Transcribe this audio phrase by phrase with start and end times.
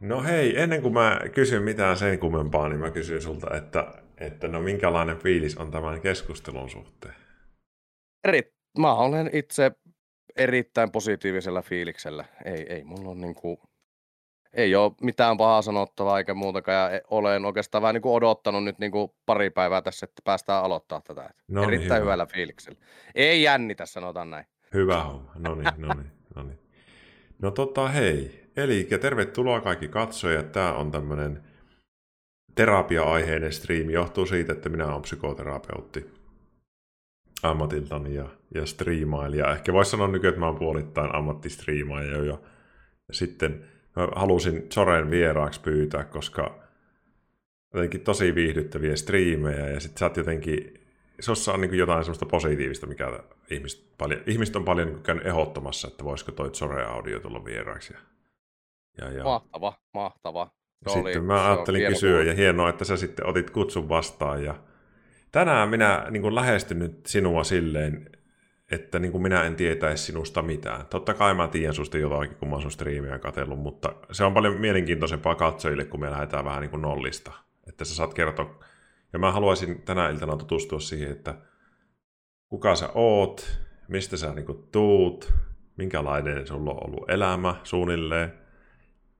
[0.00, 4.48] No hei, ennen kuin mä kysyn mitään sen kummempaa, niin mä kysyn sulta, että, että
[4.48, 7.14] no minkälainen fiilis on tämän keskustelun suhteen?
[8.24, 9.70] Eri, mä olen itse
[10.36, 12.24] erittäin positiivisella fiiliksellä.
[12.44, 13.60] Ei, ei mulla on niinku,
[14.52, 16.94] ei ole mitään pahaa sanottavaa eikä muutakaan.
[16.94, 21.30] Ja olen oikeastaan vähän niinku odottanut nyt niinku pari päivää tässä, että päästään aloittaa tätä.
[21.48, 22.04] No niin, erittäin hyvä.
[22.04, 22.78] hyvällä fiiliksellä.
[23.14, 24.44] Ei jännitä, sanotaan näin.
[24.74, 25.32] Hyvä homma.
[25.38, 26.58] No niin, no niin, no niin.
[27.38, 30.52] No tota hei, eli tervetuloa kaikki katsojat.
[30.52, 31.42] Tämä on tämmöinen
[32.54, 33.92] terapia-aiheinen striimi.
[33.92, 36.20] Johtuu siitä, että minä olen psykoterapeutti
[37.42, 39.52] ammatiltani ja, ja striimailija.
[39.52, 42.42] Ehkä voisi sanoa nykyään, että mä oon puolittain ammattistriimaaja jo.
[43.08, 43.64] Ja sitten
[43.96, 46.60] mä halusin Soren vieraaksi pyytää, koska
[47.74, 50.80] jotenkin tosi viihdyttäviä striimejä ja sitten sä oot jotenkin,
[51.20, 53.20] sussa on niin jotain semmoista positiivista, mikä
[53.50, 57.92] ihmiset, paljon, ihmiset on paljon niin käynyt ehdottomassa, että voisiko toi Sore Audio tulla vieraaksi.
[57.92, 58.00] Ja,
[58.98, 59.24] ja, ja.
[59.24, 60.50] Mahtava, mahtava.
[60.88, 62.28] Se Sitten oli, mä ajattelin kysyä, kuulla.
[62.28, 64.44] ja hienoa, että sä sitten otit kutsun vastaan.
[64.44, 64.54] Ja
[65.32, 68.10] tänään minä niin kuin lähestyn nyt sinua silleen,
[68.70, 70.86] että niin kuin minä en tietäisi sinusta mitään.
[70.86, 74.34] Totta kai mä tiedän susta jotakin, kun mä oon sun striimiä katsellut, mutta se on
[74.34, 77.32] paljon mielenkiintoisempaa katsojille, kun me lähdetään vähän niin kuin nollista.
[77.68, 78.64] Että sä saat kertoa.
[79.12, 81.34] Ja mä haluaisin tänä iltana tutustua siihen, että
[82.48, 85.32] kuka sä oot, mistä sä niin kuin tuut,
[85.76, 88.32] minkälainen sulla on ollut elämä suunnilleen,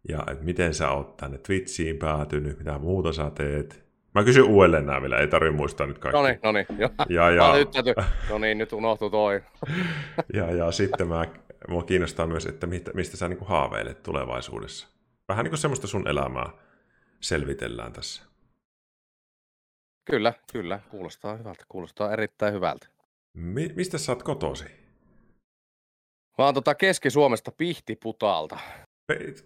[0.08, 3.84] ja että miten sä oot tänne Twitchiin päätynyt, mitä muuta sä teet.
[4.14, 6.16] Mä kysyn uudelleen nämä vielä, ei tarvitse muistaa nyt kaikki.
[6.16, 6.66] No niin, no niin.
[7.08, 7.52] Ja, Ja.
[8.30, 9.42] no niin, nyt unohtui toi.
[10.34, 11.24] ja, ja sitten mä,
[11.68, 14.88] mua kiinnostaa myös, että mistä, mistä sä niin haaveilet tulevaisuudessa.
[15.28, 16.50] Vähän niin kuin semmoista sun elämää
[17.20, 18.22] selvitellään tässä.
[20.04, 20.80] Kyllä, kyllä.
[20.90, 21.64] Kuulostaa hyvältä.
[21.68, 22.86] Kuulostaa erittäin hyvältä.
[23.34, 24.64] Mi- mistä sä oot kotosi?
[26.38, 28.58] Mä oon tota Keski-Suomesta Pihtiputaalta.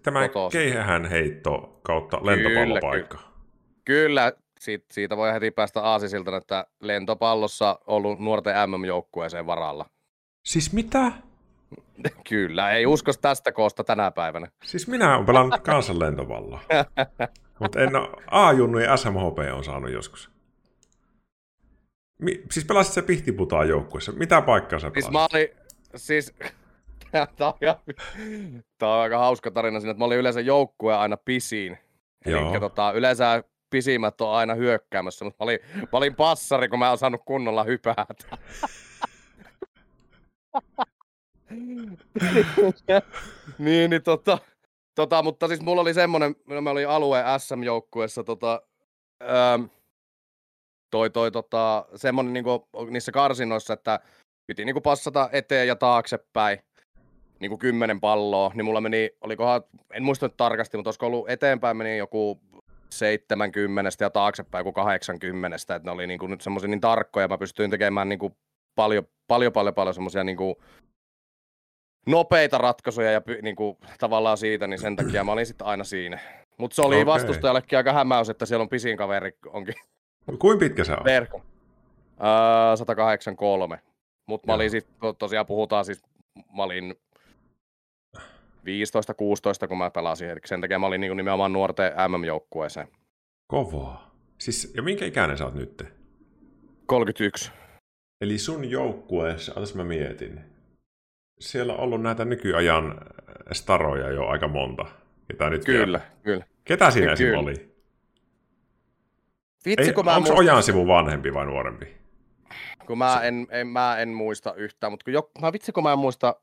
[0.03, 0.20] Tämä
[0.53, 3.19] keihähän heitto kautta Kyllä, lentopallopaikka.
[3.84, 9.86] Kyllä, siitä, siitä voi heti päästä aasisilta, että lentopallossa ollut nuorten MM-joukkueeseen varalla.
[10.45, 11.13] Siis mitä?
[12.29, 14.48] Kyllä, ei uskos tästä koosta tänä päivänä.
[14.64, 16.61] Siis minä olen pelannut kansan lentopalloa.
[17.61, 20.31] Mutta en ole A-junnu ja SMHP on saanut joskus.
[22.19, 24.13] Mi- siis pelasit se Pihtiputaan joukkueessa.
[24.13, 25.13] Mitä paikkaa sä Siis pelasit?
[25.13, 25.48] mä olin,
[25.96, 26.35] siis,
[27.36, 27.77] tää on, ihan-
[28.83, 31.79] on aika hauska tarina siinä, että mä olin yleensä joukkue aina pisiin.
[32.27, 36.86] Eli tota, yleensä pisimmät on aina hyökkäämässä, mutta mä olin, mä olin passari, kun mä
[36.86, 38.39] en osannut kunnolla hypätä.
[43.58, 44.39] niin, niin tota,
[44.95, 48.63] tota, mutta siis mulla oli semmonen, mä olin alue SM-joukkueessa tota,
[49.23, 49.58] öö,
[50.91, 54.01] toi, toi tota, semmonen niinku niissä karsinoissa, että
[54.46, 56.58] piti niinku passata eteen ja taaksepäin
[57.45, 59.63] niinku kymmenen palloa, niin mulla meni, olikohan,
[59.93, 62.41] en muista nyt tarkasti, mutta olisiko ollut eteenpäin meni joku
[62.91, 67.71] 70 ja taaksepäin joku 80, että ne oli niinku nyt semmoisia niin tarkkoja, mä pystyin
[67.71, 68.37] tekemään niinku
[68.75, 70.63] paljon, paljon, paljon, paljon semmoisia niinku
[72.07, 76.19] nopeita ratkaisuja ja py, niinku, tavallaan siitä, niin sen takia mä olin sitten aina siinä.
[76.59, 77.07] Mutta se oli okay.
[77.07, 79.75] vastustajallekin aika hämäys, että siellä on pisin kaveri onkin
[80.39, 81.05] Kuinka pitkä sä oot?
[81.05, 81.43] verkko.
[82.21, 83.81] Öö, 183.
[84.27, 86.03] Mutta mä olin sit, to- tosiaan puhutaan siis,
[86.57, 86.95] mä olin
[89.64, 92.89] 15-16, kun mä pelasin, eli sen takia mä olin niinku nimenomaan nuorten MM-joukkueeseen.
[93.47, 94.14] Kovaa.
[94.39, 95.85] Siis, ja minkä ikäinen sä oot nyt?
[96.86, 97.51] 31.
[98.20, 100.41] Eli sun joukkueessa, otas mä mietin.
[101.41, 103.01] Siellä on ollut näitä nykyajan
[103.52, 104.86] staroja jo aika monta.
[105.29, 106.45] Ketä nyt Kyllä, kyllä.
[106.64, 107.39] Ketä siinä Kyllä.
[107.39, 107.75] Oli?
[109.67, 111.86] Vitsi, Ei, kun mä, onko muistan, Ojan sivu vanhempi vai nuorempi?
[112.86, 115.92] kun mä, en, en, mä en muista yhtään, mutta kun jo, mä vitsi, kun mä
[115.92, 116.36] en muista,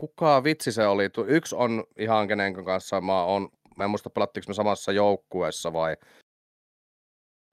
[0.00, 1.08] kuka vitsi se oli.
[1.26, 5.96] Yksi on ihan kenen kanssa mä oon, mä en muista pelattiinko me samassa joukkueessa vai,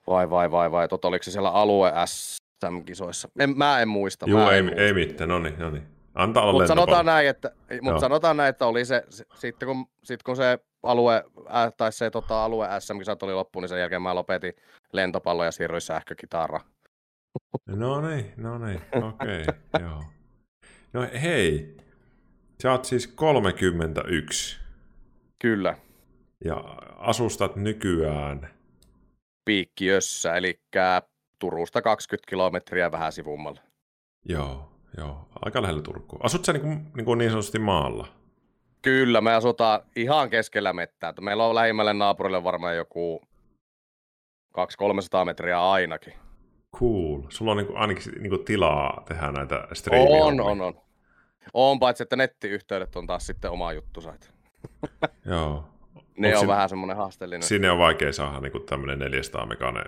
[0.07, 3.29] vai, vai, vai, vai, tota, oliko se siellä alue SM-kisoissa.
[3.39, 4.25] En, mä en muista.
[4.29, 4.81] Joo, mä ei, en muista.
[4.81, 5.87] ei mitään, no niin, no niin.
[6.15, 9.03] Antaa olla Mutta sanotaan näin, että, mut sanotaan näin, että oli se,
[9.35, 11.23] sitten, kun, sit kun se alue,
[11.55, 14.53] äh, tai se tota, alue SM-kisat oli loppu, niin sen jälkeen mä lopetin
[14.93, 16.59] lentopallo ja siirryin sähkökitara.
[17.65, 19.45] No niin, no niin, okei,
[19.83, 20.03] joo.
[20.93, 21.77] No hei,
[22.62, 24.57] sä oot siis 31
[25.39, 25.77] Kyllä,
[26.45, 26.56] ja
[26.98, 28.50] asustat nykyään,
[29.45, 30.59] Piikkiössä, eli
[31.39, 33.62] Turusta 20 kilometriä vähän sivummalla.
[34.25, 36.19] joo, joo, aika lähellä Turkua.
[36.24, 38.07] Asut sä niin, kuin, niin, kuin niin sanotusti maalla?
[38.81, 41.10] Kyllä, me asutaan ihan keskellä mettää.
[41.10, 43.21] että Meillä on lähimmälle naapurille varmaan joku
[44.57, 46.13] 200-300 metriä ainakin.
[46.75, 47.21] Cool.
[47.30, 50.24] Sulla on niin kuin, ainakin niin kuin tilaa tehdä näitä striimiä.
[50.24, 50.81] On, on, on.
[51.53, 54.01] On, paitsi että nettiyhteydet on taas sitten oma juttu.
[55.25, 55.69] Joo.
[56.17, 57.44] ne Onko on sin- vähän semmoinen haasteellinen.
[57.44, 59.85] Sinne on vaikea saada niin tämmöinen 400 meganen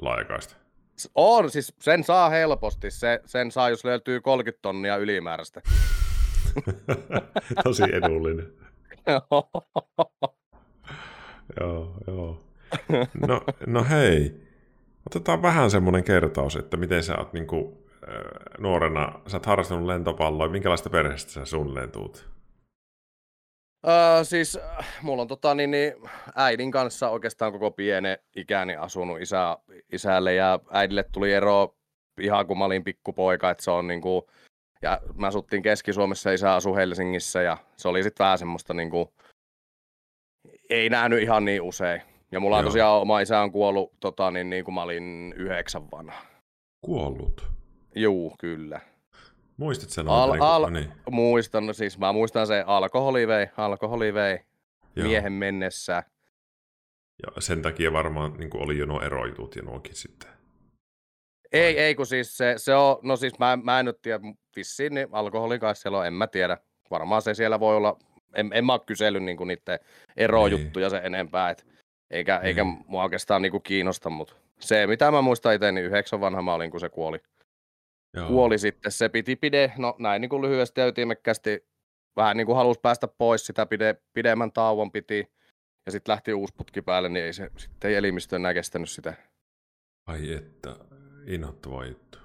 [0.00, 0.56] laajakaista.
[1.14, 2.90] On, siis sen saa helposti.
[2.90, 5.60] Se, sen saa, jos löytyy 30 tonnia ylimääräistä.
[7.64, 8.52] Tosi edullinen.
[11.60, 12.40] joo, joo.
[13.26, 14.34] No, no hei,
[15.06, 17.81] otetaan vähän semmoinen kertaus, että miten sä oot niinku,
[18.58, 22.28] nuorena, sä oot harrastanut lentopalloa, minkälaista perheestä sä suunnilleen tuut?
[23.88, 25.92] Öö, siis äh, mulla on tota, niin, niin,
[26.36, 29.58] äidin kanssa oikeastaan koko pienen ikäni asunut isä,
[29.92, 31.74] isälle ja äidille tuli ero
[32.20, 34.30] ihan kun mä olin pikkupoika, että se on niinku,
[34.82, 39.14] ja mä asuttiin Keski-Suomessa ja isä asui Helsingissä ja se oli sitten vähän semmoista niinku,
[40.70, 42.02] ei nähnyt ihan niin usein.
[42.32, 42.70] Ja mulla on Joo.
[42.70, 46.22] tosiaan oma isä on kuollut tota, niin, niin kun mä olin yhdeksän vanha.
[46.80, 47.52] Kuollut.
[47.94, 48.80] Juu, kyllä.
[49.56, 50.08] Muistit sen?
[50.08, 54.38] Al- niinku, al- niin, Muistan, no siis mä muistan se alkoholi vei, alkoholi vei
[54.96, 55.08] joo.
[55.08, 56.02] miehen mennessä.
[57.22, 60.30] Ja sen takia varmaan niin oli jo nuo erojutut ja nuokin sitten.
[61.52, 64.20] Ei, ei kun siis se, se on, no siis mä, mä en nyt tiedä,
[64.56, 66.58] vissiin niin alkoholin kanssa siellä on, en mä tiedä.
[66.90, 67.96] Varmaan se siellä voi olla,
[68.34, 69.78] en, en mä oo kysellyt niinku niiden
[70.16, 71.66] erojuttuja sen enempää, et,
[72.10, 72.46] eikä, Niin.
[72.46, 76.54] eikä mua oikeastaan niinku kiinnosta, mutta se mitä mä muistan itse, niin yhdeksän vanha mä
[76.54, 77.18] olin, kun se kuoli.
[78.16, 78.28] Joo.
[78.28, 81.66] Kuoli sitten, se piti pide, no näin niin kuin lyhyesti ja ytimekkästi,
[82.16, 85.32] vähän niin kuin halusi päästä pois, sitä pide, pidemmän tauon piti,
[85.86, 89.14] ja sitten lähti uusi putki päälle, niin ei se sitten ei elimistö enää kestänyt sitä.
[90.06, 90.76] Ai että,
[91.26, 92.18] inhottava juttu.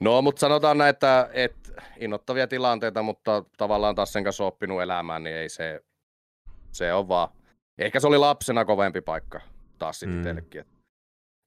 [0.00, 5.22] No, mutta sanotaan näin, että, että innoittavia tilanteita, mutta tavallaan taas sen kanssa oppinut elämään,
[5.24, 5.84] niin ei se,
[6.72, 7.28] se on vaan.
[7.78, 9.40] Ehkä se oli lapsena kovempi paikka
[9.78, 10.22] taas sitten Mm.
[10.22, 10.60] teillekin.
[10.60, 10.66] Et,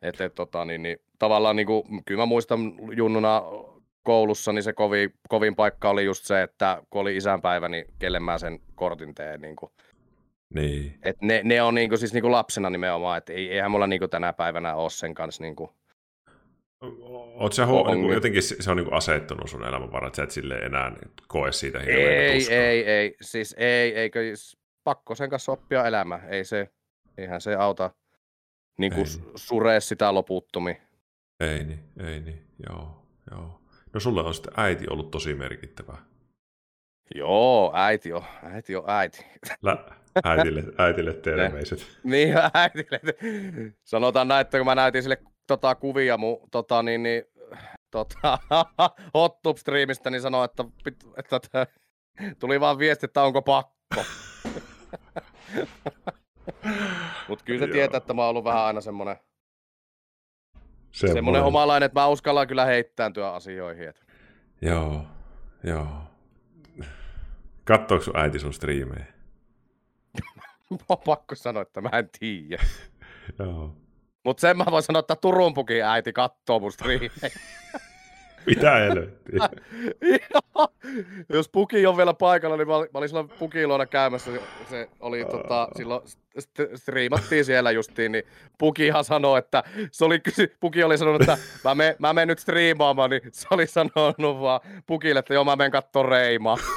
[0.01, 3.41] et, et, tota, niin, niin, tavallaan niin kuin, kyllä mä muistan junnuna
[4.03, 8.19] koulussa, niin se kovin, kovin paikka oli just se, että kun oli isänpäivä, niin kelle
[8.19, 9.41] mä sen kortin teen.
[9.41, 9.71] Niin kuin.
[10.53, 10.99] Niin.
[11.03, 13.87] Et ne, ne on niin kuin, siis niin kuin lapsena nimenomaan, että ei, eihän mulla
[13.87, 15.69] niin kuin tänä päivänä ole sen kanssa niin kuin,
[17.35, 20.31] Oot sä on niin jotenkin se on niin asettunut sun elämän varaan, että sä et
[20.31, 20.91] sille enää
[21.27, 22.57] koe siitä hirveätä Ei, tuskaa.
[22.57, 24.19] ei, ei, siis ei, eikö
[24.83, 26.69] pakko sen kanssa oppia elämä, ei se,
[27.17, 27.91] eihän se auta
[28.77, 28.95] niin Ei.
[28.95, 30.77] kuin suree sitä loputtomiin.
[31.41, 33.61] Ei niin, ei niin, joo, joo.
[33.93, 35.97] No sulle on sitten äiti ollut tosi merkittävä.
[37.15, 39.25] Joo, äiti on, äiti on äiti.
[39.61, 39.85] Lä-
[40.23, 41.79] äitille, äitille terveiset.
[42.03, 42.99] niin, äitille.
[43.83, 45.17] Sanotaan näin, että kun mä näytin sille
[45.47, 47.23] tota, kuvia mun tota, niin, niin,
[47.91, 48.39] tota,
[49.13, 50.65] hot tub streamista, niin sanoi, että,
[51.17, 51.67] että, että
[52.39, 53.75] tuli vaan viesti, että onko pakko.
[57.27, 59.15] Mutta kyllä se tietää, että mä oon ollut vähän aina semmoinen
[60.91, 61.17] Semmoinen.
[61.17, 63.89] Semmoinen omalainen, että mä uskallan kyllä heittääntyä asioihin.
[63.89, 64.05] Et.
[64.61, 65.05] Joo,
[65.63, 65.87] joo.
[67.63, 69.05] Kattooko sun äiti sun striimejä?
[70.89, 72.63] On pakko sanoa, että mä en tiedä.
[73.39, 73.75] Joo.
[74.23, 77.11] Mutta sen mä voin sanoa, että Turun pukin äiti kattoo mun striimejä.
[78.45, 79.49] Mitä helvettiä?
[81.33, 84.31] Jos puki on vielä paikalla, niin mä olin, mä olin silloin pukiluona käymässä.
[84.69, 86.01] Se, oli tota, silloin
[86.39, 88.23] st- striimattiin siellä justiin, niin
[88.57, 90.21] Pukihan sanoi, että se oli
[90.59, 94.59] Puki oli sanonut, että mä, me, mä menen nyt striimaamaan, niin se oli sanonut vaan
[94.87, 96.57] Pukille, että joo mä menen kattoo Reimaa.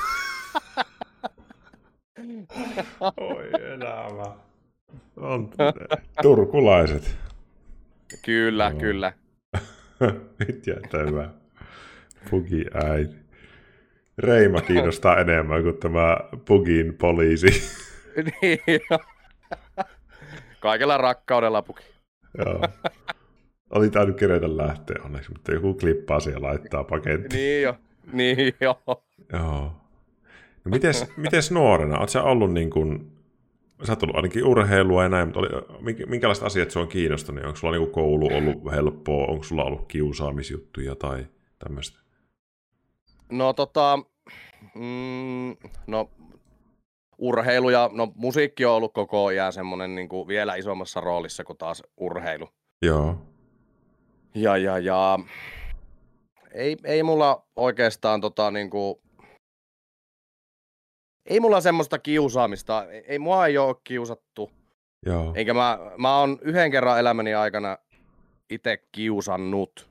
[3.17, 4.37] Oi elämä.
[5.17, 5.51] On
[6.23, 7.17] turkulaiset.
[8.23, 8.81] Kyllä, Joo.
[8.81, 9.13] kyllä.
[10.39, 11.31] Nyt jättää hyvä.
[12.31, 13.17] Pugi äiti.
[14.19, 17.47] Reima kiinnostaa enemmän kuin tämä Pugin poliisi.
[18.43, 18.99] niin, joo.
[20.61, 21.85] Kaikella rakkaudella puki.
[22.39, 22.61] Joo.
[23.71, 27.37] Oli tainnut kerätä lähteä onneksi, mutta joku klippaa siellä laittaa paketti.
[27.37, 27.77] Niin jo,
[28.13, 28.81] niin jo.
[29.33, 29.73] Joo.
[30.65, 31.99] No mites, mites nuorena?
[31.99, 33.13] Oletko ollut niin kuin,
[33.83, 35.49] sä oot ollut ainakin urheilua ja näin, mutta oli,
[35.81, 37.45] minkä- minkälaiset asiat sua on kiinnostanut?
[37.45, 39.27] Onko sulla niin koulu ollut helppoa?
[39.27, 41.27] Onko sulla ollut kiusaamisjuttuja tai
[41.59, 42.04] tämmöistä?
[43.33, 43.99] No tota,
[44.75, 46.11] mm, no
[47.19, 51.59] urheilu ja no musiikki on ollut koko ajan semmoinen niin kuin vielä isommassa roolissa kuin
[51.59, 52.49] taas urheilu.
[52.83, 53.19] Joo.
[54.35, 55.19] Ja, ja, ja
[56.55, 58.95] ei, ei mulla oikeastaan tota niin kuin,
[61.27, 64.51] ei mulla semmoista kiusaamista, ei, ei mua ei ole kiusattu,
[65.07, 65.33] Joo.
[65.37, 67.79] eikä mä, mä oon yhden kerran elämäni aikana
[68.51, 69.91] itse kiusannut,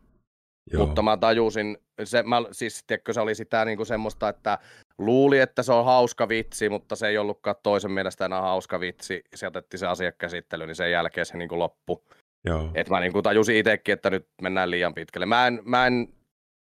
[0.74, 0.86] Joo.
[0.86, 4.58] mutta mä tajusin, se, mä, siis tiedätkö, se oli sitä niin kuin semmoista, että
[4.98, 9.24] luuli, että se on hauska vitsi, mutta se ei ollutkaan toisen mielestä enää hauska vitsi.
[9.36, 12.02] Se otettiin se asiakäsittely, niin sen jälkeen se niin kuin loppui.
[12.46, 12.72] Joo.
[12.76, 15.26] Et mä niin kuin tajusin itsekin, että nyt mennään liian pitkälle.
[15.26, 16.08] Mä en, mä en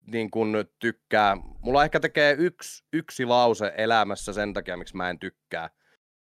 [0.06, 5.18] niin kuin tykkää, mulla ehkä tekee yksi, yksi lause elämässä sen takia, miksi mä en
[5.18, 5.70] tykkää.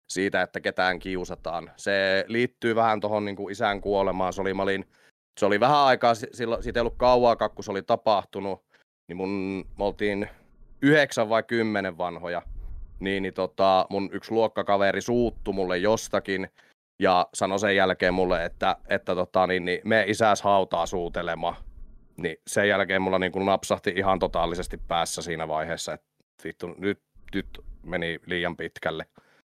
[0.10, 1.72] siitä, että ketään kiusataan.
[1.78, 4.34] Se liittyy vähän tuohon niin isän kuolemaan.
[4.34, 4.86] Se oli, mä olin,
[5.40, 8.67] se oli vähän aikaa, silloin, siitä ei ollut kauaa, kun se oli tapahtunut,
[9.08, 10.30] niin mun, me oltiin
[10.82, 12.42] yhdeksän vai kymmenen vanhoja.
[13.00, 16.50] Niin, niin tota, mun yksi luokkakaveri suuttu mulle jostakin,
[17.00, 21.56] ja sanoi sen jälkeen mulle, että, että tota, niin, niin, me isäs hautaa suutelemaan.
[22.18, 26.08] Niin sen jälkeen mulla niin kuin napsahti ihan totaalisesti päässä siinä vaiheessa, että
[26.44, 27.00] vittu, nyt,
[27.36, 29.06] nyt meni liian pitkälle.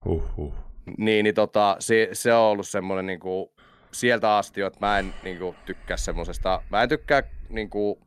[0.06, 0.54] Uhuh.
[0.99, 3.50] Niin, niin tota, se, se on ollut semmoinen niin kuin,
[3.92, 7.99] sieltä asti, että mä en niin kuin, tykkää semmoisesta, mä en tykkää niin kuin,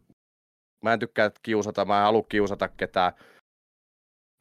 [0.83, 3.13] mä en tykkää kiusata, mä en halua kiusata ketään.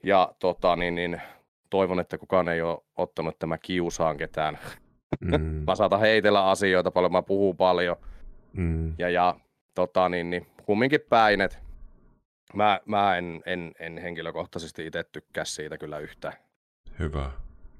[0.04, 1.22] Ja tota, niin, niin,
[1.70, 4.58] toivon, että kukaan ei ole ottanut, että mä kiusaan ketään.
[5.20, 5.40] Mm.
[5.66, 7.96] mä saatan heitellä asioita paljon, mä puhun paljon.
[8.52, 8.94] Mm.
[8.98, 9.40] Ja, ja
[9.74, 11.58] tota, niin, niin, kumminkin päin, että
[12.54, 16.34] mä, mä en, en, en henkilökohtaisesti itse tykkää siitä kyllä yhtään.
[16.98, 17.30] Hyvä,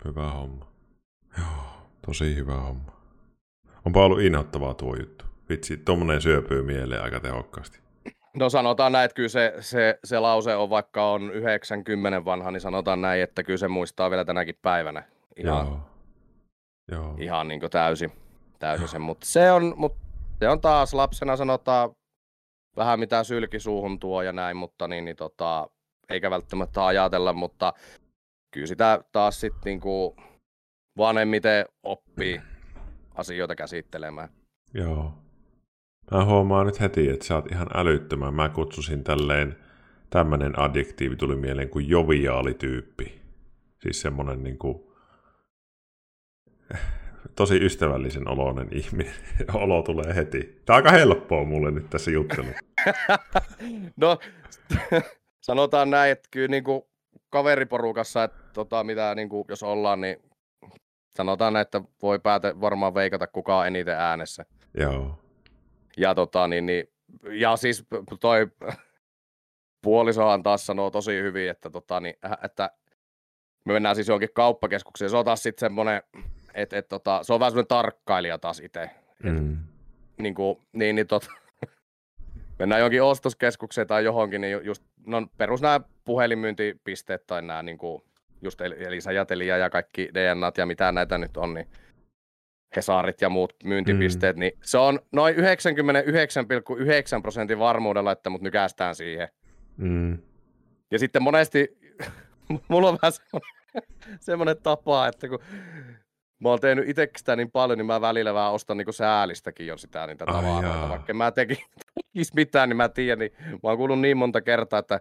[0.04, 0.72] hyvä homma.
[1.38, 2.96] Joo, tosi hyvä homma.
[3.84, 5.24] Onpa ollut inhottavaa tuo juttu.
[5.48, 7.85] Vitsi, tuommoinen syöpyy mieleen aika tehokkaasti.
[8.36, 12.60] No sanotaan näin, että kyllä se, se, se lause on, vaikka on 90 vanha, niin
[12.60, 15.02] sanotaan näin, että kyllä se muistaa vielä tänäkin päivänä.
[15.36, 15.80] Ihan, Joo.
[16.92, 17.14] Joo.
[17.18, 18.12] ihan niin täysin,
[18.58, 19.00] täysin sen.
[19.00, 19.96] Mutta se, on, mut
[20.38, 21.90] se on taas lapsena sanotaan
[22.76, 25.70] vähän mitä sylki suuhun tuo ja näin, mutta niin, niin tota,
[26.08, 27.72] eikä välttämättä ajatella, mutta
[28.50, 30.16] kyllä sitä taas sitten niinku
[30.98, 32.40] vanhemmiten oppii
[33.14, 34.28] asioita käsittelemään.
[34.74, 35.12] Joo.
[36.10, 38.34] Mä huomaan nyt heti, että sä oot ihan älyttömän.
[38.34, 39.56] Mä kutsusin tälleen,
[40.10, 43.20] tämmönen adjektiivi tuli mieleen kuin joviaalityyppi.
[43.82, 44.92] Siis semmonen niinku,
[47.36, 49.14] tosi ystävällisen oloinen ihminen.
[49.54, 50.62] Olo tulee heti.
[50.64, 52.48] Tää on aika helppoa mulle nyt tässä juttelu.
[53.96, 54.18] no,
[55.40, 56.88] sanotaan näin, että kyllä niinku
[57.30, 60.16] kaveriporukassa, että tota, mitä niinku, jos ollaan, niin
[61.16, 64.44] sanotaan näin, että voi päätä varmaan veikata kukaan eniten äänessä.
[64.74, 65.25] Joo.
[65.96, 66.88] Ja, tota, niin, niin,
[67.30, 67.84] ja siis
[68.20, 68.46] toi
[69.82, 72.70] puolisohan taas sanoo tosi hyvin, että, tota, niin, että
[73.64, 75.10] me mennään siis johonkin kauppakeskukseen.
[75.10, 76.02] Se on taas sitten semmoinen,
[76.54, 78.90] että et, tota, se on vähän semmoinen tarkkailija taas itse.
[79.22, 79.56] Mm.
[80.18, 81.26] Niin, kuin, niin, niin tota,
[82.58, 88.02] mennään johonkin ostoskeskukseen tai johonkin, niin just, no perus nämä puhelinmyyntipisteet tai nämä niin kuin,
[88.42, 91.68] just Elisa Jatelia ja kaikki DNAt ja mitä näitä nyt on, niin
[92.76, 94.40] Hesarit ja muut myyntipisteet, mm.
[94.40, 95.42] niin se on noin 99,9
[97.22, 99.28] prosentin varmuudella, että mut nykästään siihen.
[99.76, 100.18] Mm.
[100.90, 101.78] Ja sitten monesti,
[102.68, 103.50] mulla on vähän semmoinen,
[104.20, 105.38] semmoinen tapa, että kun
[106.40, 109.76] mä oon tehnyt itse sitä niin paljon, niin mä välillä vähän ostan niin säälistäkin jo
[109.76, 110.88] sitä niitä tavaroita.
[110.88, 111.58] Vaikka mä tekin
[112.34, 115.00] mitään, niin mä tiedän, niin mä oon kuullut niin monta kertaa, että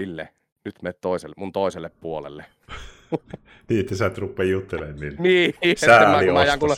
[0.00, 0.28] Ville,
[0.64, 2.44] nyt me toiselle, mun toiselle puolelle.
[3.68, 5.16] niin, että sä et rupea juttelemaan niille.
[5.20, 6.74] Niin, että mä, kun mä kuule,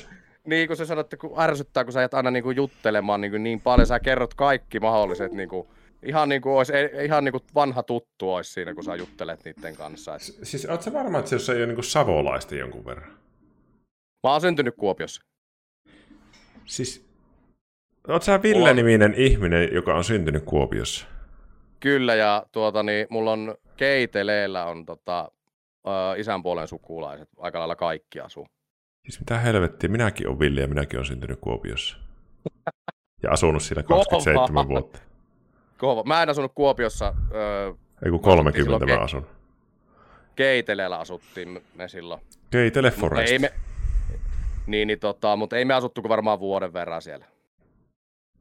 [0.48, 3.30] niin kuin se sanoo, että kun ärsyttää, kun sä jäät aina niin kuin juttelemaan niin,
[3.30, 5.68] kuin niin paljon, sä kerrot kaikki mahdolliset, niin kuin,
[6.02, 6.72] ihan niin kuin, olisi,
[7.04, 10.14] ihan niin kuin vanha tuttu olisi siinä, kun sä juttelet niiden kanssa.
[10.14, 10.22] Et...
[10.22, 13.10] Siis oot sä varma, että se ei ole niin kuin savolaista jonkun verran?
[14.26, 15.22] Mä oon syntynyt Kuopiossa.
[16.64, 17.08] Siis,
[18.08, 21.06] oot sä Ville-niminen ihminen, joka on syntynyt Kuopiossa?
[21.80, 25.30] Kyllä, ja tuota, niin, mulla on Keiteleellä on tota,
[25.84, 28.46] uh, isän puolen sukulaiset, aika lailla kaikki asuu.
[29.04, 31.96] Siis mitä helvettiä, minäkin olen Ville ja minäkin olen syntynyt Kuopiossa.
[33.22, 34.68] ja asunut siinä 27 Kova.
[34.68, 34.98] vuotta.
[35.78, 36.02] Kova.
[36.02, 37.14] Mä en asunut Kuopiossa.
[37.34, 37.72] Öö,
[38.04, 39.26] Ei kun 30 mä asun.
[40.36, 42.20] Keiteleellä asuttiin me silloin.
[42.50, 43.32] Keitele Forest.
[43.32, 43.52] Ei me,
[44.66, 47.24] niin, niin tota, mutta ei me asuttu kuin varmaan vuoden verran siellä.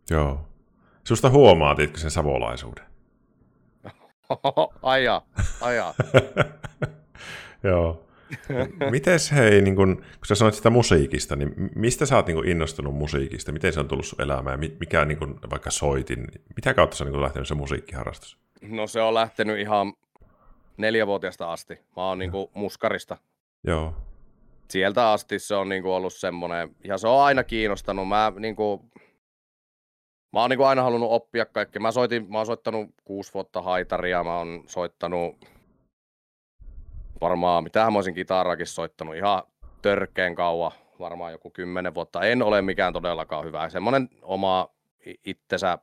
[0.09, 0.47] Joo.
[1.03, 2.85] Susta huomaa, tiedätkö sen savolaisuuden?
[4.83, 5.21] aja,
[5.61, 5.93] aja.
[7.67, 8.03] Joo.
[8.91, 12.47] Mites hei, niin kun, kun sä sanoit sitä musiikista, niin mistä sä oot niin kun,
[12.47, 13.51] innostunut musiikista?
[13.51, 14.59] Miten se on tullut sun elämään?
[14.59, 16.27] Mikä niin kun, vaikka soitin?
[16.55, 18.37] Mitä kautta se on niin lähtenyt se musiikkiharrastus?
[18.61, 19.93] No se on lähtenyt ihan
[20.77, 21.79] neljävuotiaasta asti.
[21.95, 23.17] Mä oon niin kuin, muskarista.
[23.63, 23.93] Joo.
[24.69, 28.07] Sieltä asti se on niin kuin, ollut semmoinen, ja se on aina kiinnostanut.
[28.07, 28.81] Mä, niin kuin,
[30.33, 31.81] mä oon niin kuin, aina halunnut oppia kaikkea.
[31.81, 35.35] Mä, soitin, mä oon soittanut kuusi vuotta haitaria, mä oon soittanut
[37.21, 39.43] varmaan, mitä mä olisin kitarakin soittanut ihan
[39.81, 42.21] törkeen kauan, varmaan joku kymmenen vuotta.
[42.21, 43.69] En ole mikään todellakaan hyvä.
[43.69, 44.69] Semmoinen oma
[45.25, 45.77] itsensä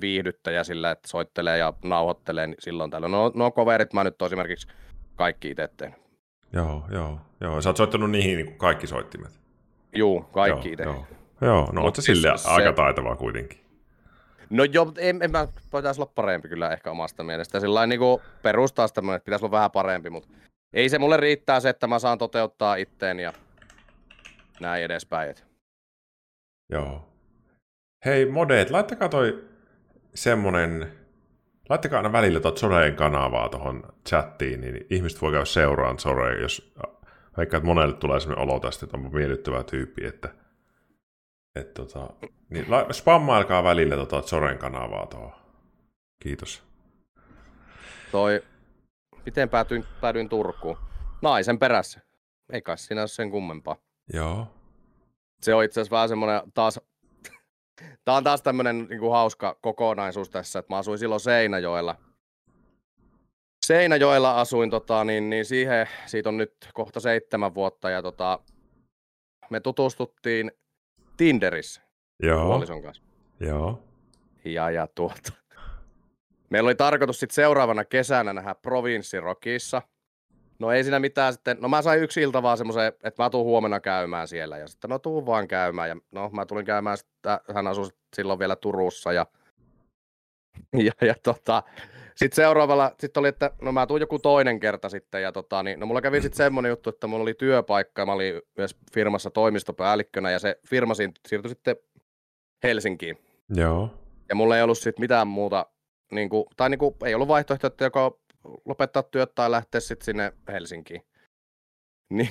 [0.00, 3.12] viihdyttäjä sillä, että soittelee ja nauhoittelee niin silloin tällöin.
[3.12, 4.68] No, no coverit mä nyt esimerkiksi
[5.16, 5.94] kaikki itse teen.
[6.52, 7.60] Joo, joo, joo.
[7.60, 9.40] Sä oot soittanut niihin niin kuin kaikki soittimet?
[9.94, 10.84] Juu, kaikki itse.
[10.84, 11.06] Joo,
[11.40, 11.68] joo.
[11.72, 12.48] no oot sä sille se...
[12.48, 13.60] aika taitavaa kuitenkin.
[14.50, 17.60] No joo, en, en mä pitäisi olla parempi kyllä ehkä omasta mielestä.
[17.60, 18.00] Sillä niin
[18.42, 20.28] perustaa sitä, että pitäisi olla vähän parempi, mutta
[20.72, 23.32] ei se mulle riittää se, että mä saan toteuttaa itteen ja
[24.60, 25.34] näin edespäin.
[26.70, 27.08] Joo.
[28.04, 29.44] Hei modeet, laittakaa toi
[30.14, 30.92] semmonen,
[31.68, 36.74] laittakaa aina välillä tuot Soreen kanavaa tuohon chattiin, niin ihmiset voi käydä seuraan Soreen, jos
[37.36, 40.34] vaikka että monelle tulee semmoinen olo tästä, että onpa miellyttävä tyyppi, että
[41.56, 42.10] et tota,
[42.50, 45.32] niin spammailkaa välillä tota Soren kanavaa tuohon.
[46.22, 46.62] Kiitos.
[48.12, 48.42] Toi,
[49.28, 50.78] miten päätyin, päädyin Turkuun?
[51.22, 52.00] Naisen perässä.
[52.52, 53.76] Ei kai siinä ole sen kummempaa.
[54.12, 54.46] Joo.
[55.42, 56.80] Se on itse asiassa vähän semmoinen taas
[58.04, 61.96] Tämä on taas tämmöinen niin kuin hauska kokonaisuus tässä, että mä asuin silloin Seinäjoella.
[63.66, 68.38] Seinäjoella asuin, tota, niin, niin siihen, siitä on nyt kohta seitsemän vuotta, ja tota,
[69.50, 70.52] me tutustuttiin
[71.16, 71.82] Tinderissä
[72.22, 72.46] Joo.
[72.46, 73.02] puolison kanssa.
[73.40, 73.82] Joo.
[74.44, 75.32] Ja, ja tuota.
[76.50, 79.82] Meillä oli tarkoitus sitten seuraavana kesänä nähdä provinssirokissa.
[80.58, 83.44] No ei siinä mitään sitten, no mä sain yksi ilta vaan semmoisen, että mä tuun
[83.44, 84.58] huomenna käymään siellä.
[84.58, 85.88] Ja sitten no tuun vaan käymään.
[85.88, 89.12] Ja no mä tulin käymään, sitten, hän asui silloin vielä Turussa.
[89.12, 89.26] Ja,
[90.86, 91.62] ja, ja tota,
[92.16, 95.22] sitten seuraavalla, sitten oli, että no mä tuun joku toinen kerta sitten.
[95.22, 98.12] Ja tota, niin, no mulla kävi sitten semmoinen juttu, että mulla oli työpaikka ja mä
[98.12, 100.30] olin myös firmassa toimistopäällikkönä.
[100.30, 101.76] Ja se firma siirtyi sitten
[102.62, 103.18] Helsinkiin.
[103.54, 103.90] Joo.
[104.28, 105.66] Ja mulla ei ollut sitten mitään muuta,
[106.12, 108.20] niin kuin, tai niin kuin, ei ollut vaihtoehto, että joko
[108.64, 111.02] lopettaa työt tai lähteä sitten sinne Helsinkiin.
[112.10, 112.30] Niin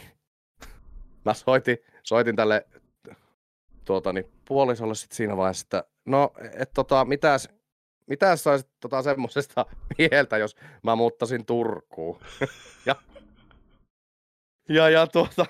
[1.25, 2.67] mä soitin, soitin tälle
[3.85, 7.49] tuota, niin puolisolle sitten siinä vaiheessa, että no, et tota, mitäs,
[8.07, 9.65] mitäs saisit tota semmoisesta
[9.97, 12.19] mieltä, jos mä muuttaisin Turkuun?
[12.85, 12.95] ja,
[14.69, 15.45] ja, ja tuota,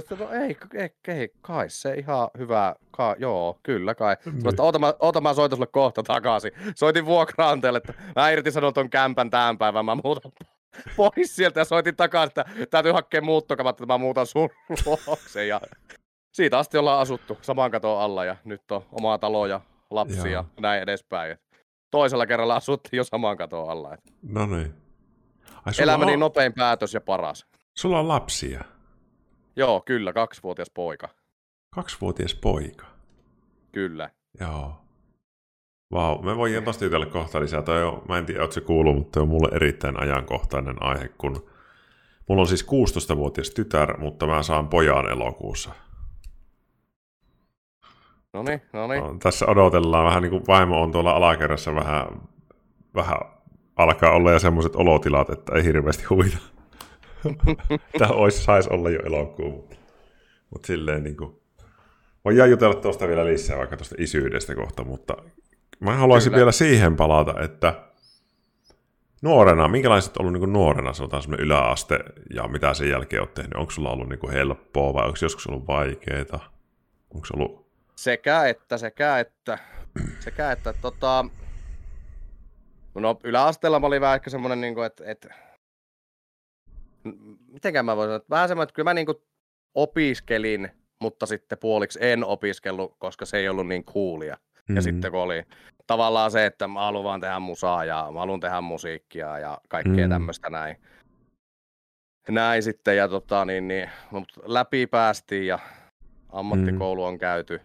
[0.00, 4.16] se oli, no ei, ei, ei, kai se ihan hyvä, ka, joo, kyllä kai.
[4.24, 4.42] Niin.
[4.44, 6.52] Mutta oota, mä, oota, mä soitan sulle kohta takaisin.
[6.76, 10.32] Soitin vuokraanteelle, että mä irtisanon ton kämpän tämän päivän, mä muutan
[10.96, 14.48] pois sieltä ja soitin takaisin, että täytyy hakea muuttokamat, että mä muutan sun
[14.86, 15.46] luokse.
[15.46, 15.60] Ja
[16.32, 20.44] siitä asti ollaan asuttu saman katon alla ja nyt on omaa taloa ja lapsia ja
[20.60, 21.38] näin edespäin.
[21.90, 23.96] Toisella kerralla asuttiin jo saman katon alla.
[24.22, 24.74] No niin.
[25.78, 26.20] Elämäni on...
[26.20, 27.46] nopein päätös ja paras.
[27.74, 28.64] Sulla on lapsia?
[29.56, 31.08] Joo, kyllä, kaksivuotias poika.
[31.70, 32.86] Kaksivuotias poika?
[33.72, 34.10] Kyllä.
[34.40, 34.82] Joo.
[35.92, 36.24] Vau, wow.
[36.24, 37.62] me voidaan tosta jutella kohta lisää.
[37.62, 41.46] Toi on, mä en tiedä, ootko se kuullut, mutta on mulle erittäin ajankohtainen aihe, kun
[42.28, 45.70] mulla on siis 16-vuotias tytär, mutta mä saan pojan elokuussa.
[48.32, 49.18] No niin, no niin.
[49.18, 52.06] Tässä odotellaan vähän niin kuin vaimo on tuolla alakerrassa vähän,
[52.94, 53.18] vähän
[53.76, 56.38] alkaa olla ja semmoiset olotilat, että ei hirveästi huvita.
[57.98, 59.76] Tämä olisi, saisi olla jo elokuun, mutta,
[60.50, 61.40] mutta silleen niin kuin,
[62.24, 65.16] voidaan jutella tuosta vielä lisää, vaikka tuosta isyydestä kohta, mutta
[65.80, 66.36] mä haluaisin Kyllä.
[66.36, 67.74] vielä siihen palata, että
[69.22, 71.98] nuorena, minkälaiset ollut niin nuorena, sanotaan semmoinen yläaste
[72.34, 73.54] ja mitä sen jälkeen olet tehnyt?
[73.54, 76.52] Onko sulla ollut niin kuin helppoa vai onko joskus ollut vaikeaa?
[77.14, 77.66] Onko se ollut...
[77.96, 79.58] Sekä että, sekä että,
[80.20, 81.24] sekä että tota,
[82.94, 85.34] no yläasteella mä olin vähän ehkä semmoinen, niin kuin, että, että
[87.52, 89.22] mitenkään mä voisin sanoa, vähän semmoinen, että kyllä mä niinku
[89.74, 94.34] opiskelin, mutta sitten puoliksi en opiskellut, koska se ei ollut niin coolia.
[94.34, 94.76] Mm-hmm.
[94.76, 95.42] Ja sitten kun oli
[95.86, 99.92] tavallaan se, että mä haluan vaan tehdä musaa ja mä haluan tehdä musiikkia ja kaikkea
[99.92, 100.10] mm-hmm.
[100.10, 100.76] tämmöistä näin.
[102.28, 105.58] Näin sitten, ja tota, niin, niin, mutta läpi päästiin ja
[106.32, 107.60] ammattikoulu on käyty.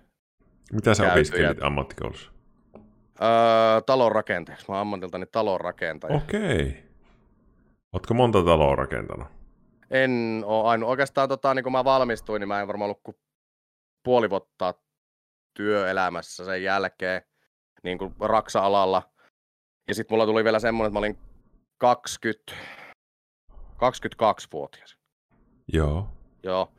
[0.73, 1.67] Mitä sä käyty opiskelit ja...
[1.67, 2.31] ammattikoulussa?
[3.21, 4.65] Öö, talonrakentajaksi.
[4.69, 6.15] Mä oon ammatiltani talonrakentaja.
[6.15, 6.61] Okei.
[6.61, 6.86] Okay.
[7.93, 9.27] Ootko monta taloa rakentanut?
[9.91, 10.89] En ole ainoa.
[10.89, 13.17] Oikeastaan tota, niin kun mä valmistuin, niin mä en varmaan ollut kuin
[14.03, 14.73] puoli vuotta
[15.57, 17.21] työelämässä sen jälkeen
[17.83, 19.11] niin kuin raksa-alalla.
[19.87, 21.17] Ja sitten mulla tuli vielä semmoinen, että mä olin
[21.77, 22.53] 20,
[23.75, 24.97] 22-vuotias.
[25.73, 26.07] Joo.
[26.43, 26.71] Joo.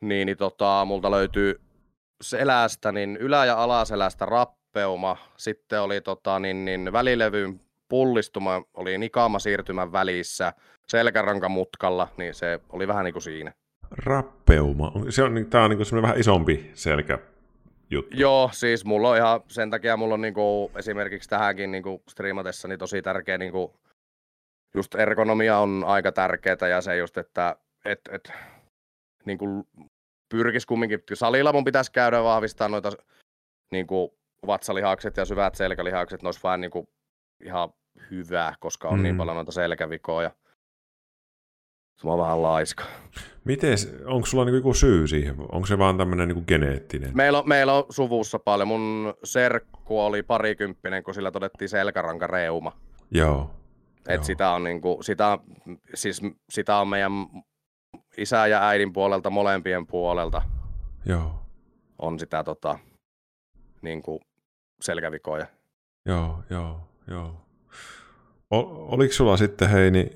[0.00, 1.60] Niin, niin tota, multa löytyy
[2.22, 5.16] selästä, niin ylä- ja alaselästä rappeuma.
[5.36, 10.52] Sitten oli tota, niin, niin välilevyn pullistuma oli nikaama siirtymän välissä
[10.88, 13.52] selkärankamutkalla, niin se oli vähän niin kuin siinä.
[13.90, 14.92] Rappeuma.
[15.08, 17.18] Se on, tämä on niin kuin vähän isompi selkä
[17.90, 18.16] juttu.
[18.16, 22.02] Joo, siis mulla on ihan, sen takia mulla on niin kuin, esimerkiksi tähänkin niin kuin
[22.08, 23.72] striimatessa niin tosi tärkeä, niin kuin,
[24.74, 28.32] just ergonomia on aika tärkeää ja se just, että et, et,
[29.24, 29.64] niin kuin
[30.28, 32.92] pyrkis kumminkin, salilla mun pitäisi käydä vahvistaa noita
[33.72, 34.10] niin kuin
[34.46, 36.88] vatsalihakset ja syvät selkälihakset, ne olisi vaan niin kuin
[37.44, 37.70] ihan
[38.10, 39.02] hyvä, koska on niin mm.
[39.02, 40.30] niin paljon noita selkävikoja.
[42.00, 42.84] Se on vähän laiska.
[43.44, 45.36] Miten, onko sulla niinku joku syy siihen?
[45.38, 47.10] Onko se vaan tämmöinen niinku geneettinen?
[47.14, 48.68] Meillä on, meillä on suvussa paljon.
[48.68, 52.72] Mun serkku oli parikymppinen, kun sillä todettiin selkärankareuma.
[53.10, 53.50] Joo.
[54.08, 55.38] Et sitä on niinku, sitä,
[55.94, 57.12] siis sitä on meidän
[58.16, 60.42] isä ja äidin puolelta, molempien puolelta.
[61.06, 61.46] Joo.
[61.98, 62.78] On sitä tota,
[63.82, 64.20] niinku,
[64.80, 65.46] selkävikoja.
[66.06, 66.80] Joo, joo,
[67.10, 67.47] joo.
[68.50, 70.10] Oliko sulla sitten, hei, niin,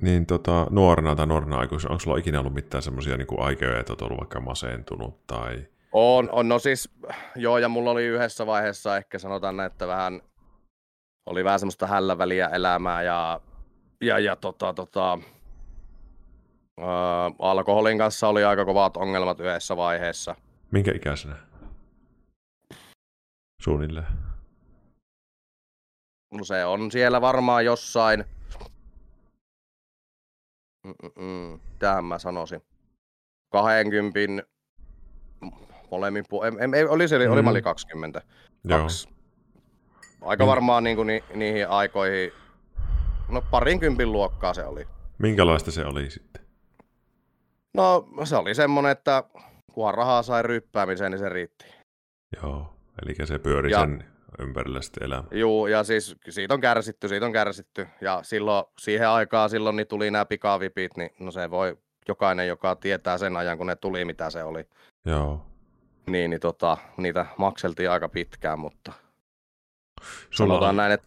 [0.00, 3.92] niin tota, nuorena tai nuorena aikuisena, onko sulla ikinä ollut mitään semmoisia niin aikeja, että
[3.92, 5.66] olet ollut vaikka masentunut tai...
[5.92, 6.90] On, on, no siis,
[7.36, 10.20] joo, ja mulla oli yhdessä vaiheessa ehkä sanotaan, että vähän,
[11.26, 13.40] oli vähän semmoista hälläväliä elämää ja,
[14.00, 15.18] ja, ja tota, tota,
[16.80, 16.84] ö,
[17.38, 20.34] alkoholin kanssa oli aika kovat ongelmat yhdessä vaiheessa.
[20.70, 21.36] Minkä ikäisenä?
[23.62, 24.25] Suunnilleen.
[26.36, 28.24] No se on siellä varmaan jossain.
[31.78, 32.62] Tähän mä sanoisin.
[33.52, 34.20] 20
[35.90, 36.54] molemmin puolin.
[36.88, 37.32] Oli se, mm.
[37.32, 38.22] oli, mä oli 20.
[38.64, 38.80] Joo.
[38.80, 39.08] Kaksi.
[40.22, 40.50] Aika Min...
[40.50, 42.32] varmaan niin kuin ni, niihin aikoihin,
[43.28, 44.86] no parinkympin luokkaa se oli.
[45.18, 46.46] Minkälaista se oli sitten?
[47.74, 49.24] No se oli semmonen, että
[49.72, 51.66] kunhan rahaa sai ryppäämiseen, niin se riitti.
[52.42, 54.04] Joo, eli se pyöri ja, sen
[54.38, 55.24] ympärillä sitten elämä.
[55.30, 57.88] Joo, ja siis siitä on kärsitty, siitä on kärsitty.
[58.00, 62.76] Ja silloin, siihen aikaan silloin niin tuli nämä pikavipit, niin no se voi jokainen, joka
[62.76, 64.64] tietää sen ajan, kun ne tuli, mitä se oli.
[65.04, 65.46] Joo.
[66.06, 68.92] Niin, niin tota, niitä makseltiin aika pitkään, mutta
[70.30, 70.76] Sulla sanotaan, on...
[70.76, 71.06] näin, että,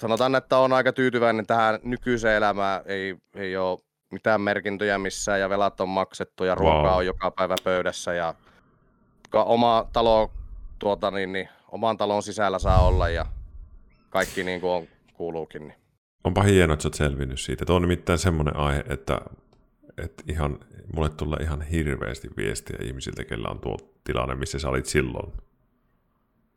[0.00, 2.82] sanotaan, että on aika tyytyväinen tähän nykyiseen elämään.
[2.84, 3.78] Ei, ei ole
[4.12, 6.96] mitään merkintöjä missään ja velat on maksettu ja ruokaa wow.
[6.96, 8.34] on joka päivä pöydässä ja
[9.34, 10.30] oma talo
[10.78, 13.26] tuota, niin, niin, oman talon sisällä saa olla ja
[14.10, 15.68] kaikki niin kuin on, kuuluukin.
[15.68, 15.78] Niin.
[16.24, 17.64] Onpa hienoa, että sä oot selvinnyt siitä.
[17.64, 19.20] Tuo on nimittäin semmoinen aihe, että,
[19.98, 20.58] että ihan,
[20.94, 25.32] mulle tulee ihan hirveästi viestiä ihmisiltä, kellä on tuo tilanne, missä sä olit silloin.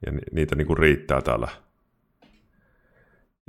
[0.06, 1.48] Ja ni, niitä niin kuin riittää täällä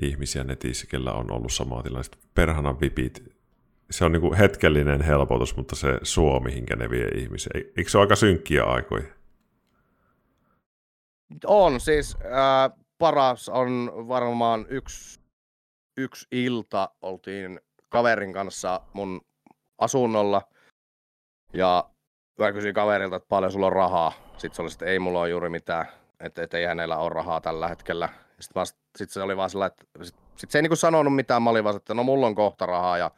[0.03, 2.09] ihmisiä netissä, kellä on ollut samaa tilanne.
[2.35, 3.33] Perhanan vipit,
[3.91, 7.51] se on niin kuin hetkellinen helpotus, mutta se suo, mihinkä ne vie ihmisiä.
[7.77, 9.20] Eikö se ole aika synkkiä aikoja?
[11.47, 15.21] On, siis äh, paras on varmaan yksi,
[15.97, 19.21] yksi ilta, oltiin kaverin kanssa mun
[19.79, 20.43] asunnolla,
[21.53, 21.91] ja
[22.39, 24.13] mä kysyin kaverilta, että paljon sulla on rahaa.
[24.37, 25.87] Sitten se oli, että ei mulla ole juuri mitään,
[26.21, 28.09] että, että ei hänellä ole rahaa tällä hetkellä.
[28.41, 28.63] Sitten
[28.97, 31.65] sit se oli vaan sillä, että sit, sit se ei niinku sanonut mitään, mä olin
[31.65, 33.11] vaan, että no mulla on kohta rahaa, ja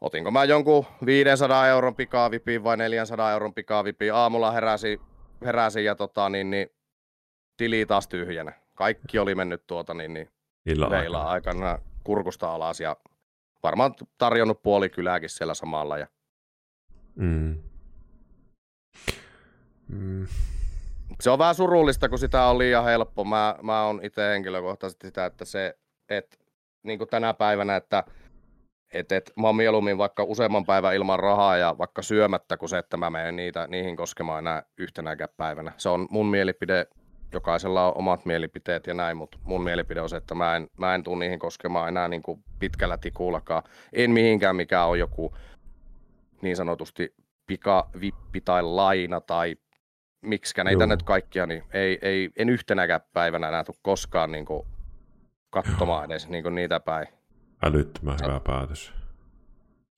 [0.00, 4.14] otinko mä jonkun 500 euron pikavipin vai 400 euron pikavipin.
[4.14, 5.00] Aamulla heräsi,
[5.44, 6.68] heräsi ja tota, niin, niin,
[7.56, 8.52] tili taas tyhjänä.
[8.74, 10.28] Kaikki oli mennyt tuota niin, niin
[10.66, 12.96] Illan aikana kurkusta alas ja
[13.62, 15.98] varmaan tarjonnut puoli kylääkin siellä samalla.
[15.98, 16.06] Ja...
[17.16, 17.62] Mm.
[19.88, 20.26] Mm.
[21.20, 23.24] Se on vähän surullista, kun sitä on liian helppo.
[23.24, 26.36] Mä, mä oon itse henkilökohtaisesti sitä, että se, että
[26.82, 28.04] niin kuin tänä päivänä, että
[28.92, 32.78] et, et, mä oon mieluummin vaikka useamman päivän ilman rahaa ja vaikka syömättä, kuin se,
[32.78, 35.72] että mä menen niitä, niihin koskemaan enää yhtenäkään päivänä.
[35.76, 36.86] Se on mun mielipide
[37.34, 40.94] jokaisella on omat mielipiteet ja näin, mutta mun mielipide on se, että mä en, mä
[40.94, 43.62] en tule niihin koskemaan enää niin kuin pitkällä tikullakaan.
[43.92, 45.36] En mihinkään, mikä on joku
[46.42, 47.14] niin sanotusti
[47.46, 49.56] pikavippi tai laina tai
[50.20, 54.66] miksikä näitä nyt kaikkia, niin ei, ei, en yhtenäkään päivänä enää tule koskaan niin kuin
[55.50, 57.08] katsomaan edes niin kuin niitä päin.
[57.62, 58.92] Älyttömän hyvä päätös.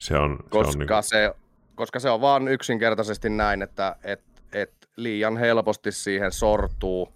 [0.01, 1.35] Se on, koska, se on niin se,
[1.75, 7.16] koska se on vaan yksinkertaisesti näin, että et, et liian helposti siihen sortuu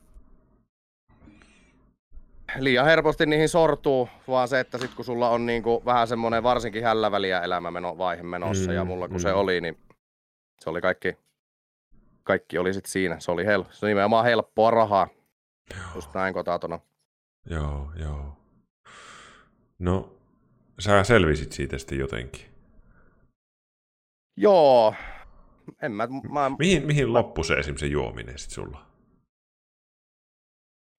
[2.58, 6.84] liian helposti niihin sortuu, vaan se, että sitten kun sulla on niinku vähän semmoinen varsinkin
[6.84, 9.20] hälläväliä elämävaihe menossa, mm, ja mulla kun mm.
[9.20, 9.78] se oli, niin
[10.60, 11.16] se oli kaikki,
[12.22, 13.20] kaikki oli sitten siinä.
[13.20, 15.08] Se oli, hel- se oli nimenomaan helppoa rahaa.
[15.76, 15.88] Joo.
[15.94, 16.78] Just näin kotatona.
[17.50, 18.36] Joo, joo.
[19.78, 20.16] No,
[20.78, 22.46] sä selvisit siitä sitten jotenkin.
[24.36, 24.94] Joo.
[25.82, 26.50] En mä, mä...
[26.58, 28.86] Mihin, mihin loppui se esimerkiksi se juominen sitten sulla?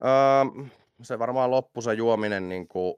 [0.04, 0.66] Öö,
[1.04, 2.96] se varmaan loppu se juominen, niin kuin,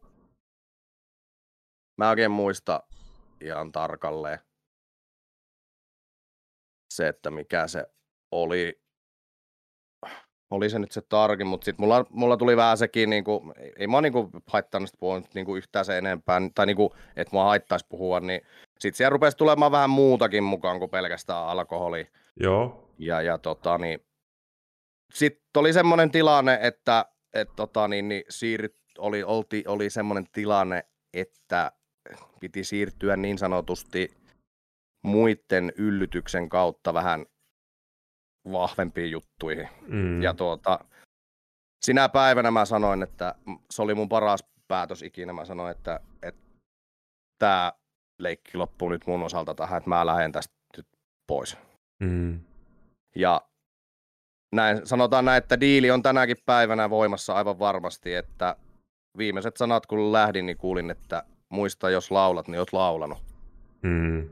[1.97, 2.83] mä oikein muista
[3.41, 4.39] ihan tarkalleen
[6.93, 7.85] se, että mikä se
[8.31, 8.83] oli.
[10.51, 13.87] Oli se nyt se tarkin, mutta sitten mulla, mulla tuli vähän sekin, niin kuin, ei
[13.87, 14.13] mä niin
[14.47, 18.41] haittanut puhua niin kuin yhtään se enempää, tai niin kuin, että mua haittaisi puhua, niin
[18.79, 22.07] sitten siellä rupesi tulemaan vähän muutakin mukaan kuin pelkästään alkoholi.
[22.39, 22.89] Joo.
[22.97, 24.05] Ja, ja tota, niin,
[25.13, 30.85] sitten oli semmoinen tilanne, että et, tota, niin, niin, siirryt, oli, olti, oli semmoinen tilanne,
[31.13, 31.71] että
[32.39, 34.11] piti siirtyä niin sanotusti
[35.03, 37.25] muiden yllytyksen kautta vähän
[38.51, 39.69] vahvempiin juttuihin.
[39.87, 40.21] Mm.
[40.21, 40.79] Ja tuota,
[41.85, 43.35] sinä päivänä mä sanoin, että
[43.71, 45.33] se oli mun paras päätös ikinä.
[45.33, 46.41] Mä sanoin, että, että
[47.39, 47.73] tämä
[48.19, 50.87] leikki loppuu nyt mun osalta tähän, että mä lähden tästä nyt
[51.27, 51.57] pois.
[51.99, 52.39] Mm.
[53.15, 53.41] Ja
[54.53, 58.55] näin, sanotaan näin, että diili on tänäkin päivänä voimassa aivan varmasti, että
[59.17, 63.17] viimeiset sanat kun lähdin, niin kuulin, että muista jos laulat, niin oot laulanut.
[63.81, 64.29] Mm.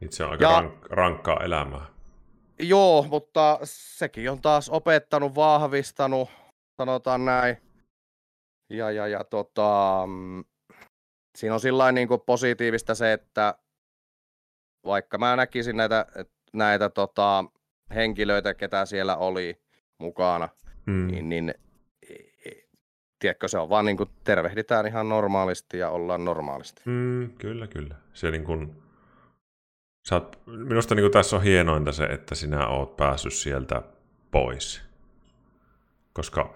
[0.00, 0.60] Nyt se on aika ja...
[0.60, 1.86] rank- rankkaa elämää.
[2.58, 6.28] Joo, mutta sekin on taas opettanut, vahvistanut,
[6.76, 7.56] sanotaan näin.
[8.70, 10.44] Ja, ja, ja tota, mm,
[11.36, 13.54] siinä on sillä niin positiivista se, että
[14.86, 16.06] vaikka mä näkisin näitä,
[16.52, 17.44] näitä tota,
[17.94, 19.60] henkilöitä, ketä siellä oli
[19.98, 20.48] mukana,
[20.86, 21.06] mm.
[21.06, 21.54] niin, niin
[22.10, 22.50] e, e,
[23.18, 26.82] tiedätkö, se on vaan niin kuin tervehditään ihan normaalisti ja ollaan normaalisti.
[26.84, 27.94] Mm, kyllä, kyllä.
[28.12, 28.82] Se niin kuin,
[30.08, 33.82] sä oot, minusta niin kuin tässä on hienointa se, että sinä oot päässyt sieltä
[34.30, 34.82] pois.
[36.12, 36.54] Koska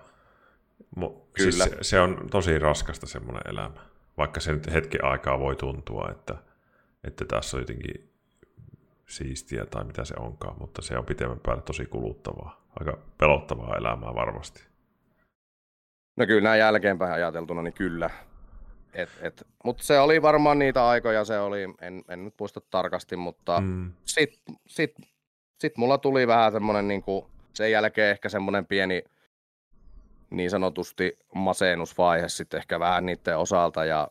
[0.96, 3.80] mo, siis se, se on tosi raskasta semmoinen elämä.
[4.16, 6.36] Vaikka se nyt hetken aikaa voi tuntua, että,
[7.04, 8.09] että tässä on jotenkin
[9.10, 12.64] siistiä tai mitä se onkaan, mutta se on pitemmän päälle tosi kuluttavaa.
[12.80, 14.64] Aika pelottavaa elämää varmasti.
[16.16, 18.10] No kyllä näin jälkeenpäin ajateltuna, niin kyllä.
[18.94, 23.16] Et, et, mutta se oli varmaan niitä aikoja, se oli, en, en nyt muista tarkasti,
[23.16, 23.92] mutta mm.
[24.04, 24.94] sitten sit,
[25.58, 29.04] sit mulla tuli vähän semmoinen, niin kuin, sen jälkeen ehkä semmoinen pieni
[30.30, 34.08] niin sanotusti masennusvaihe sitten ehkä vähän niiden osalta ja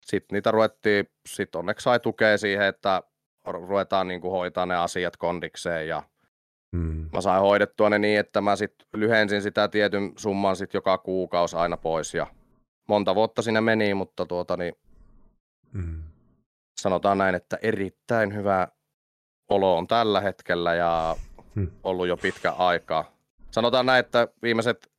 [0.00, 3.02] sitten niitä ruvettiin, sitten onneksi sai tukea siihen, että
[3.46, 6.02] ruvetaan niin kuin hoitaa ne asiat kondikseen ja
[6.72, 7.08] mm.
[7.12, 11.56] mä sain hoidettua ne niin, että mä sitten lyhensin sitä tietyn summan sitten joka kuukausi
[11.56, 12.26] aina pois ja
[12.88, 14.74] monta vuotta siinä meni, mutta tuota niin,
[15.72, 16.02] mm.
[16.80, 18.68] sanotaan näin, että erittäin hyvä
[19.50, 21.16] olo on tällä hetkellä ja
[21.54, 21.70] mm.
[21.82, 23.12] ollut jo pitkä aikaa.
[23.50, 24.90] Sanotaan näin, että viimeiset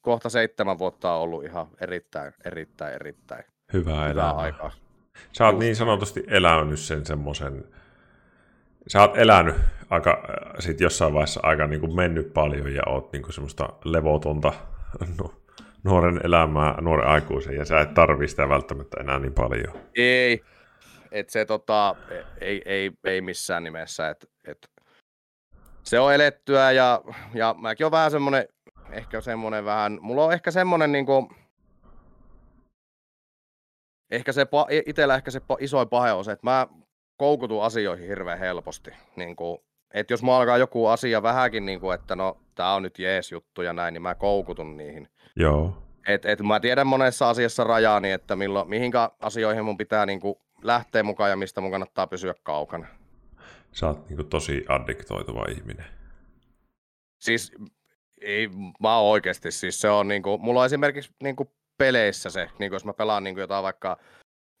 [0.00, 4.70] kohta seitsemän vuotta on ollut ihan erittäin, erittäin, erittäin hyvää, hyvää aikaa.
[5.32, 7.64] Sä oot niin sanotusti elänyt sen semmoisen
[8.86, 9.54] sä oot elänyt
[9.90, 13.68] aika, äh, sit jossain vaiheessa aika niin kuin mennyt paljon ja oot niin kuin semmoista
[13.84, 14.52] levotonta
[15.84, 19.74] nuoren elämää, nuoren aikuisen, ja sä et tarvi sitä välttämättä enää niin paljon.
[19.94, 20.42] Ei,
[21.12, 21.96] et se tota,
[22.40, 24.70] ei, ei, ei missään nimessä, et, et
[25.82, 27.02] se on elettyä ja,
[27.34, 28.48] ja mäkin on vähän semmonen,
[28.90, 31.32] ehkä semmonen vähän, mulla on ehkä semmonen niinku,
[34.10, 34.46] ehkä se,
[34.86, 36.66] itellä ehkä se isoin pahe on se, että mä
[37.20, 38.90] koukutun asioihin hirveän helposti.
[39.16, 39.58] Niin kuin,
[39.94, 43.32] että jos mä alkaa joku asia vähänkin, niin kuin, että no, tää on nyt jees
[43.32, 45.08] juttu ja näin, niin mä koukutun niihin.
[45.36, 45.82] Joo.
[46.08, 50.34] Et, et mä tiedän monessa asiassa rajaani, että milloin, mihinkä asioihin mun pitää niin kuin,
[50.62, 52.86] lähteä mukaan ja mistä mun kannattaa pysyä kaukana.
[53.72, 55.86] Sä oot niin kuin, tosi addiktoituva ihminen.
[57.18, 57.52] Siis
[58.20, 58.48] ei,
[58.80, 62.48] mä oon oikeasti, siis se on niin kuin, mulla on esimerkiksi niin kuin peleissä se,
[62.58, 63.98] niin kuin jos mä pelaan niin kuin jotain vaikka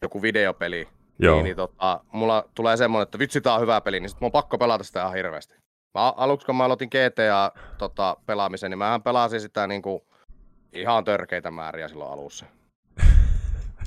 [0.02, 0.88] joku videopeli,
[1.20, 1.34] Joo.
[1.34, 4.26] Niin, niin tota, mulla tulee semmoinen, että vitsi, tää on hyvä peli, niin sit mun
[4.28, 5.54] on pakko pelata sitä ihan hirveästi.
[5.94, 10.06] Mä, aluksi kun mä aloitin GTA tota, pelaamisen, niin mähän pelasin sitä niinku
[10.72, 12.46] ihan törkeitä määriä silloin alussa.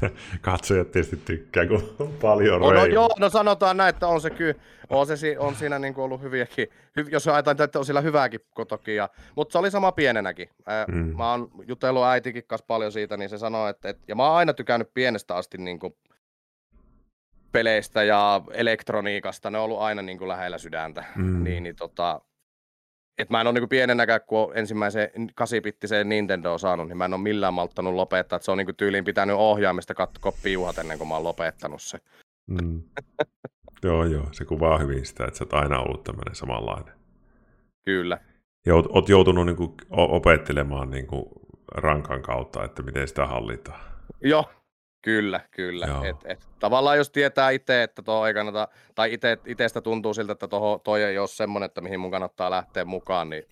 [0.42, 4.30] Katsojat tietysti tykkää, kun on paljon no, no, joo, no sanotaan näin, että on se
[4.30, 4.54] kyllä,
[4.90, 6.68] on, se, on siinä niinku ollut hyviäkin,
[6.98, 10.50] hy, jos ajatellaan, että on sillä hyvääkin toki, ja, mutta se oli sama pienenäkin.
[10.88, 11.18] Mm.
[11.18, 14.38] Mä oon jutellut äitikin kanssa paljon siitä, niin se sanoi, että, että ja mä oon
[14.38, 15.98] aina tykännyt pienestä asti niinku
[17.54, 21.04] peleistä ja elektroniikasta, ne on ollut aina niin kuin lähellä sydäntä.
[21.16, 21.44] Mm.
[21.44, 22.22] Niin, niin tota,
[23.18, 27.14] et mä en ole niin pienenäkään, kun olen ensimmäisen 8-bittiseen Nintendo saanut, niin mä en
[27.14, 28.38] ole millään malttanut lopettaa.
[28.38, 32.00] Et se on niin tyyliin pitänyt ohjaamista katsoa piuhat ennen kuin mä oon lopettanut se.
[32.48, 32.82] Mm.
[33.84, 34.28] joo, joo.
[34.32, 36.94] Se kuvaa hyvin sitä, että sä oot aina ollut tämmöinen samanlainen.
[37.86, 38.18] Kyllä.
[38.66, 41.26] Ja oot, oot joutunut niin kuin opettelemaan niin kuin
[41.76, 43.80] rankan kautta, että miten sitä hallitaan.
[44.22, 44.50] Joo,
[45.04, 45.88] Kyllä, kyllä.
[46.04, 50.34] Et, et, tavallaan jos tietää itse, että tuo ei kannata, tai ite, itestä tuntuu siltä,
[50.34, 53.44] että toho, toi ei ole semmoinen, että mihin mun kannattaa lähteä mukaan, niin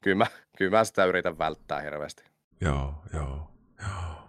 [0.00, 0.26] kyllä mä,
[0.56, 2.24] kyllä mä sitä yritän välttää hirveästi.
[2.60, 3.50] Joo, joo,
[3.80, 4.28] joo.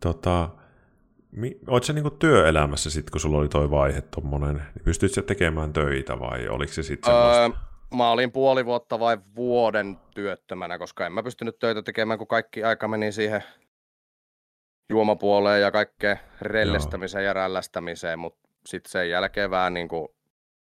[0.00, 0.48] Tota,
[1.30, 5.22] mi, oot sä niinku työelämässä sitten, kun sulla oli toi vaihe tommonen, niin pystyit sä
[5.22, 7.42] tekemään töitä vai oliko se sitten semmoista?
[7.42, 7.48] Öö,
[7.96, 12.64] mä olin puoli vuotta vai vuoden työttömänä, koska en mä pystynyt töitä tekemään, kun kaikki
[12.64, 13.44] aika meni siihen
[14.90, 17.28] juomapuoleen ja kaikkeen rellestämiseen Joo.
[17.28, 20.08] ja rällästämiseen, mutta sitten sen jälkeen vähän niin kuin,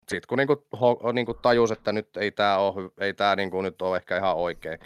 [0.09, 3.35] sit kun niin kuin, ho, niin kuin tajus, että nyt ei tämä ole, ei tää
[3.35, 4.79] niin kuin nyt ole ehkä ihan oikein,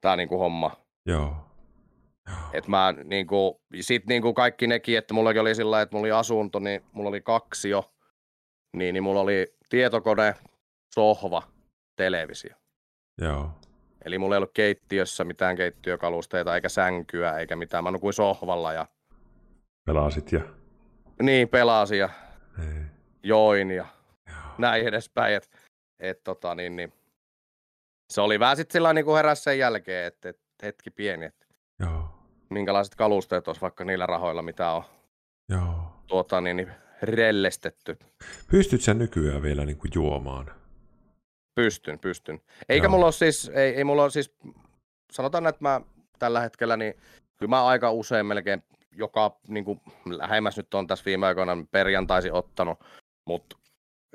[0.00, 0.76] tämä niin kuin homma.
[1.06, 1.36] Joo.
[2.52, 6.04] Et mä niin kuin, sit niin kuin kaikki nekin, että mullakin oli sillä että mulla
[6.04, 7.92] oli asunto, niin mulla oli kaksi jo,
[8.76, 10.34] niin, niin mulla oli tietokone,
[10.94, 11.42] sohva,
[11.96, 12.54] televisio.
[13.20, 13.50] Joo.
[14.04, 17.84] Eli mulla ei ollut keittiössä mitään keittiökalusteita, eikä sänkyä, eikä mitään.
[17.84, 18.86] Mä nukuin sohvalla ja
[19.86, 20.40] Pelasit ja...
[21.22, 22.08] niin pelasin ja
[22.58, 22.82] Ei.
[23.22, 23.86] join ja
[24.28, 24.36] Joo.
[24.58, 25.34] näin edespäin.
[25.34, 25.50] Et,
[26.00, 26.92] et, tota, niin, niin.
[28.12, 31.46] Se oli vähän sitten sillä niin heräs sen jälkeen, että et, hetki pieni, että
[31.80, 32.18] Joo.
[32.50, 34.82] minkälaiset kalusteet olisi vaikka niillä rahoilla, mitä on
[35.48, 36.02] Joo.
[36.06, 36.70] tuota, niin, niin,
[37.02, 37.98] rellestetty.
[38.50, 40.50] Pystyt sä nykyään vielä niin kuin juomaan?
[41.58, 42.40] Pystyn, pystyn.
[42.68, 42.90] Eikä Joo.
[42.90, 44.34] mulla ole siis, ei, ei mulla ole siis,
[45.12, 45.80] sanotaan, että mä
[46.18, 46.94] tällä hetkellä, niin
[47.36, 52.32] kyllä mä aika usein melkein joka, niin kuin lähemmäs nyt on tässä viime aikoina perjantaisin
[52.32, 52.84] ottanut,
[53.24, 53.56] mutta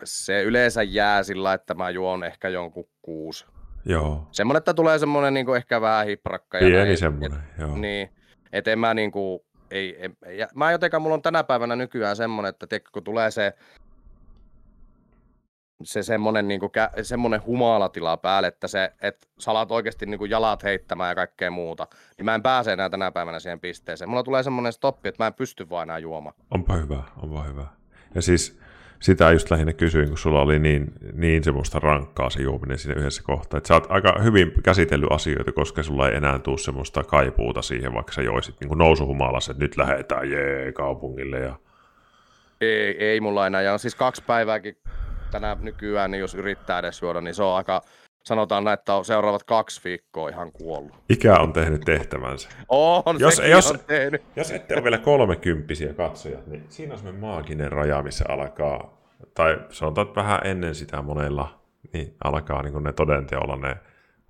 [0.04, 3.46] se yleensä jää sillä, että mä juon ehkä jonkun kuusi.
[3.86, 4.28] Joo.
[4.32, 6.58] Semmoinen, että tulee semmoinen niin kuin ehkä vähän hiprakka.
[6.58, 7.70] ja Pieni näin, semmoinen, joo.
[7.70, 8.10] Et, niin,
[8.54, 12.50] et en mä niinku, ei, ei, ja mä jotenkin, mulla on tänä päivänä nykyään semmoinen,
[12.50, 13.54] että tiedätkö, kun tulee se,
[15.84, 20.64] se semmoinen, niinku, kä- semmoinen humalatila päälle, että se, et sä alat oikeasti niinku jalat
[20.64, 24.10] heittämään ja kaikkea muuta, niin mä en pääse enää tänä päivänä siihen pisteeseen.
[24.10, 26.36] Mulla tulee semmoinen stoppi, että mä en pysty vaan enää juomaan.
[26.52, 27.66] Onpa hyvä, onpa hyvä.
[28.16, 28.60] Ja siis
[29.00, 33.24] sitä just lähinnä kysyin, kun sulla oli niin, niin semmoista rankkaa se juominen siinä yhdessä
[33.24, 33.58] kohtaa.
[33.58, 37.94] Että sä oot aika hyvin käsitellyt asioita, koska sulla ei enää tule semmoista kaipuuta siihen,
[37.94, 41.40] vaikka sä joisit niin nousuhumalassa, että nyt lähdetään jee kaupungille.
[41.40, 41.56] Ja...
[42.62, 44.78] Ei, ei mulla enää, ja on siis kaksi päivääkin
[45.34, 47.82] tänä nykyään, niin jos yrittää edes juoda, niin se on aika,
[48.24, 50.92] sanotaan näin, että on seuraavat kaksi viikkoa ihan kuollut.
[51.10, 52.50] Ikä on tehnyt tehtävänsä.
[52.70, 54.22] On, Jos- sekin jos- on tehnyt.
[54.36, 58.98] Jos ette ole vielä kolmekymppisiä katsojat, niin siinä on semmoinen maaginen raja, missä alkaa,
[59.34, 61.60] tai sanotaan, että vähän ennen sitä monella,
[61.94, 63.76] niin alkaa niin ne todenteolla ne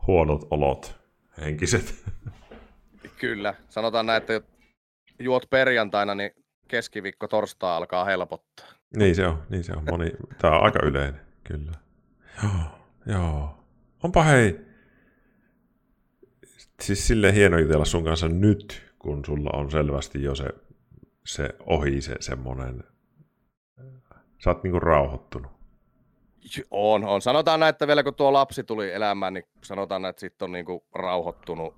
[0.07, 0.95] huonot olot,
[1.41, 2.03] henkiset.
[3.19, 4.41] Kyllä, sanotaan näin, että
[5.19, 6.31] juot perjantaina, niin
[6.67, 8.65] keskiviikko torstai alkaa helpottaa.
[8.95, 9.83] Niin se on, niin se on.
[9.89, 11.71] Moni, tämä on aika yleinen, kyllä.
[12.43, 13.63] Joo, joo.
[14.03, 14.59] Onpa hei,
[16.81, 20.45] siis silleen hieno jutella sun kanssa nyt, kun sulla on selvästi jo se,
[21.25, 22.83] se ohi se semmonen,
[24.43, 25.51] sä oot niinku rauhoittunut.
[26.71, 27.21] On, on.
[27.21, 30.51] Sanotaan näin, että vielä kun tuo lapsi tuli elämään, niin sanotaan näin, että sitten on
[30.51, 31.75] niinku rauhoittunut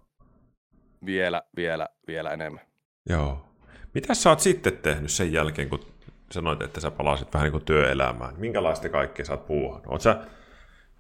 [1.06, 2.65] vielä, vielä, vielä enemmän.
[3.10, 3.45] Joo.
[3.93, 5.80] Mitä sä oot sitten tehnyt sen jälkeen, kun
[6.31, 8.33] sanoit, että sä palasit vähän niin kuin työelämään?
[8.38, 9.91] Minkälaista kaikkea sä oot puuhannut?
[9.91, 10.17] Oot sä,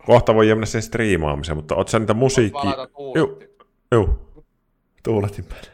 [0.05, 2.75] kohta voi mennä sen striimaamiseen, mutta oot sä niitä musiikkia...
[2.75, 3.49] Joo, tuulettiin.
[3.91, 4.31] joo.
[5.03, 5.69] Tuuletin päälle.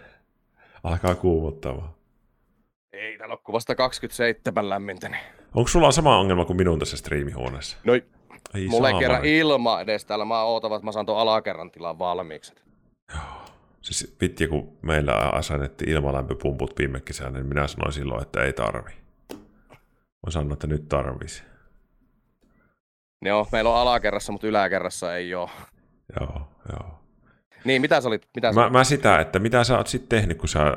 [0.84, 1.90] Alkaa kuumottamaan.
[2.94, 5.10] Ei, täällä on vasta 27 lämmintä.
[5.10, 5.22] Niin.
[5.56, 7.78] Onko sulla sama ongelma kuin minun tässä striimihuoneessa?
[7.84, 10.26] No, Ei mulla ei kerran ilma edes täällä.
[10.26, 12.54] Mä ootan, että mä saan tuon alakerran tilan valmiiksi.
[13.82, 19.01] Siis vitsi, kun meillä asennettiin ilmalämpöpumput viime kesänä, niin minä sanoin silloin, että ei tarvi.
[20.28, 21.44] Mä sanoin, että nyt tarvisi.
[23.26, 25.50] Joo, meillä on alakerrassa, mutta yläkerrassa ei ole.
[26.20, 27.00] Joo, joo.
[27.66, 28.28] Niin, mitä sä olit?
[28.36, 28.74] Mitä sä Mä, olit?
[28.74, 30.74] mä sitä, että mitä sä oot sitten tehnyt, kun sä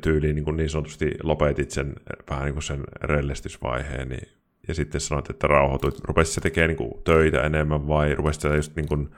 [0.00, 1.94] tyyliin niin, kuin niin sanotusti lopetit sen
[2.30, 4.28] vähän niin kuin sen rellestysvaiheen, niin,
[4.68, 6.00] ja sitten sanoit, että rauhoituit.
[6.04, 9.10] Rupesit sä tekemään niin kuin töitä enemmän vai rupesit sä just niin kuin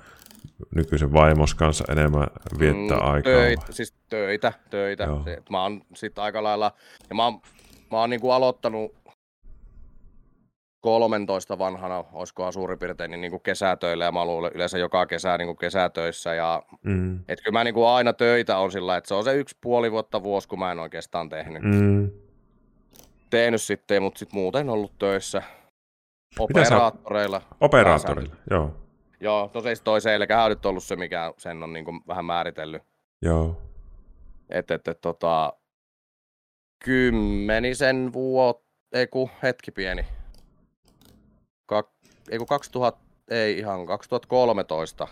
[0.74, 2.26] nykyisen vaimos kanssa enemmän
[2.58, 3.32] viettää Mm, aikaa?
[3.32, 5.04] Töitä, siis töitä, töitä.
[5.04, 5.22] Joo.
[5.24, 6.72] Se, että mä oon sit aika lailla,
[7.08, 7.40] ja mä oon,
[7.90, 8.94] mä oon niinku aloittanut
[10.84, 15.54] 13 vanhana, olisikohan suurin piirtein, niin niinku kesätöillä, ja mä ollut yleensä joka kesä niinku
[15.54, 19.34] kesätöissä, ja Mm, et kyllä mä niinku aina töitä on sillä, että se on se
[19.34, 22.10] yksi puoli vuotta vuosi, kun mä en oikeastaan tehnyt, mm.
[23.30, 25.42] tehnyt sitten, mutta sit muuten ollut töissä
[26.38, 27.42] operaattoreilla.
[27.60, 28.76] Operaattorilla, joo.
[29.20, 32.82] Joo, no se toi selkähän on nyt ollut se, mikä sen on niinku vähän määritellyt.
[33.22, 33.62] Joo.
[34.50, 35.52] että et, et, tota,
[36.84, 40.06] kymmenisen vuotta, ei kun hetki pieni.
[42.30, 45.08] Ei kun 2000, ei ihan 2013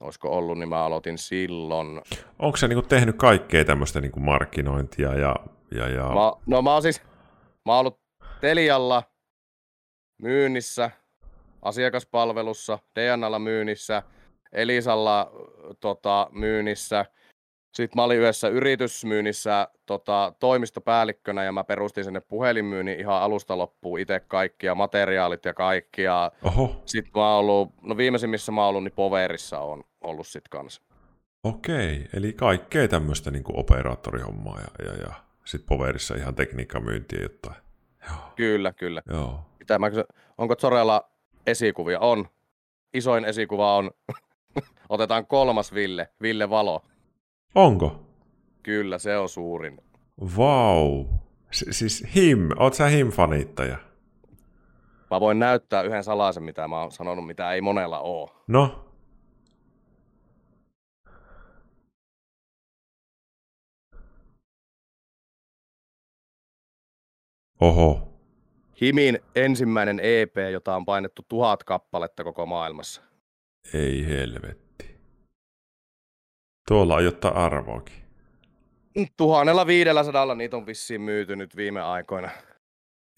[0.00, 2.02] olisiko ollut, niin mä aloitin silloin.
[2.38, 5.36] Onko sä niin kuin tehnyt kaikkea tämmöistä niin kuin markkinointia ja,
[5.70, 6.04] ja, ja...
[6.04, 7.02] Mä, no mä oon siis,
[7.64, 8.00] mä oon ollut
[8.40, 9.02] Telialla
[10.22, 10.90] myynnissä,
[11.62, 14.02] asiakaspalvelussa, DNAlla myynnissä,
[14.52, 15.32] Elisalla
[15.80, 17.06] tota, myynnissä.
[17.78, 24.00] Sitten mä olin yhdessä yritysmyynnissä tota, toimistopäällikkönä ja mä perustin sinne puhelinmyynnin ihan alusta loppuun
[24.00, 26.30] itse kaikkia materiaalit ja kaikkia.
[26.42, 30.48] Oho, Sitten mä oon ollut, no viimeisimmissä mä oon ollut, niin Poverissa on ollut sit
[30.48, 30.82] kanssa.
[31.44, 32.08] okei.
[32.14, 35.12] Eli kaikkea tämmöistä niin operaattorihommaa ja, ja, ja
[35.44, 37.56] sitten poverissa ihan tekniikkamyyntiä jotain.
[38.08, 39.02] Joo, Kyllä, kyllä.
[39.10, 39.40] joo.
[39.58, 39.90] Mitä mä
[40.38, 41.10] onko Zorella
[41.46, 42.00] esikuvia?
[42.00, 42.28] On.
[42.94, 43.90] Isoin esikuva on,
[44.88, 46.82] otetaan kolmas Ville, Ville Valo.
[47.54, 48.04] Onko?
[48.62, 49.80] Kyllä, se on suurin.
[50.36, 51.04] Vau.
[51.04, 51.14] Wow.
[51.50, 53.76] Si- siis him, oot sä him-fanittaja?
[55.10, 58.44] Mä voin näyttää yhden salaisen, mitä mä oon sanonut, mitä ei monella oo.
[58.48, 58.84] No?
[67.60, 68.08] Oho.
[68.80, 73.02] Himin ensimmäinen EP, jota on painettu tuhat kappaletta koko maailmassa.
[73.74, 74.67] Ei helvet.
[76.68, 78.02] Tuolla on jotain arvoakin.
[79.16, 82.30] Tuhannella viidellä sadalla niitä on vissiin myyty nyt viime aikoina.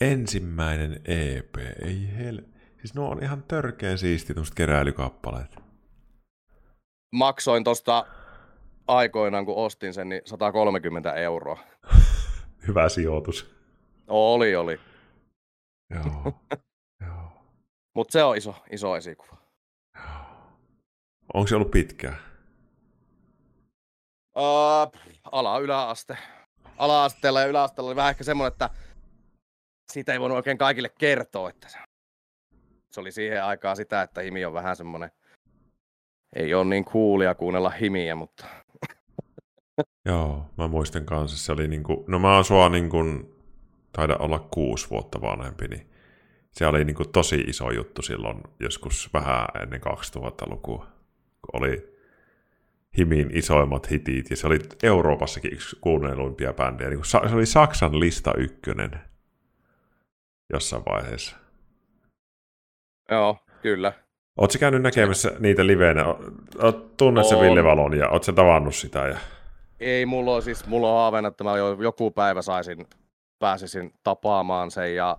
[0.01, 2.43] Ensimmäinen EP, ei hel...
[2.79, 5.57] Siis nuo on ihan törkeän siisti keräilykappaleet.
[7.13, 8.07] Maksoin tosta
[8.89, 11.59] aikoinaan, kun ostin sen, niin 130 euroa.
[12.67, 13.55] Hyvä sijoitus.
[14.09, 14.81] Oli, oli.
[15.91, 16.35] Joo.
[17.07, 17.33] Joo.
[17.95, 19.37] Mutta se on iso, iso esikuva.
[21.35, 22.30] Onko se ollut pitkään?
[24.37, 25.01] Uh,
[25.33, 26.18] ala yläaste.
[26.78, 28.70] Ala-asteella ja yläasteella oli vähän ehkä semmoinen, että
[29.93, 31.68] siitä ei voinut oikein kaikille kertoa, että
[32.91, 35.11] se, oli siihen aikaan sitä, että himi on vähän semmoinen,
[36.37, 38.47] ei ole niin coolia kuunnella himiä, mutta...
[40.09, 42.99] Joo, mä muistan kanssa, se oli niinku, no mä oon sua niinku,
[43.93, 45.91] taida olla kuusi vuotta vanhempi, niin
[46.53, 50.87] se oli niinku tosi iso juttu silloin joskus vähän ennen 2000-lukua,
[51.41, 52.00] kun oli
[52.99, 56.91] Himin isoimmat hitit, ja se oli Euroopassakin yksi kuunnelluimpia bändejä.
[56.91, 59.01] Niin se oli Saksan lista ykkönen
[60.53, 61.36] jossain vaiheessa.
[63.11, 63.93] Joo, kyllä.
[64.38, 66.05] Oletko käynyt näkemässä niitä liveenä?
[66.97, 68.99] Tunnet se Ville Valon ja oletko tavannut sitä?
[68.99, 69.18] Ja...
[69.80, 71.51] Ei, mulla on siis, mulla on haaveena, että mä
[71.82, 72.86] joku päivä saisin,
[73.38, 75.18] pääsisin tapaamaan sen ja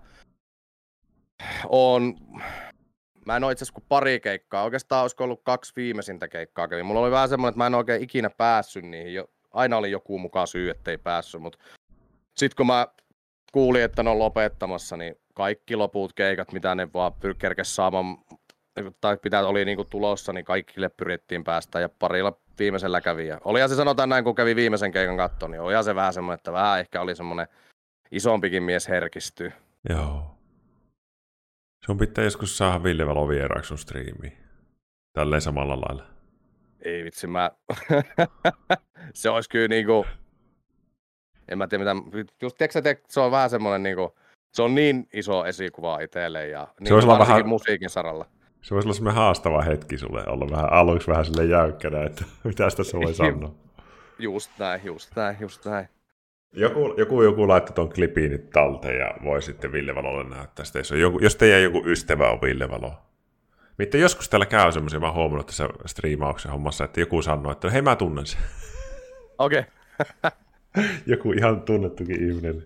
[1.68, 2.14] on,
[3.26, 6.86] mä en ole itse asiassa kuin pari keikkaa, oikeastaan olisiko ollut kaksi viimeisintä keikkaa kävin.
[6.86, 10.46] Mulla oli vähän semmoinen, että mä en oikein ikinä päässyt niihin, aina oli joku mukaan
[10.46, 11.58] syy, ettei päässyt, mutta
[12.36, 12.86] sitten kun mä
[13.52, 18.18] kuulin, että ne on lopettamassa, niin kaikki loput keikat, mitä ne vaan kerkes saamaan,
[19.00, 23.26] tai pitää oli niinku tulossa, niin kaikille pyrittiin päästä ja parilla viimeisellä kävi.
[23.26, 26.38] Ja olihan se sanotaan näin, kun kävi viimeisen keikan katto, niin olihan se vähän semmoinen,
[26.38, 27.46] että vähän ehkä oli semmoinen
[28.10, 29.52] isompikin mies herkistyy.
[29.88, 30.41] Joo.
[31.86, 34.32] Sun pitää joskus saada Ville Valo vieraaksi sun striimiin.
[35.12, 36.06] Tälleen samalla lailla.
[36.84, 37.50] Ei vitsi, mä...
[39.14, 40.06] se olisi kyllä niinku...
[41.48, 42.32] En mä tiedä mitä...
[42.42, 44.14] Just tiedätkö, se on vähän semmoinen niinku...
[44.52, 47.48] Se on niin iso esikuva itselle ja niin se voisi olla vähän...
[47.48, 48.26] musiikin saralla.
[48.62, 52.70] Se voisi olla semmoinen haastava hetki sulle olla vähän aluksi vähän sille jäykkänä, että mitä
[52.70, 53.54] sitä voi sanoa.
[54.18, 55.88] Just näin, just näin, just näin.
[56.52, 60.78] Joku, joku, joku laittoi tuon klipin nyt talteen ja voi sitten Ville Valolle näyttää sitä,
[60.78, 62.92] jos, on joku, jos teidän joku ystävä on Ville Valo.
[63.78, 67.70] Mitä joskus täällä käy semmoisia, mä oon huomannut tässä striimauksen hommassa, että joku sanoo, että
[67.70, 68.40] hei mä tunnen sen.
[69.38, 69.62] Okei.
[70.00, 70.30] Okay.
[71.12, 72.64] joku ihan tunnettukin ihminen.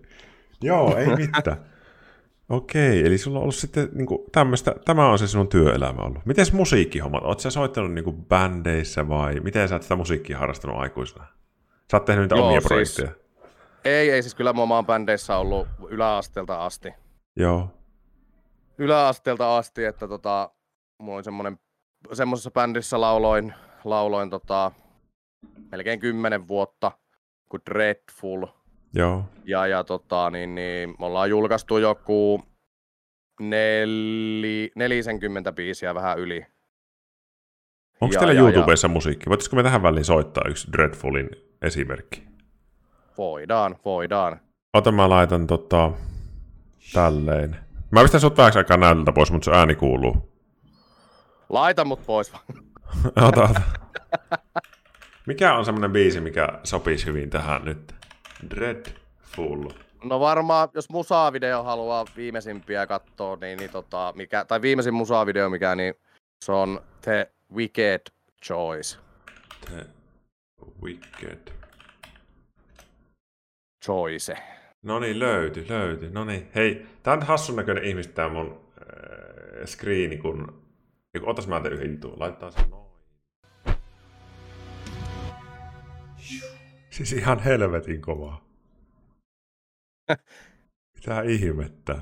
[0.62, 1.56] Joo, ei mitään.
[2.48, 6.26] Okei, eli sulla on ollut sitten niin kuin, tämmöistä, tämä on se sinun työelämä ollut.
[6.26, 7.24] Miten musiikkihommat?
[7.24, 11.26] Oletko sä soittanut niin kuin, bändeissä vai miten sä oot sitä musiikkia harrastanut aikuisena?
[11.90, 13.25] Sä oot tehnyt niitä Joo, omia siis, projekteja.
[13.86, 16.94] Ei, ei siis kyllä mä oon bändeissä ollut yläasteelta asti.
[17.36, 17.70] Joo.
[18.78, 20.50] Yläasteelta asti, että tota,
[20.98, 21.58] mulla oli semmonen,
[22.12, 24.72] semmoisessa bändissä lauloin, lauloin tota,
[25.70, 26.92] melkein kymmenen vuotta,
[27.48, 28.46] kuin Dreadful.
[28.94, 29.24] Joo.
[29.44, 32.42] Ja, ja tota, niin, niin, me ollaan julkaistu joku
[33.40, 36.46] neli, 40 biisiä vähän yli.
[38.00, 39.30] Onko teillä ja, YouTubessa ja, musiikki?
[39.30, 41.30] Voitaisiko me tähän väliin soittaa yksi Dreadfulin
[41.62, 42.35] esimerkki?
[43.18, 44.40] Voidaan, voidaan.
[44.72, 45.92] Ota mä laitan tota,
[46.92, 47.56] tälleen.
[47.90, 50.32] Mä pistän sut vähäksi aikaa näytöltä pois, mutta sun ääni kuuluu.
[51.48, 52.44] Laita mut pois vaan.
[53.28, 53.60] ota, ota.
[55.26, 57.94] Mikä on semmonen biisi, mikä sopisi hyvin tähän nyt?
[58.50, 59.68] Dreadful.
[60.04, 65.74] No varmaan, jos musavideo haluaa viimeisimpiä katsoa, niin, niin tota, mikä, tai viimeisin musavideo mikä,
[65.74, 65.94] niin
[66.44, 68.00] se on The Wicked
[68.44, 68.98] Choice.
[69.66, 69.86] The
[70.82, 71.52] Wicked
[73.86, 74.36] Choice.
[74.82, 76.10] No niin, löytyi, löytyi.
[76.10, 80.66] No niin, hei, tää on hassun näköinen ihmistä tää mun äh, screeni, kun...
[81.22, 82.86] Otas mä yhden jutun, laittaa sen noin.
[86.90, 88.44] Siis ihan helvetin kovaa.
[90.94, 91.98] Mitä ihmettä?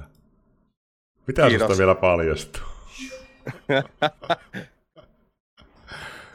[1.27, 1.69] Mitä Kiitos.
[1.69, 2.63] susta vielä paljastuu?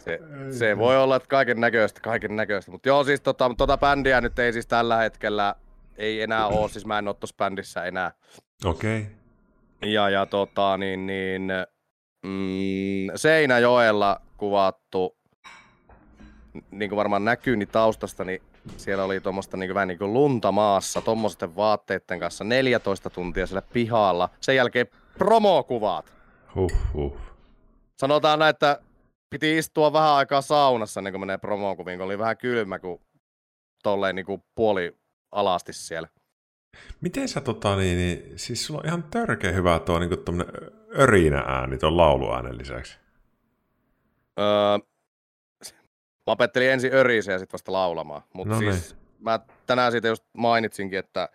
[0.10, 2.72] se, se voi olla, että kaiken näköistä, kaiken näköistä.
[2.72, 5.56] Mutta joo, siis tota, tota bändiä nyt ei siis tällä hetkellä,
[5.98, 8.12] ei enää ole, siis mä en ole tuossa bändissä enää.
[8.66, 9.00] Okei.
[9.00, 9.92] Okay.
[9.92, 11.52] Ja, ja tota, niin, niin
[12.26, 15.18] mm, Seinäjoella kuvattu,
[16.72, 18.42] niin kuin varmaan näkyy niin taustasta, niin
[18.78, 23.62] siellä oli tuommoista niin vähän niin kuin lunta maassa, tuommoisten vaatteiden kanssa 14 tuntia siellä
[23.74, 24.30] pihalla.
[24.42, 24.88] Sen jälkeen
[25.18, 26.14] promokuvat.
[26.56, 27.18] Huh, huh.
[27.98, 28.80] Sanotaan näin, että
[29.30, 33.02] piti istua vähän aikaa saunassa, niin kun menee promokuviin, kun oli vähän kylmä, kun
[33.84, 34.98] tolleen niin kuin puoli
[35.32, 36.08] alasti siellä.
[37.02, 40.10] Miten sä tota niin, niin siis sulla on ihan törkeä hyvä tuo niin
[41.00, 43.00] örinä ääni tuon lauluäänen lisäksi.
[44.40, 44.78] Öö,
[46.28, 48.22] mä opettelin ensin öriseä ja sitten vasta laulamaan.
[48.34, 49.02] Mutta no siis niin.
[49.20, 51.30] mä tänään siitä just mainitsinkin, että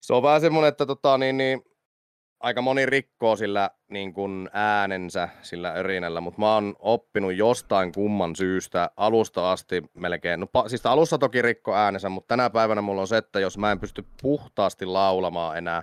[0.00, 1.62] se on vähän semmoinen, että tota, niin, niin,
[2.40, 8.36] aika moni rikkoo sillä niin kuin äänensä sillä örinällä, mutta mä oon oppinut jostain kumman
[8.36, 13.06] syystä alusta asti melkein, no siis alussa toki rikko äänensä, mutta tänä päivänä mulla on
[13.06, 15.82] se, että jos mä en pysty puhtaasti laulamaan enää,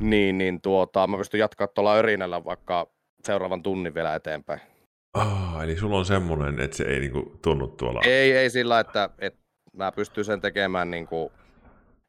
[0.00, 2.86] niin, niin tuota, mä pystyn jatkaa tuolla örinällä vaikka
[3.24, 4.60] seuraavan tunnin vielä eteenpäin.
[5.14, 8.00] Ah, eli sulla on semmoinen, että se ei niinku tunnu tuolla.
[8.04, 9.40] Ei, ei sillä, että, että
[9.72, 11.32] mä pystyn sen tekemään niinku,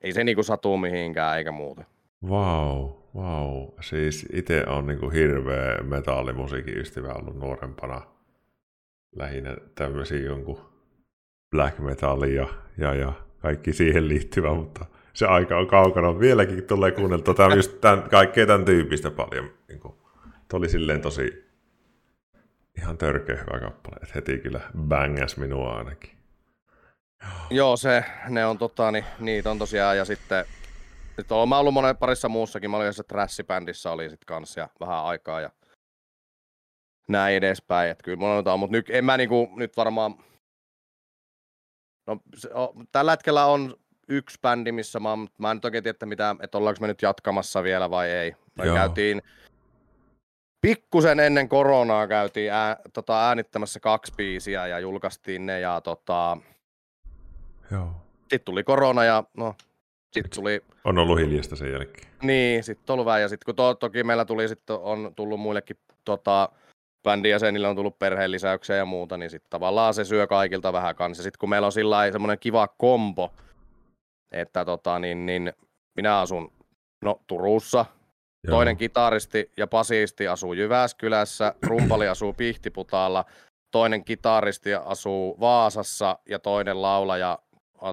[0.02, 1.84] ei se niinku satu mihinkään eikä muuta.
[2.26, 3.68] Wow, wow.
[3.82, 8.02] Siis itse on niinku hirveä metallimusiikin ystävä ollut nuorempana.
[9.16, 10.70] Lähinnä tämmöisiä jonkun
[11.52, 12.48] black metallia
[12.78, 16.20] ja, ja kaikki siihen liittyvä, mutta se aika on kaukana.
[16.20, 19.50] Vieläkin tulee kuunneltua tämän, just tämän, kaikkea tämän tyyppistä paljon.
[19.68, 19.94] Niin kuin,
[20.54, 21.46] oli silleen tosi
[22.78, 26.10] ihan törkeä hyvä kappale, että heti kyllä bängas minua ainakin.
[27.50, 30.46] Joo, se, ne on tota, niin, niitä on tosiaan, ja sitten
[31.18, 34.70] nyt olen mä ollut monen parissa muussakin, mä olin jossain trash-bändissä oli sit kanssa ja
[34.80, 35.50] vähän aikaa ja
[37.08, 40.16] näin edespäin, että kyllä mulla on, mutta nyt en mä niinku, nyt varmaan,
[42.08, 43.76] no se, o, tällä hetkellä on
[44.08, 47.02] yksi bändi, missä mä, mä en nyt oikein tiedä, että, mitä, että ollaanko me nyt
[47.02, 48.36] jatkamassa vielä vai ei.
[48.56, 48.76] Me Joo.
[48.76, 49.22] käytiin
[50.62, 56.38] pikkusen ennen koronaa käytiin ää, tota, äänittämässä kaksi biisiä ja julkaistiin ne ja tota,
[57.72, 57.92] Joo.
[58.20, 59.56] Sitten tuli korona ja no,
[60.16, 60.62] sitten tuli...
[60.84, 62.08] On ollut hiljasta sen jälkeen.
[62.22, 65.78] Niin, sitten ollut vähän ja sitten kun to, toki meillä tuli sitten on tullut muillekin
[66.06, 66.50] tota,
[67.04, 71.24] bändin jäsenillä on tullut perheenlisäyksiä ja muuta, niin sitten tavallaan se syö kaikilta vähän kanssa.
[71.24, 73.34] Sitten kun meillä on sillä semmoinen kiva kompo,
[74.32, 75.54] että tota, niin, niin
[75.96, 76.52] minä asun
[77.02, 77.86] no, Turussa,
[78.48, 78.56] Joo.
[78.56, 83.26] toinen kitaristi ja basisti asuu Jyväskylässä, rumpali asuu Pihtiputaalla,
[83.72, 87.40] toinen kitaristi asuu Vaasassa ja toinen laulaja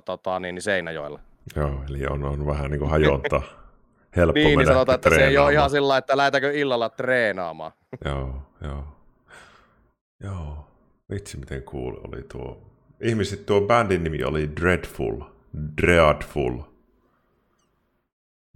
[0.04, 1.20] tota, niin, niin Seinäjoella.
[1.57, 3.43] Joo, eli on, on vähän niin kuin hajonta.
[4.16, 7.72] Helppo niin, niin sanotaan, että se ei ole ihan sillä että lähdetäänkö illalla treenaamaan.
[8.05, 8.84] joo, joo.
[10.24, 10.68] Joo,
[11.11, 12.62] vitsi miten cool oli tuo.
[13.01, 15.20] Ihmiset, tuo bändin nimi oli Dreadful,
[15.82, 16.59] Dreadful.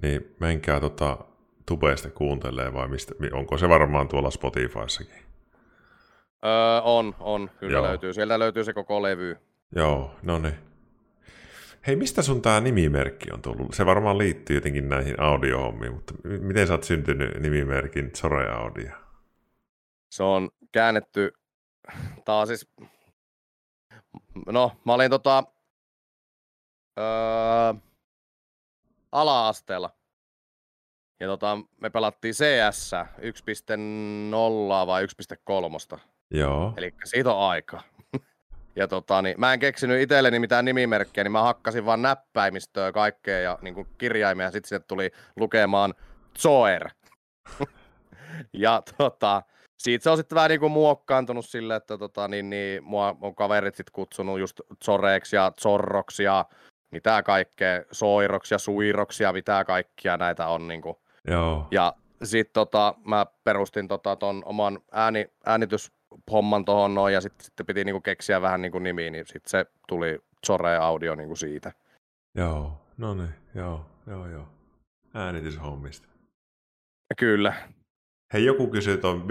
[0.03, 1.19] Niin menkää tota
[1.67, 5.23] tubeista kuuntelee vai mistä, onko se varmaan tuolla Spotifyssakin?
[6.45, 7.87] Öö, on, on, kyllä Joo.
[7.87, 8.13] löytyy.
[8.13, 9.37] Sieltä löytyy se koko levy.
[9.77, 10.55] Joo, no niin.
[11.87, 13.75] Hei, mistä sun tämä nimimerkki on tullut?
[13.75, 18.93] Se varmaan liittyy jotenkin näihin audiohommiin, mutta miten sä oot syntynyt nimimerkin Sore Audio?
[20.11, 21.33] Se on käännetty,
[22.25, 22.71] taas siis,
[24.47, 25.45] no mä olin tota,
[26.99, 27.75] öö,
[29.13, 29.91] ala-asteella.
[31.21, 35.07] Ja tota, me pelattiin CS 1.0 vai
[35.95, 36.01] 1.3.
[36.31, 36.75] Joo.
[36.77, 37.83] Eli siitä on aika.
[38.77, 43.41] Ja tota, niin, mä en keksinyt itselleni mitään nimimerkkejä, niin mä hakkasin vaan näppäimistöä kaikkea
[43.41, 44.51] ja niin kuin kirjaimia.
[44.51, 45.95] Sitten sinne tuli lukemaan
[46.39, 46.89] Zoer.
[48.53, 49.43] ja tota,
[49.79, 53.35] siitä se on sitten vähän niin kuin muokkaantunut sille, että tota, niin, niin, mua on
[53.35, 56.45] kaverit sitten kutsunut just Zoreksi ja Zorroksi ja
[56.91, 60.69] mitä kaikkea, Soiroksi ja Suiroksi ja mitä kaikkia näitä on.
[60.69, 60.97] Niin kuin.
[61.25, 61.69] Joo.
[61.71, 65.93] Ja sitten tota, mä perustin tota, ton oman ääni, äänitys
[66.33, 69.67] homman tuohon noin ja sitten sit piti niinku keksiä vähän niinku nimiä, niin sitten se
[69.89, 71.73] tuli Zore Audio niinku siitä.
[72.35, 74.49] Joo, no niin, joo, joo, joo.
[75.15, 76.09] Äänityshommista.
[77.19, 77.55] Kyllä.
[78.33, 79.27] Hei, joku kysyi tuon,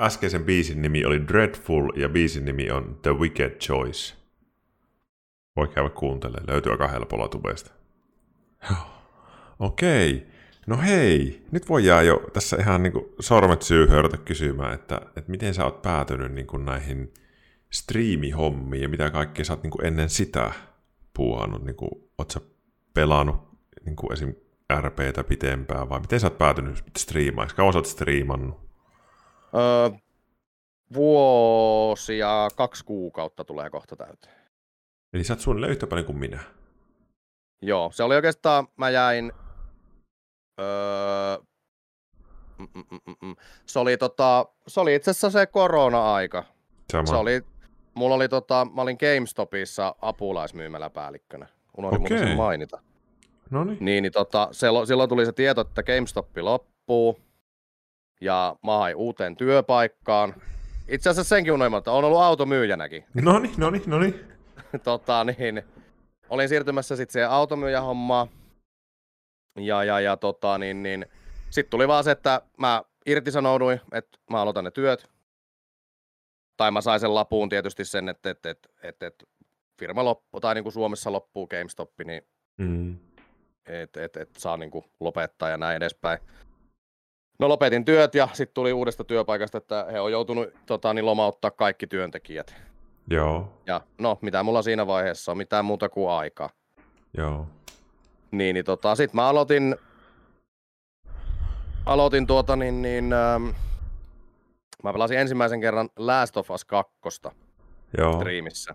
[0.00, 4.14] äskeisen biisin nimi oli Dreadful ja biisin nimi on The Wicked Choice.
[5.56, 7.70] Voi käydä kuuntelemaan, löytyy aika helpolla tubeista.
[9.58, 10.16] Okei.
[10.16, 10.33] Okay.
[10.66, 15.54] No hei, nyt voidaan jo tässä ihan niin kuin sormet syyhön kysymään, että, että miten
[15.54, 17.14] sä oot päätynyt niin kuin näihin
[17.70, 20.52] striimihommiin ja mitä kaikkea sä oot niin kuin ennen sitä
[21.16, 21.64] puuhannut.
[21.64, 22.40] Niin kuin, oot sä
[22.94, 23.36] pelannut
[23.84, 24.34] niin kuin esim.
[24.80, 27.56] RPtä pitempään vai miten sä oot päätynyt striimaiksi?
[27.56, 28.60] Kauan sä oot striimannut?
[29.54, 29.98] Öö,
[30.94, 34.34] vuosi ja kaksi kuukautta tulee kohta täyteen.
[35.12, 36.40] Eli sä oot suunnilleen yhtä paljon kuin minä.
[37.62, 39.32] Joo, se oli oikeastaan, mä jäin
[40.60, 41.38] Öö,
[42.58, 43.36] mm, mm, mm.
[43.66, 46.44] Se oli, tota, se oli itse asiassa se korona-aika.
[46.92, 47.06] Sama.
[47.06, 47.42] Se oli,
[47.94, 51.46] mulla oli, tota, mä olin GameStopissa apulaismyymäläpäällikkönä.
[51.76, 52.18] Unohdin okay.
[52.18, 52.80] sen mainita.
[53.50, 53.78] Noniin.
[53.80, 54.48] Niin, niin tota,
[54.84, 57.18] silloin tuli se tieto, että GameStop loppuu.
[58.20, 60.34] Ja mä hain uuteen työpaikkaan.
[60.88, 63.04] Itse asiassa senkin unohdin, että on ollut automyyjänäkin.
[63.14, 64.14] Noni, noni, noni.
[64.84, 65.62] tota, niin,
[66.28, 68.28] olin siirtymässä sitten siihen automyyjähommaan.
[69.56, 71.06] Ja, ja, ja tota, niin, niin.
[71.50, 75.10] sitten tuli vaan se, että mä irtisanouduin, että mä aloitan ne työt.
[76.56, 79.24] Tai mä sain sen lapuun tietysti sen, että, että, että, että, että
[79.78, 82.22] firma loppuu, tai niin kuin Suomessa loppuu GameStop, niin
[82.56, 82.98] mm.
[83.66, 86.18] että et, et saa niin kuin lopettaa ja näin edespäin.
[87.38, 91.50] No lopetin työt ja sitten tuli uudesta työpaikasta, että he on joutunut tota, niin lomauttaa
[91.50, 92.54] kaikki työntekijät.
[93.10, 93.62] Joo.
[93.66, 96.50] Ja no, mitä mulla siinä vaiheessa on, mitään muuta kuin aikaa.
[97.16, 97.46] Joo.
[98.38, 99.76] Niin, niin tota, sit mä aloitin,
[101.86, 103.48] aloitin tuota niin, niin ähm,
[104.82, 106.92] mä pelasin ensimmäisen kerran Last of Us 2
[107.98, 108.12] Joo.
[108.12, 108.74] striimissä.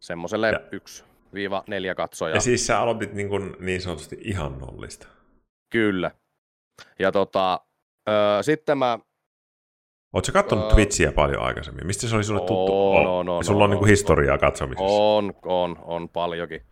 [0.00, 0.60] Semmoselle ja.
[0.72, 1.04] yksi
[1.34, 2.34] viiva neljä katsojaa.
[2.34, 5.06] Ja siis sä aloitit niin, kuin niin sanotusti ihan nollista.
[5.70, 6.10] Kyllä.
[6.98, 7.60] Ja tota,
[8.08, 8.98] öö, sitten mä...
[10.12, 11.86] Oletko katsonut öö, Twitchiä paljon aikaisemmin?
[11.86, 12.96] Mistä se oli sulle tuttu?
[12.96, 14.84] On, on, on, Sulla on, on, niin kuin historiaa katsomisessa.
[14.84, 16.66] On, on, on paljonkin.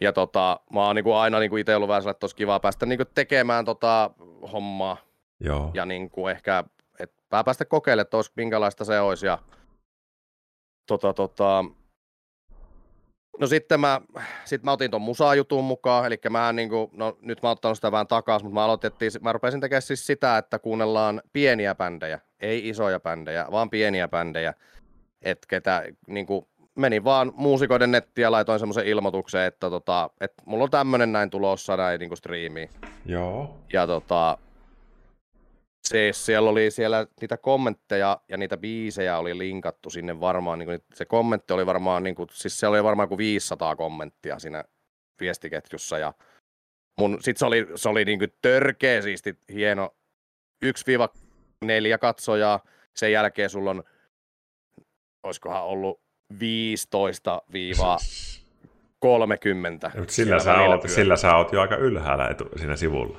[0.00, 3.04] Ja tota, mä oon niinku aina niinku itse ollut vähän että olisi kiva päästä niinku
[3.04, 4.10] tekemään tota
[4.52, 4.96] hommaa.
[5.40, 5.70] Joo.
[5.74, 6.64] Ja niinku ehkä,
[6.98, 9.26] että päästä kokeilemaan, että olisi, minkälaista se olisi.
[9.26, 9.38] Ja
[10.86, 11.64] tota, tota,
[13.40, 14.00] No sitten mä,
[14.44, 17.92] sit mä otin ton musajutun mukaan, eli mä niinku, no nyt mä oon ottanut sitä
[17.92, 22.68] vähän takaisin, mutta mä aloitettiin, mä rupesin tekemään siis sitä, että kuunnellaan pieniä bändejä, ei
[22.68, 24.54] isoja bändejä, vaan pieniä bändejä,
[25.22, 30.64] että ketä niinku, menin vaan muusikoiden nettiin ja laitoin semmoisen ilmoituksen, että tota, et mulla
[30.64, 32.70] on tämmönen näin tulossa näin niinku striimiin.
[33.06, 33.58] Joo.
[33.72, 34.38] Ja tota,
[35.88, 40.80] siis siellä oli siellä niitä kommentteja ja niitä biisejä oli linkattu sinne varmaan, niin kuin,
[40.94, 44.64] se kommentti oli varmaan, niin kuin, siis se oli varmaan kuin 500 kommenttia siinä
[45.20, 46.14] viestiketjussa ja
[47.00, 49.96] mun, sit se oli, se oli niin kuin törkeä siisti hieno
[50.64, 50.68] 1-4
[52.00, 52.64] katsojaa,
[52.96, 53.84] sen jälkeen sulla on,
[55.22, 56.07] olisikohan ollut
[56.40, 57.42] 15
[58.98, 59.90] 30.
[60.08, 63.18] Sillä sä, oot, sillä sä oot jo aika ylhäällä etu, siinä sivulla.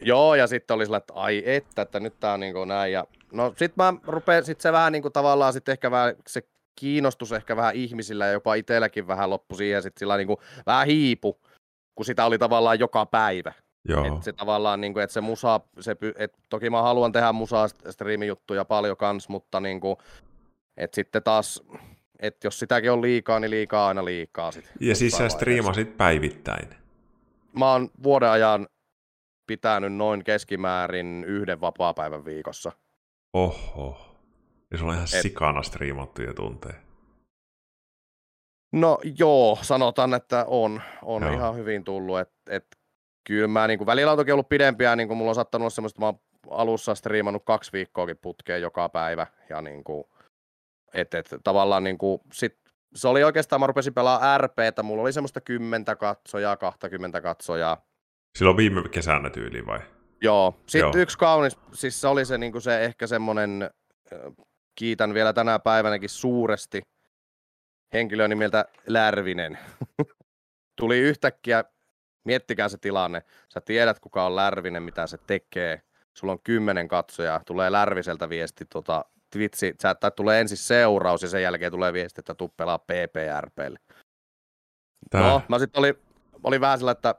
[0.00, 2.92] Joo, ja sitten oli sillä, että ai että, että nyt tää on niin näin.
[2.92, 6.42] Ja, no sit mä rupean, sit se vähän niin kuin tavallaan sit ehkä vähän, se
[6.80, 10.86] kiinnostus ehkä vähän ihmisillä ja jopa itselläkin vähän loppu siihen sit sillä niin kuin vähän
[10.86, 11.40] hiipu,
[11.94, 13.52] kun sitä oli tavallaan joka päivä.
[13.88, 14.04] Joo.
[14.04, 17.68] Et se tavallaan, niin kuin, että se musa, se, et, toki mä haluan tehdä musaa
[17.90, 19.96] striimijuttuja paljon kans, mutta niin kuin,
[20.76, 21.62] että sitten taas,
[22.20, 24.52] että jos sitäkin on liikaa, niin liikaa aina liikaa.
[24.52, 26.68] Sit, ja siis sä striimasit päivittäin?
[27.58, 28.68] Mä oon vuoden ajan
[29.46, 32.72] pitänyt noin keskimäärin yhden vapaa-päivän viikossa.
[33.32, 34.16] Oho.
[34.70, 35.22] Ja sulla on ihan Et...
[35.22, 36.74] sikana striimattuja tunteja.
[38.72, 41.32] No joo, sanotaan, että on, on joo.
[41.32, 42.18] ihan hyvin tullut.
[42.18, 42.66] Et, et,
[43.24, 45.70] kyllä mä niin kuin, välillä on toki ollut pidempiä, niin kuin mulla on sattanut olla
[45.70, 49.26] semmoista, että mä oon alussa striimannut kaksi viikkoakin putkeen joka päivä.
[49.48, 50.04] Ja niin kuin,
[50.94, 52.58] et, et, tavallaan niin kuin, sit,
[52.94, 57.86] se oli oikeastaan, mä rupesin pelaa RPtä, mulla oli semmoista kymmentä katsojaa, 20 katsojaa.
[58.38, 59.80] Silloin viime kesänä tyyliin vai?
[60.20, 60.60] Joo.
[60.66, 61.02] Sitten Joo.
[61.02, 63.70] yksi kaunis, siis se oli se, niin se ehkä semmoinen,
[64.74, 66.80] kiitän vielä tänä päivänäkin suuresti,
[67.92, 69.58] henkilö nimeltä Lärvinen.
[70.80, 71.64] Tuli yhtäkkiä,
[72.24, 73.22] miettikää se tilanne,
[73.54, 75.82] sä tiedät kuka on Lärvinen, mitä se tekee,
[76.14, 81.42] sulla on kymmenen katsojaa, tulee Lärviseltä viesti tota, Twitchi, tai tulee ensin seuraus ja sen
[81.42, 83.78] jälkeen tulee viesti, että tuu pelaa PPRPlle.
[85.10, 85.20] Tää.
[85.20, 85.98] No, mä sitten oli,
[86.44, 87.14] oli vähän sillä, että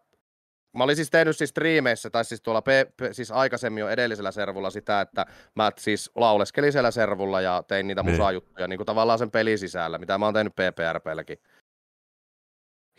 [0.77, 4.69] Mä olin siis tehnyt siis striimeissä, tai siis tuolla P- siis aikaisemmin jo edellisellä servulla
[4.69, 8.11] sitä, että mä siis lauleskelin siellä servulla ja tein niitä niin.
[8.11, 11.37] musajuttuja niin kuin tavallaan sen pelin sisällä, mitä mä oon tehnyt PPRPlläkin.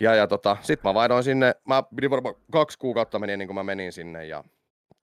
[0.01, 3.55] Ja, ja tota, sit mä vaihdoin sinne, mä pidin varmaan kaksi kuukautta meni niin kuin
[3.55, 4.45] mä menin sinne ja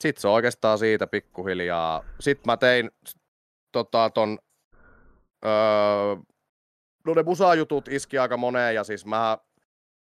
[0.01, 2.03] sit se on oikeastaan siitä pikkuhiljaa.
[2.20, 2.91] Sit mä tein
[3.72, 4.39] tota, ton,
[5.45, 6.15] öö,
[7.05, 9.38] no ne musajutut iski aika moneen ja siis mä,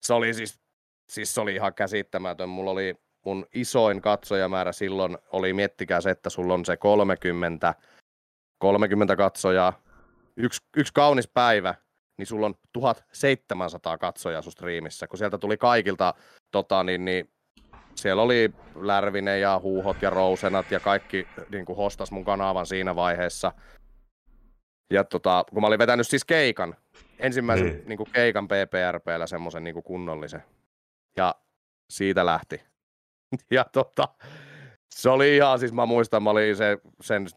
[0.02, 0.62] se oli siis
[1.12, 2.49] siis se oli ihan käsittämätön.
[2.49, 2.95] Mulla oli
[3.26, 7.76] mun isoin katsojamäärä silloin, oli miettikää se, että sulla on se 30,
[8.58, 9.82] 30 katsojaa,
[10.38, 11.76] yksi, yksi kaunis päivä,
[12.18, 16.14] niin sulla on 1700 katsojaa sun striimissä, kun sieltä tuli kaikilta,
[16.52, 17.30] tota, niin, niin
[17.96, 22.96] siellä oli Lärvinen ja Huuhot ja Rousenat ja kaikki niin kuin hostas mun kanavan siinä
[22.96, 23.52] vaiheessa.
[24.94, 26.76] Ja tota, kun mä olin vetänyt siis keikan,
[27.20, 27.84] ensimmäisen niin.
[27.86, 30.44] Niin kuin keikan PPRPllä semmoisen niin kunnollisen,
[31.18, 31.36] ja
[31.89, 32.62] siitä lähti.
[33.52, 34.08] Ja tota,
[34.96, 37.28] se oli ihan, siis mä muistan, mä olin se, sen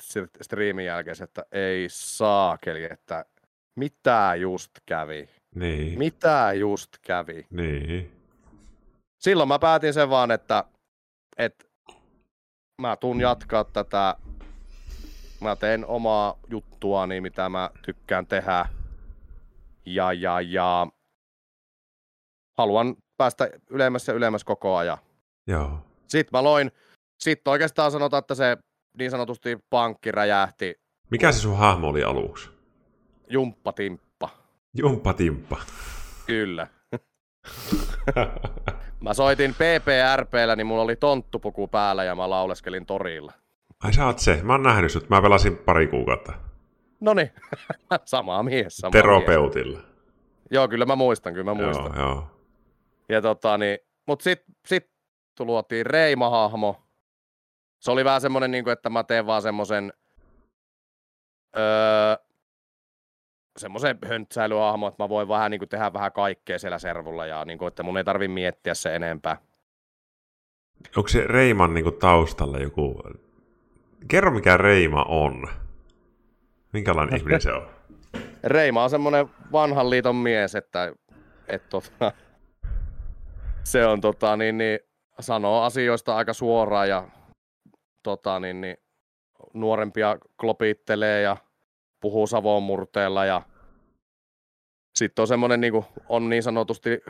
[0.42, 3.24] striimin jälkeen, että ei saakeli, että
[3.76, 5.28] mitä just kävi.
[5.54, 5.98] Niin.
[5.98, 7.46] Mitä just kävi.
[7.50, 8.12] Niin.
[9.24, 10.64] Silloin mä päätin sen vaan, että,
[11.38, 11.64] että
[12.82, 14.16] mä tuun jatkaa tätä.
[15.40, 18.66] Mä teen omaa juttuani, mitä mä tykkään tehdä.
[19.86, 20.86] Ja, ja, ja
[22.58, 24.98] haluan päästä ylemmässä ja ylemmässä koko ajan.
[25.46, 25.78] Joo.
[26.08, 26.72] Sitten mä loin,
[27.22, 28.56] sitten oikeastaan sanotaan, että se
[28.98, 30.74] niin sanotusti pankki räjähti.
[31.10, 32.50] Mikä se sun hahmo oli aluksi?
[33.30, 34.28] Jumppatimppa.
[34.74, 35.60] Jumppatimppa.
[36.26, 36.66] Kyllä.
[39.04, 43.32] mä soitin PPRPllä, niin mulla oli tonttupuku päällä ja mä lauleskelin torilla.
[43.82, 44.40] Ai sä oot se.
[44.42, 45.08] Mä oon nähnyt sut.
[45.08, 46.32] Mä pelasin pari kuukautta.
[47.00, 47.30] No niin,
[48.04, 48.76] sama mies.
[48.76, 49.78] Sama Terapeutilla.
[49.78, 49.90] Mies.
[50.50, 51.92] Joo, kyllä mä muistan, kyllä mä muistan.
[51.96, 52.26] Joo, joo.
[53.08, 54.90] Ja tota, niin, mut sit, sit
[55.38, 56.82] luotiin Reima-hahmo.
[57.80, 59.92] Se oli vähän semmonen, niin kuin, että mä teen vaan semmosen
[61.56, 62.16] öö,
[63.56, 67.58] semmoisen höntsäilyhahmo, että mä voin vähän niin kuin, tehdä vähän kaikkea siellä servulla ja niin
[67.58, 69.36] kuin, että mun ei tarvi miettiä se enempää.
[70.96, 73.02] Onko se Reiman niin kuin, taustalla joku...
[74.08, 75.48] Kerro mikä Reima on.
[76.72, 77.68] Minkälainen ihminen se on?
[78.44, 80.92] Reima on semmoinen vanhan liiton mies, että,
[81.48, 82.12] että tota,
[83.64, 84.78] se on tota, niin, niin,
[85.20, 87.08] sanoo asioista aika suoraan ja
[88.02, 88.76] tota, niin, niin,
[89.54, 91.36] nuorempia klopittelee ja
[92.04, 93.42] puhuu Savon murteella ja
[94.94, 97.00] sitten on semmoinen niin kuin, on niin sanotusti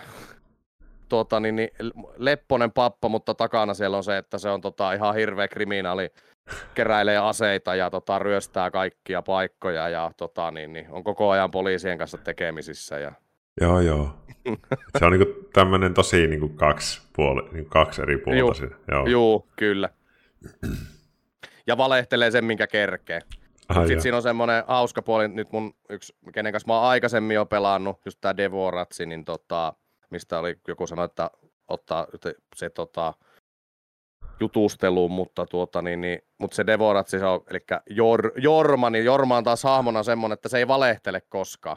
[1.09, 1.71] tuota, niin, niin,
[2.17, 6.11] lepponen pappa, mutta takana siellä on se, että se on tota, ihan hirveä kriminaali,
[6.75, 11.99] keräilee aseita ja tota, ryöstää kaikkia paikkoja ja tota, niin, niin, on koko ajan poliisien
[11.99, 12.99] kanssa tekemisissä.
[12.99, 13.13] Ja...
[13.61, 14.11] Joo, joo.
[14.99, 18.77] Se on niinku tämmöinen tosi niinku kaksi, puoli, niinku kaksi eri puolta Juu, siinä.
[18.89, 19.07] Joo.
[19.07, 19.89] Juu, kyllä.
[21.67, 23.21] Ja valehtelee sen, minkä kerkee.
[23.73, 27.47] Sitten siinä on semmoinen hauska puoli, nyt mun yksi, kenen kanssa mä oon aikaisemmin jo
[27.47, 29.73] pelannut, just tää Devoratsi, niin tota,
[30.11, 31.31] mistä oli joku sanoi, että
[31.69, 32.07] ottaa
[32.57, 33.15] se tota,
[34.41, 37.61] jutusteluun, mutta, tuota, niin, niin, mutta se Devoratsi, se on, eli
[37.91, 41.77] Jor, Jorma, niin Jorma on taas hahmona semmoinen, että se ei valehtele koskaan.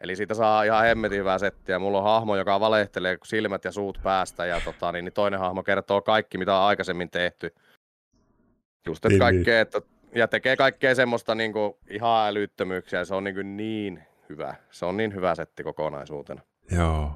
[0.00, 1.78] Eli siitä saa ihan hemmetin hyvää settiä.
[1.78, 5.62] Mulla on hahmo, joka valehtelee silmät ja suut päästä, ja tota, niin, niin toinen hahmo
[5.62, 7.54] kertoo kaikki, mitä on aikaisemmin tehty.
[8.86, 9.62] Just, että niin, kaikkea, niin.
[9.62, 9.80] että
[10.14, 13.04] ja tekee kaikkea semmoista niin kuin, ihan älyttömyyksiä.
[13.04, 14.54] Se on niin, kuin niin hyvä.
[14.70, 16.40] Se on niin hyvä setti kokonaisuutena.
[16.76, 17.10] Joo.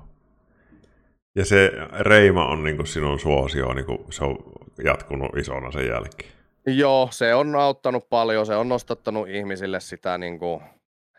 [1.34, 4.36] Ja se Reima on niin kuin sinun suosio, niin kuin se on
[4.84, 6.32] jatkunut isona sen jälkeen.
[6.66, 8.46] Joo, se on auttanut paljon.
[8.46, 10.60] Se on nostattanut ihmisille sitä, niin kuin,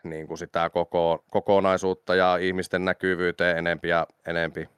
[0.04, 4.68] niin kuin sitä koko, kokonaisuutta ja ihmisten näkyvyyteen enempi ja enempi.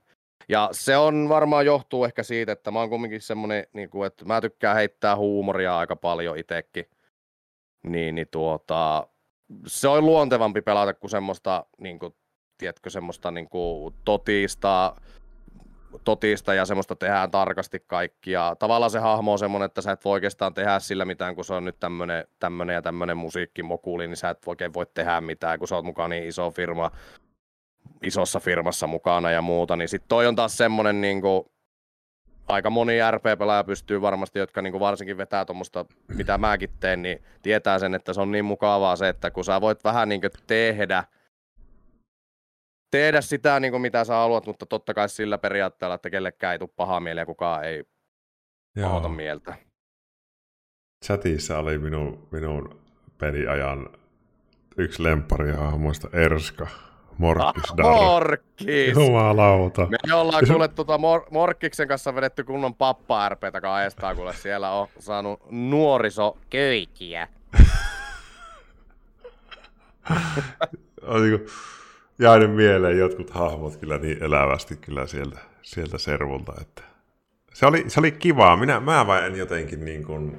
[0.48, 4.24] Ja se on varmaan johtuu ehkä siitä, että mä oon kumminkin semmonen, niin kuin, että
[4.24, 6.84] mä tykkään heittää huumoria aika paljon itsekin.
[7.82, 9.06] Niin, niin tuota,
[9.66, 12.14] se on luontevampi pelata kuin semmoista, niin kuin,
[12.58, 14.96] tiedätkö, semmoista niin kuin totista,
[16.04, 18.30] totista ja semmoista tehdään tarkasti kaikki.
[18.30, 21.44] Ja tavallaan se hahmo on semmoinen, että sä et voi oikeastaan tehdä sillä mitään, kun
[21.44, 25.58] se on nyt tämmöinen, tämmöinen ja tämmöinen musiikkimokuli, niin sä et oikein voi tehdä mitään,
[25.58, 26.90] kun sä oot mukaan niin iso firma
[28.02, 31.44] isossa firmassa mukana ja muuta, niin sitten toi on taas semmoinen niin kuin,
[32.48, 37.22] aika moni RP-pelaaja pystyy varmasti, jotka niin kuin varsinkin vetää tuommoista, mitä mäkin teen, niin
[37.42, 40.30] tietää sen, että se on niin mukavaa se, että kun sä voit vähän niin kuin
[40.46, 41.04] tehdä,
[42.90, 46.58] tehdä sitä, niin kuin mitä sä haluat, mutta totta kai sillä periaatteella, että kellekään ei
[46.58, 47.84] tule pahaa mieltä ja kukaan ei
[48.82, 49.54] pahota mieltä.
[51.04, 52.80] Chatissa oli minun, minun
[53.18, 53.88] peliajan
[54.76, 56.66] yksi lempparihahmoista Erska
[57.18, 58.96] Morkkis ah, Morkkis!
[58.96, 59.88] Jumalauta.
[60.06, 65.40] Me ollaan kuule tuota Mor- Morkkiksen kanssa vedetty kunnon pappa-RPtä kahdestaan, kuule siellä on saanut
[65.50, 67.28] nuoriso köykiä.
[71.02, 71.46] on niin
[72.18, 76.82] jäänyt mieleen jotkut hahmot kyllä niin elävästi kyllä sieltä, sieltä servulta, että
[77.54, 78.56] se oli, se oli kivaa.
[78.56, 80.36] Minä, mä vain jotenkin niin kuin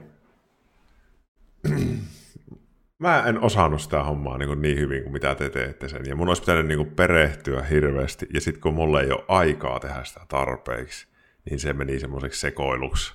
[3.03, 6.01] mä en osannut sitä hommaa niin, niin hyvin kuin mitä te teette sen.
[6.05, 8.27] Ja mun olisi pitänyt niin kuin perehtyä hirveästi.
[8.33, 11.07] Ja sitten kun mulla ei ole aikaa tehdä sitä tarpeeksi,
[11.49, 13.13] niin se meni semmoiseksi sekoiluksi.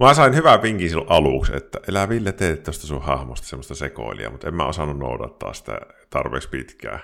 [0.00, 4.30] Mä sain hyvää pinkiä silloin aluksi, että elää Ville teet tuosta sun hahmosta semmoista sekoilia,
[4.30, 7.00] mutta en mä osannut noudattaa sitä tarpeeksi pitkään.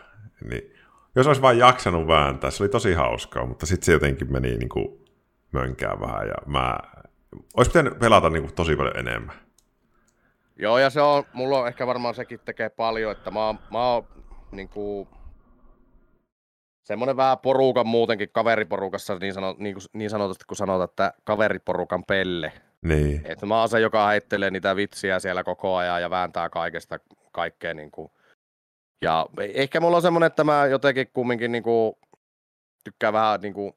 [0.50, 0.74] Niin,
[1.16, 4.68] jos olisi vain jaksanut vääntää, se oli tosi hauskaa, mutta sitten se jotenkin meni niin
[4.68, 5.04] kuin
[5.52, 6.78] mönkään vähän ja mä...
[7.56, 9.34] Olisi pitänyt pelata niin kuin tosi paljon enemmän.
[10.56, 13.92] Joo, ja se on, mulla on ehkä varmaan sekin tekee paljon, että mä oon, mä
[13.92, 14.04] oon
[14.52, 15.08] niin kuin,
[16.84, 22.04] semmoinen vähän porukan muutenkin kaveriporukassa niin, sano, niin, kuin, niin sanotusti, kun sanotaan, että kaveriporukan
[22.04, 22.52] pelle.
[22.82, 23.22] Niin.
[23.24, 26.98] Että mä oon se, joka heittelee niitä vitsiä siellä koko ajan ja vääntää kaikesta
[27.32, 27.74] kaikkea.
[27.74, 28.10] Niin kuin.
[29.02, 31.94] Ja ehkä mulla on semmoinen, että mä jotenkin kumminkin niin kuin,
[32.84, 33.72] tykkään vähän niin kuin,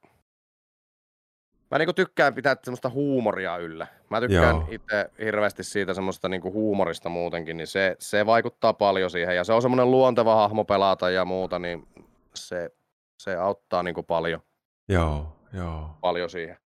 [1.72, 3.88] Mä niinku tykkään pitää semmoista huumoria yllä.
[4.10, 9.36] Mä tykkään itse hirveästi siitä semmoista niinku huumorista muutenkin, niin se, se vaikuttaa paljon siihen.
[9.36, 11.88] Ja se on semmoinen luonteva hahmo pelata ja muuta, niin
[12.34, 12.72] se,
[13.20, 14.42] se auttaa niinku paljon.
[14.90, 15.90] Joo, joo.
[16.02, 16.58] Paljon siihen.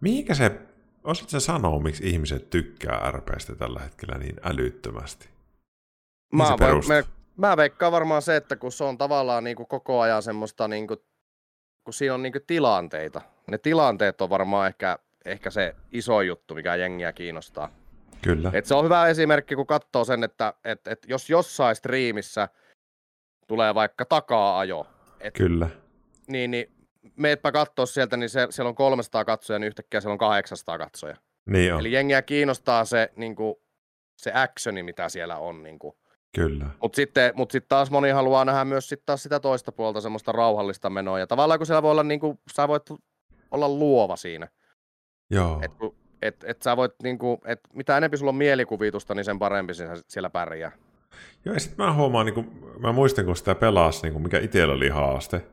[0.00, 0.60] Mihinkä se,
[1.04, 5.28] osaatko sä sanoa, miksi ihmiset tykkää RPstä tällä hetkellä niin älyttömästi?
[6.32, 7.04] Mä, voin, me,
[7.36, 10.86] mä veikkaan varmaan se, että kun se on tavallaan niin kuin koko ajan semmoista, niin
[10.86, 11.00] kuin,
[11.84, 13.20] kun siinä on niin kuin tilanteita.
[13.50, 17.68] Ne tilanteet on varmaan ehkä, ehkä se iso juttu, mikä jengiä kiinnostaa.
[18.22, 18.50] Kyllä.
[18.54, 22.48] Et se on hyvä esimerkki, kun katsoo sen, että et, et jos jossain striimissä
[23.46, 24.86] tulee vaikka takaa-ajo.
[25.20, 25.68] Et, Kyllä.
[26.26, 26.72] Niin, niin
[27.16, 31.16] meetpä katsoa sieltä, niin se, siellä on 300 katsoja, niin yhtäkkiä siellä on 800 katsoja.
[31.46, 31.80] Niin on.
[31.80, 33.54] Eli jengiä kiinnostaa se, niin kuin,
[34.16, 35.62] se actioni, mitä siellä on.
[35.62, 35.96] Niin kuin.
[36.34, 36.66] Kyllä.
[36.82, 40.32] Mutta sitten mut sit taas moni haluaa nähdä myös sit taas sitä toista puolta, semmoista
[40.32, 41.18] rauhallista menoa.
[41.18, 42.82] Ja tavallaan kun siellä voi olla, niin kuin, sä voit
[43.50, 44.48] olla luova siinä.
[45.30, 45.60] Joo.
[45.62, 45.72] Et,
[46.22, 49.72] et, et sä voit, niin kuin, et mitä enemmän sulla on mielikuvitusta, niin sen parempi
[50.08, 50.72] siellä pärjää.
[51.44, 54.38] Joo, ja sitten mä huomaan, niin kun, mä muistan, kun sitä pelasi, niin kun mikä
[54.38, 55.46] itsellä oli haaste,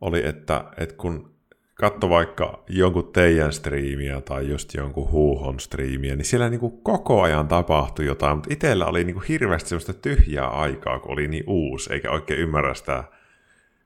[0.00, 1.34] oli, että, että kun
[1.74, 7.22] katso vaikka jonkun teidän striimiä tai just jonkun huuhon striimiä, niin siellä niin kuin koko
[7.22, 11.92] ajan tapahtui jotain, mutta itsellä oli niin hirveästi sellaista tyhjää aikaa, kun oli niin uusi,
[11.92, 13.04] eikä oikein ymmärrä sitä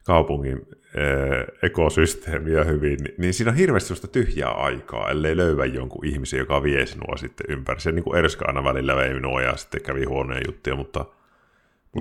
[0.07, 6.39] kaupungin ee, ekosysteemiä hyvin, niin siinä on hirveästi sellaista tyhjää aikaa, ellei löyvä jonkun ihmisen,
[6.39, 7.81] joka vie sinua sitten ympäri.
[7.81, 11.05] Se niin kuin Erska aina välillä vei minua ja sitten kävi huoneen juttuja, mutta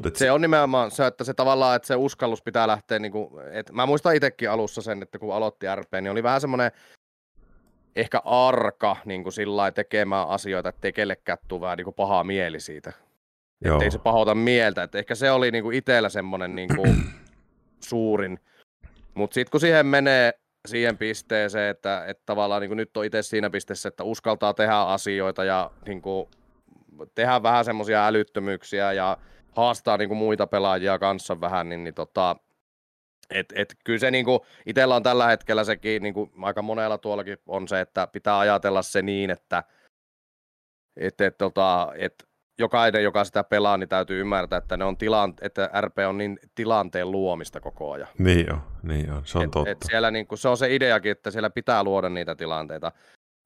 [0.04, 3.30] mutta se on nimenomaan se, että se tavallaan, että se uskallus pitää lähteä, niin kuin,
[3.52, 6.72] että mä muistan itsekin alussa sen, että kun aloitti RP, niin oli vähän semmoinen
[7.96, 12.60] ehkä arka niin kuin sillä tekemään asioita, että kellekään tule vähän niin kuin pahaa mieli
[12.60, 12.94] siitä.
[13.66, 17.04] Että ei se pahota mieltä, että ehkä se oli niin kuin itsellä semmoinen niin kuin
[17.90, 18.40] suurin.
[19.14, 20.34] Mutta sitten kun siihen menee
[20.68, 24.78] siihen pisteeseen, että, että tavallaan niin kuin nyt on itse siinä pisteessä, että uskaltaa tehdä
[24.78, 26.28] asioita ja niin kuin,
[27.16, 29.18] tehdä vähän semmoisia älyttömyyksiä ja
[29.56, 32.36] haastaa niin kuin muita pelaajia kanssa vähän, niin, niin tota,
[33.30, 36.98] et, et, kyllä se niin kuin, itsellä on tällä hetkellä sekin, niin kuin aika monella
[36.98, 39.64] tuollakin on se, että pitää ajatella se niin, että
[40.98, 42.28] et, et, tota, et,
[42.60, 46.40] jokainen, joka sitä pelaa, niin täytyy ymmärtää, että, ne on tilan, että RP on niin
[46.56, 48.08] tilanteen luomista koko ajan.
[48.18, 49.22] Niin on, niin on.
[49.26, 49.70] se on et, totta.
[49.70, 52.92] Et siellä niin kuin, se on se ideakin, että siellä pitää luoda niitä tilanteita.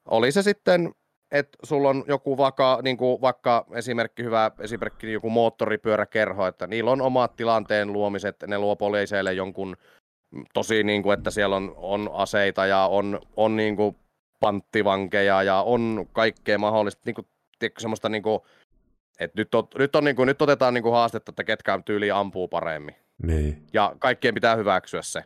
[0.06, 0.92] Oli se sitten
[1.32, 6.68] että sulla on joku vaka, niin kuin vaikka esimerkki, hyvä esimerkki, niin joku moottoripyöräkerho, että
[6.68, 9.78] niillä on omat tilanteen luomiset, ne luo poliiseille jonkun
[10.54, 13.96] tosi, niin kuin, että siellä on, on aseita ja on, on niin kuin
[14.40, 17.28] panttivankeja ja on kaikkea mahdollista, niin kuin,
[17.60, 18.40] tiedätkö, semmoista niin kuin,
[19.20, 22.12] että nyt, on, nyt, on, niin kuin, nyt otetaan niin kuin haastetta, että ketkä tyyli
[22.12, 22.96] ampuu paremmin.
[23.24, 23.64] Niin.
[23.74, 25.24] Ja kaikkien pitää hyväksyä se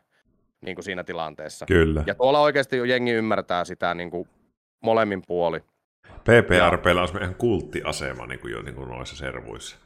[0.62, 1.66] niin kuin siinä tilanteessa.
[1.66, 2.04] Kyllä.
[2.08, 4.28] Ja tuolla oikeasti jengi ymmärtää sitä niin kuin
[4.82, 5.64] molemmin puoli.
[6.24, 9.78] PPRPllä on ihan kulttiasema niin kuin jo niin kuin noissa servuissa.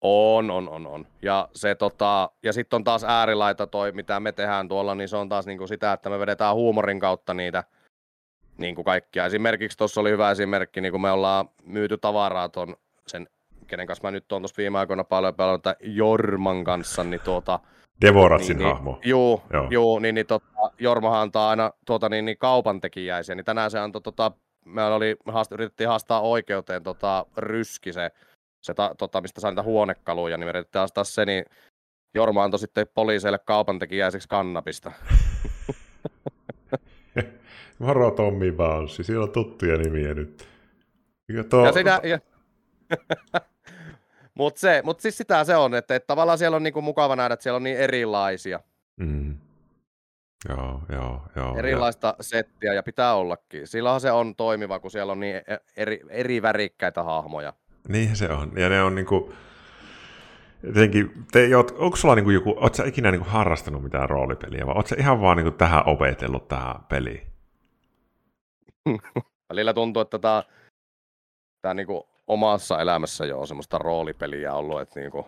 [0.00, 1.06] On, on, on, on.
[1.22, 5.16] Ja, se, tota, ja sitten on taas äärilaita toi, mitä me tehdään tuolla, niin se
[5.16, 7.64] on taas niin kuin sitä, että me vedetään huumorin kautta niitä
[8.58, 9.26] niin kuin kaikkia.
[9.26, 13.28] Esimerkiksi tuossa oli hyvä esimerkki, niin kuin me ollaan myyty tavaraa ton, sen,
[13.66, 17.60] kenen kanssa mä nyt on tuossa viime aikoina paljon pelannut, Jorman kanssa, niin tuota,
[18.00, 18.92] Devoratsin niin, hahmo.
[18.92, 19.66] Niin, juu, joo.
[19.70, 20.46] juu, niin, niin tota,
[20.78, 24.32] Jormahan antaa aina tuota, niin, niin kaupantekijäisiä, niin tänään se antoi tota,
[24.68, 28.10] me oli, haast, yritettiin haastaa oikeuteen tota, ryski se,
[28.62, 31.44] se ta, tota, mistä sai niitä huonekaluja, niin me yritettiin haastaa se, niin
[32.14, 34.92] Jorma antoi sitten poliiseille kaupantekijäiseksi kannabista.
[37.78, 40.48] Moro Tommi Banssi, siellä on tuttuja nimiä nyt.
[41.28, 41.66] Ja, tuo...
[41.66, 42.18] ja, sitä, ja...
[44.34, 47.42] Mutta mut siis sitä se on, että, että tavallaan siellä on niinku mukava nähdä, että
[47.42, 48.60] siellä on niin erilaisia.
[48.96, 49.38] Mm.
[50.48, 51.58] Joo, joo, joo.
[51.58, 52.24] Erilaista ja...
[52.24, 53.66] settiä ja pitää ollakin.
[53.66, 57.52] Silloin se on toimiva, kun siellä on niin e- eri, eri värikkäitä hahmoja.
[57.88, 58.52] Niin se on.
[58.56, 59.32] Ja ne on niinku...
[60.62, 64.86] Jotenkin, te, onko sulla niinku joku, oot sä ikinä niinku harrastanut mitään roolipeliä, vai oot
[64.86, 67.26] sä ihan vaan niinku tähän opetellut tähän peliin?
[69.50, 70.42] Välillä tuntuu, että tämä,
[71.62, 75.26] tämä niinku omassa elämässä jo on semmoista roolipeliä ollut, että niinku,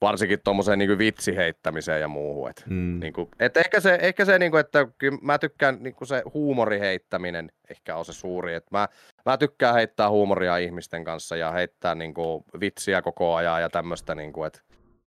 [0.00, 2.50] varsinkin tuommoiseen niin vitsiheittämiseen ja muuhun.
[2.50, 3.00] Et, mm.
[3.00, 6.08] niin kuin, et ehkä se, ehkä se niin kuin, että kyllä mä tykkään niin kuin
[6.08, 8.54] se huumoriheittäminen ehkä on se suuri.
[8.54, 8.88] Et mä,
[9.26, 14.14] mä tykkään heittää huumoria ihmisten kanssa ja heittää niin kuin, vitsiä koko ajan ja tämmöistä,
[14.14, 14.60] niin kuin, että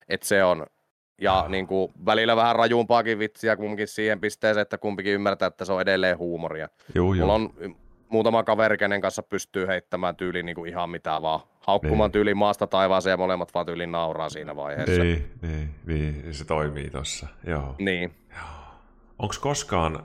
[0.10, 0.66] et se on.
[1.22, 5.74] Ja niin kuin, välillä vähän rajumpaakin vitsiä kumminkin siihen pisteeseen, että kumpikin ymmärtää, että se
[5.74, 6.70] on edelleen huumoria.
[6.96, 7.28] Joo, joo.
[7.28, 7.78] Mulla on
[8.10, 11.40] muutama kaveri, kenen kanssa pystyy heittämään tyyliin niin kuin ihan mitä vaan.
[11.60, 12.12] Haukkumaan niin.
[12.12, 15.04] tyyliin maasta taivaaseen ja molemmat vaan tyyliin nauraa siinä vaiheessa.
[15.04, 17.28] Niin, niin, niin se toimii tossa.
[17.48, 17.76] Joo.
[17.80, 18.16] Niin.
[19.20, 20.04] Onko koskaan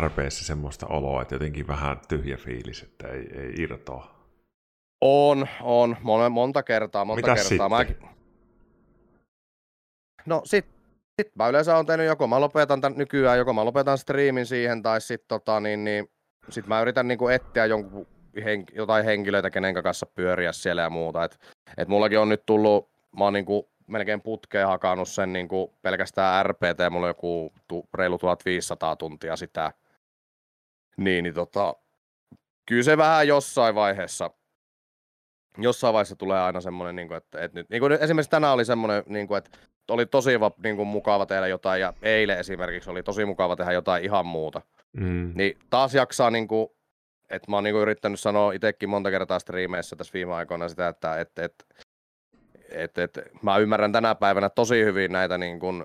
[0.00, 4.14] RPssä semmoista oloa, että jotenkin vähän tyhjä fiilis, että ei, ei irtoa?
[5.00, 5.96] On, on.
[6.30, 7.80] Monta kertaa, monta Mitäs kertaa.
[7.80, 7.96] Sitten?
[8.04, 8.18] Mäkin...
[10.26, 10.66] No sit,
[11.20, 14.82] sit mä yleensä on tehnyt joko mä lopetan tämän nykyään, joko mä lopetan striimin siihen,
[14.82, 16.08] tai sitten tota, niin, niin,
[16.48, 18.06] sit mä yritän niinku etsiä jonkun
[18.44, 21.24] hen, jotain henkilöitä, kenen kanssa pyöriä siellä ja muuta.
[21.24, 21.38] Et,
[21.76, 26.78] et mullakin on nyt tullut, mä oon niinku melkein putkeen hakannut sen niinku pelkästään RPT,
[26.90, 29.72] mulla on joku tu, reilu 1500 tuntia sitä.
[30.96, 31.74] Niin, niin tota,
[32.66, 34.30] kyllä se vähän jossain vaiheessa,
[35.58, 38.64] jossain vaiheessa tulee aina semmoinen, niin kuin, että, että nyt, niin kuin esimerkiksi tänään oli
[38.64, 39.58] semmoinen, niin kuin, että
[39.90, 40.30] oli tosi
[40.62, 44.62] niin kuin, mukava tehdä jotain, ja eilen esimerkiksi oli tosi mukava tehdä jotain ihan muuta.
[44.92, 45.32] Mm.
[45.34, 46.68] Niin taas jaksaa, niin kuin,
[47.30, 50.88] että mä oon niin kuin, yrittänyt sanoa itsekin monta kertaa striimeissä tässä viime aikoina sitä,
[50.88, 51.66] että et, et,
[52.68, 55.84] et, et, mä ymmärrän tänä päivänä tosi hyvin näitä niin kuin,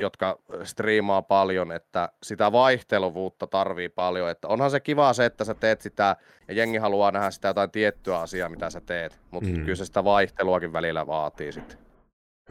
[0.00, 4.30] jotka striimaa paljon, että sitä vaihteluvuutta tarvii paljon.
[4.30, 6.16] Että onhan se kiva se, että sä teet sitä
[6.48, 9.64] ja jengi haluaa nähdä sitä jotain tiettyä asiaa, mitä sä teet, mutta mm.
[9.64, 11.78] kyllä se sitä vaihteluakin välillä vaatii sitten.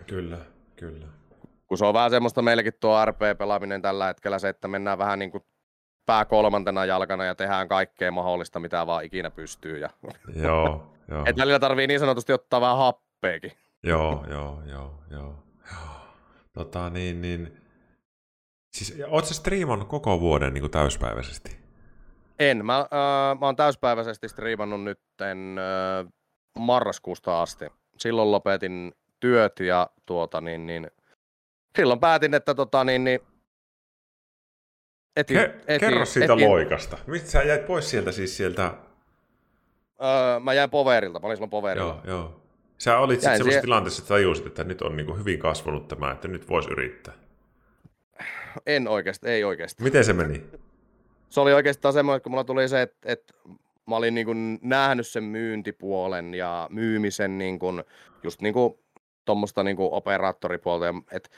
[0.07, 0.37] Kyllä,
[0.75, 1.07] kyllä.
[1.67, 5.31] Kun se on vähän semmoista meilläkin tuo RP-pelaaminen tällä hetkellä se, että mennään vähän niin
[5.31, 5.43] kuin
[6.05, 9.77] pää kolmantena jalkana ja tehdään kaikkea mahdollista, mitä vaan ikinä pystyy.
[9.77, 9.89] Ja...
[10.35, 11.23] Joo, joo.
[11.25, 13.51] Et välillä tarvii niin sanotusti ottaa vähän happeekin.
[13.83, 15.43] Joo, joo, joo, joo.
[16.53, 17.57] Tota niin, niin...
[18.77, 21.59] Siis oot sä striimannut koko vuoden niin kuin täyspäiväisesti?
[22.39, 22.65] En.
[22.65, 26.13] Mä, äh, mä oon täyspäiväisesti striimannut nytten äh,
[26.59, 27.65] marraskuusta asti.
[27.97, 30.91] Silloin lopetin työt ja tuota niin, niin
[31.75, 33.19] silloin päätin, että tota niin, niin
[35.15, 36.97] etin, Ke- etin, kerro siitä etin, loikasta.
[37.07, 38.73] Mistä sä jäit pois sieltä siis sieltä?
[40.03, 42.01] Öö, mä jäin poverilta, mä olin silloin poverilla.
[42.05, 42.41] Joo, joo.
[42.77, 43.61] Sä olit sitten semmoisessa siihen...
[43.61, 47.13] tilanteessa, että tajusit, että nyt on niin hyvin kasvanut tämä, että nyt voisi yrittää.
[48.65, 49.83] En oikeasti, ei oikeasti.
[49.83, 50.43] Miten se meni?
[51.29, 53.33] Se oli oikeastaan semmoinen, että kun mulla tuli se, että, että
[53.87, 57.83] mä olin niin kuin nähnyt sen myyntipuolen ja myymisen niin kuin,
[58.23, 58.79] just niin kuin
[59.25, 60.85] tuommoista niin kuin operaattoripuolta.
[61.11, 61.29] Että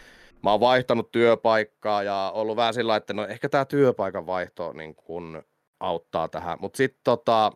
[0.43, 4.95] mä oon vaihtanut työpaikkaa ja ollut vähän sillä että no ehkä tämä työpaikan vaihto niin
[4.95, 5.43] kuin
[5.79, 6.57] auttaa tähän.
[6.61, 7.51] Mutta sitten tota,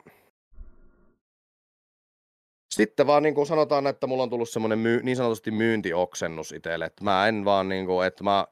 [2.69, 6.91] sitten vaan niin kuin sanotaan, että mulla on tullut semmoinen myy- niin sanotusti myyntioksennus itselle,
[7.01, 8.45] mä en vaan niin kuin, että mä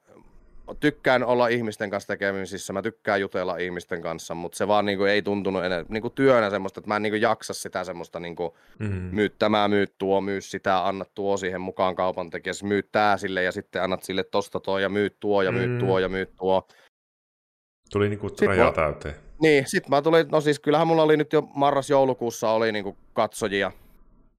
[0.79, 5.11] tykkään olla ihmisten kanssa tekemisissä, mä tykkään jutella ihmisten kanssa, mutta se vaan niin kuin
[5.11, 8.19] ei tuntunut enää niin kuin työnä semmoista, että mä en niin kuin jaksa sitä semmoista
[8.19, 9.09] niin kuin mm-hmm.
[9.15, 13.43] myyt tämä, myyt tuo, myy sitä, anna tuo siihen mukaan kaupan tekijässä, myyt tää sille
[13.43, 15.87] ja sitten annat sille tosta tuo ja myyt tuo ja myyt mm-hmm.
[15.87, 16.67] tuo ja myyt tuo.
[17.91, 19.15] Tuli niin kuin rajaa täyteen.
[19.41, 22.97] Niin, sit mä tulin, no siis kyllähän mulla oli nyt jo marras-joulukuussa oli niin kuin
[23.13, 23.71] katsojia,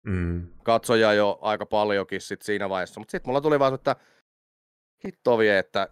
[0.02, 0.46] mm.
[0.62, 3.00] katsoja jo aika paljonkin sit siinä vaiheessa.
[3.00, 3.96] Mutta sitten mulla tuli vaan, että
[5.04, 5.88] hitto vie, että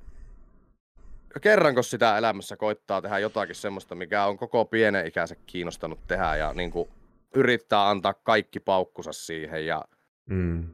[1.41, 6.53] kerranko sitä elämässä koittaa tehdä jotakin semmoista, mikä on koko pienen ikänsä kiinnostanut tehdä ja
[6.55, 6.89] niin kuin
[7.35, 9.67] yrittää antaa kaikki paukkusa siihen.
[9.67, 9.85] Ja
[10.31, 10.69] mm.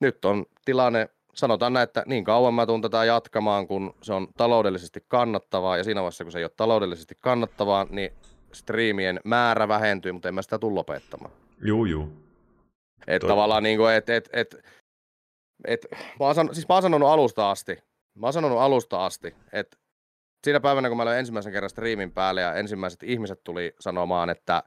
[0.00, 4.28] Nyt on tilanne, sanotaan näin, että niin kauan mä tuun tätä jatkamaan, kun se on
[4.36, 8.12] taloudellisesti kannattavaa ja siinä vaiheessa, kun se ei ole taloudellisesti kannattavaa, niin
[8.52, 11.32] striimien määrä vähentyy, mutta en mä sitä tule lopettamaan.
[11.62, 12.12] Juu, juu.
[13.06, 14.56] Että tavallaan niin kuin, et, et, et,
[15.64, 17.78] et, mä, oon siis mä oon sanonut alusta asti,
[18.20, 19.76] mä oon sanonut alusta asti, että
[20.44, 24.62] siinä päivänä, kun mä olin ensimmäisen kerran striimin päälle ja ensimmäiset ihmiset tuli sanomaan, että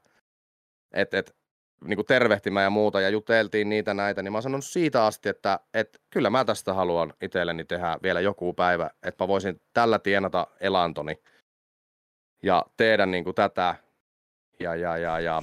[0.93, 1.35] et, et,
[1.83, 5.29] niin kuin tervehtimään ja muuta ja juteltiin niitä näitä, niin mä oon sanonut siitä asti,
[5.29, 9.99] että, että kyllä mä tästä haluan itselleni tehdä vielä joku päivä, että mä voisin tällä
[9.99, 11.21] tienata elantoni
[12.43, 13.75] ja tehdä niin kuin tätä
[14.59, 15.41] ja, ja, ja, ja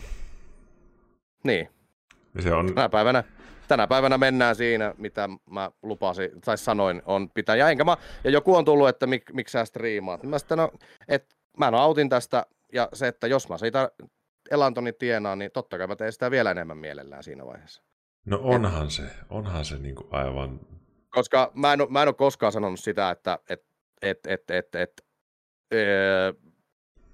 [1.44, 1.68] niin.
[2.34, 2.74] Ja se on...
[2.74, 3.24] tänä, päivänä,
[3.70, 7.56] tänä päivänä mennään siinä, mitä mä lupasin, tai sanoin, on pitää.
[7.56, 10.22] Ja, enkä mä, ja joku on tullut, että mik, miksi sä striimaat.
[10.22, 10.72] Mä sitten, no,
[11.08, 13.90] että mä nautin tästä, ja se, että jos mä siitä
[14.50, 17.82] elantoni tienaan, niin totta kai mä teen sitä vielä enemmän mielellään siinä vaiheessa.
[18.26, 20.60] No onhan et, se, onhan se niin kuin aivan...
[21.10, 23.64] Koska mä en, mä en ole koskaan sanonut sitä, että et,
[24.02, 25.04] et, et, et, et,
[25.74, 26.32] öö,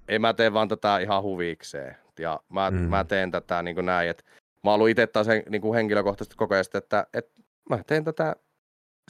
[0.08, 1.96] ei mä tee vaan tätä ihan huvikseen.
[2.18, 2.76] Ja mä, mm.
[2.76, 4.24] mä teen tätä niin kuin näin, että
[4.70, 7.40] mä oon itse taas niin kuin henkilökohtaisesti koko ajan, että, että
[7.70, 8.36] mä teen tätä,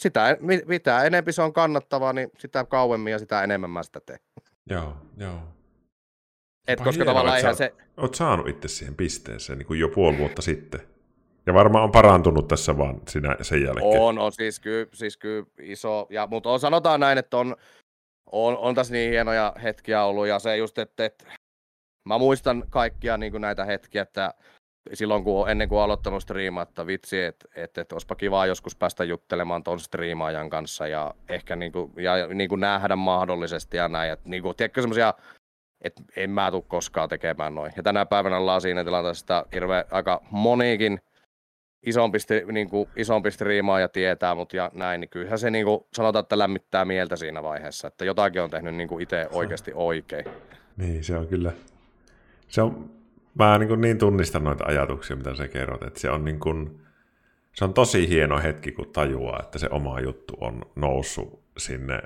[0.01, 0.37] sitä,
[0.67, 4.19] mitä enempi se on kannattavaa, niin sitä kauemmin ja sitä enemmän mä sitä teen.
[4.71, 5.39] Joo, joo.
[6.69, 7.75] Et koska hienoa, tavallaan eihän se...
[7.97, 10.81] Oot saanut itse siihen pisteeseen niin kuin jo puoli vuotta sitten.
[11.47, 14.01] Ja varmaan on parantunut tässä vaan sinä, sen jälkeen.
[14.01, 16.07] On, on siis kyllä, siis kyllä iso.
[16.11, 17.57] Ja, mutta on, sanotaan näin, että on,
[18.33, 20.27] on, on tässä niin hienoja hetkiä ollut.
[20.27, 21.25] Ja se just, että, että
[22.09, 24.35] mä muistan kaikkia niin kuin näitä hetkiä, että
[24.93, 29.05] silloin kun ennen kuin aloittanut striimaa, että vitsi, että et, et olisipa kiva joskus päästä
[29.05, 34.13] juttelemaan ton striimaajan kanssa ja ehkä niin kuin, ja, niin kuin nähdä mahdollisesti ja näin.
[34.13, 35.15] Että, niin kuin, tiedätkö semmoisia,
[35.81, 37.73] että en mä tule koskaan tekemään noin.
[37.77, 41.01] Ja tänä päivänä ollaan siinä tilanteessa, että hirveä, aika monikin
[41.87, 42.19] isompi,
[42.53, 46.39] niin kuin, isompi striimaaja tietää, mutta ja näin, niin kyllähän se niin kuin, sanotaan, että
[46.39, 50.25] lämmittää mieltä siinä vaiheessa, että jotakin on tehnyt niin kuin itse oikeasti oikein.
[50.77, 51.53] Niin, se on kyllä.
[52.49, 52.91] Se on,
[53.39, 56.81] mä niin, kuin niin tunnistan noita ajatuksia, mitä sä kerrot, että se on niin kuin,
[57.55, 62.03] se on tosi hieno hetki, kun tajuaa, että se oma juttu on noussut sinne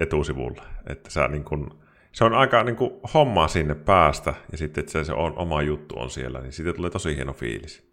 [0.00, 0.62] etusivulle.
[0.86, 1.70] Että sä niin kuin,
[2.12, 5.62] se on aika niin kuin, hommaa sinne päästä, ja sitten että se, se on, oma
[5.62, 7.90] juttu on siellä, niin siitä tulee tosi hieno fiilis.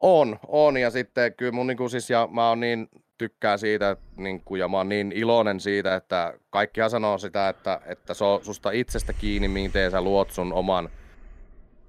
[0.00, 2.88] On, on, ja sitten kyllä mun niin kuin, siis, ja mä oon niin
[3.18, 7.80] tykkään siitä, niin kuin, ja mä oon niin iloinen siitä, että kaikkia sanoo sitä, että,
[7.86, 10.88] että se on susta itsestä kiinni, miten sä luot sun oman,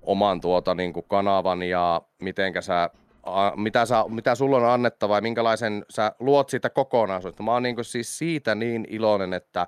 [0.01, 2.89] oman tuota, niin kuin kanavan ja mitenkä sä,
[3.23, 7.43] a, mitä, sä, mitä sulla on annettava ja minkälaisen sä luot siitä kokonaisuutta.
[7.43, 9.67] Mä oon niin kuin, siis siitä niin iloinen, että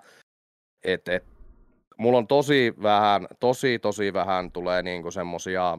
[0.83, 1.23] et, et,
[1.97, 5.77] mulla on tosi vähän, tosi tosi vähän tulee niinku semmosia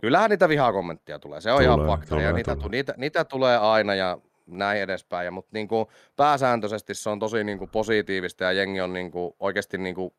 [0.00, 2.08] Kyllähän niitä vihakommentteja tulee, se on tulee, ihan fakta.
[2.08, 2.68] Tulee, ja niitä, tulee.
[2.70, 4.18] Niitä, niitä, tulee aina ja
[4.50, 5.24] näin edespäin.
[5.24, 5.86] Ja, mutta niin kuin,
[6.16, 10.14] pääsääntöisesti se on tosi niin kuin, positiivista ja jengi on niin kuin, oikeasti niin kuin,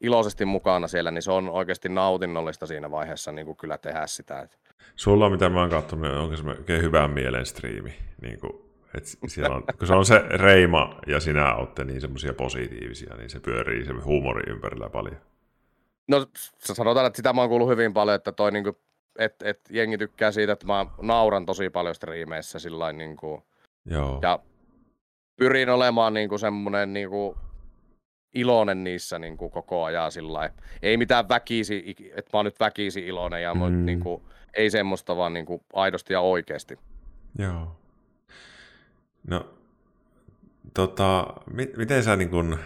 [0.00, 4.40] iloisesti mukana siellä, niin se on oikeasti nautinnollista siinä vaiheessa niin kuin, kyllä tehdä sitä.
[4.40, 4.56] Että...
[4.96, 7.94] Sulla, mitä mä oon katsonut, onko se oikein hyvän mielen striimi?
[8.22, 8.52] Niin kuin,
[8.96, 13.30] et siellä on, kun se on se reima ja sinä olette niin semmoisia positiivisia, niin
[13.30, 15.16] se pyörii se huumori ympärillä paljon.
[16.08, 16.26] No
[16.58, 18.78] sanotaan, että sitä mä oon kuullut hyvin paljon, että toi niinku,
[19.18, 23.44] et, et jengi tykkää siitä, että mä nauran tosi paljon striimeissä sillä niinku,
[23.86, 24.18] Joo.
[24.22, 24.38] Ja
[25.36, 27.38] pyrin olemaan niinku semmoinen niinku
[28.34, 30.50] iloinen niissä niinku koko ajan sillä
[30.82, 33.86] Ei mitään väkisi, että mä oon nyt väkisi iloinen, ja mm.
[33.86, 34.22] niinku,
[34.54, 36.78] ei semmoista, vaan niinku aidosti ja oikeasti.
[37.38, 37.76] Joo.
[39.28, 39.54] No,
[40.74, 42.58] tota, mi- miten sä niin kun,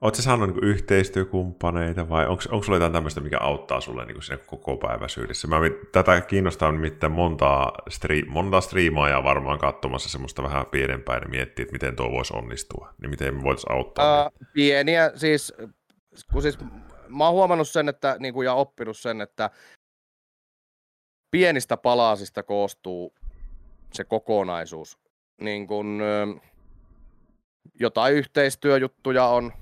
[0.00, 4.42] Oletko saanut niin yhteistyökumppaneita vai onko, onko sulla jotain tämmöistä, mikä auttaa sulle niin siinä
[4.46, 5.48] koko päiväisyydessä?
[5.48, 5.56] Mä,
[5.92, 11.72] tätä kiinnostaa nimittäin montaa, stri, montaa striimaajaa varmaan katsomassa semmoista vähän pienempää ja miettiä, että
[11.72, 12.94] miten tuo voisi onnistua.
[13.00, 14.26] Niin miten me voitaisiin auttaa?
[14.26, 14.32] Uh?
[14.52, 15.54] Pieniä, siis,
[16.32, 16.58] kun siis
[17.08, 19.50] mä oon huomannut sen, että, niin kuin, ja oppinut sen, että
[21.30, 23.14] pienistä palasista koostuu
[23.92, 24.98] se kokonaisuus.
[25.40, 26.02] Niin kun,
[27.80, 29.52] jotain yhteistyöjuttuja on,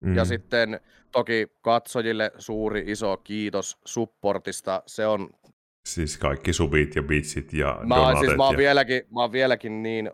[0.00, 0.16] Mm.
[0.16, 0.80] Ja sitten
[1.12, 4.82] toki katsojille suuri iso kiitos supportista.
[4.86, 5.30] Se on...
[5.88, 8.18] Siis kaikki subit ja bitsit ja mä, donatet.
[8.20, 8.58] Siis mä, oon ja...
[8.58, 10.10] vieläkin, mä oon vieläkin niin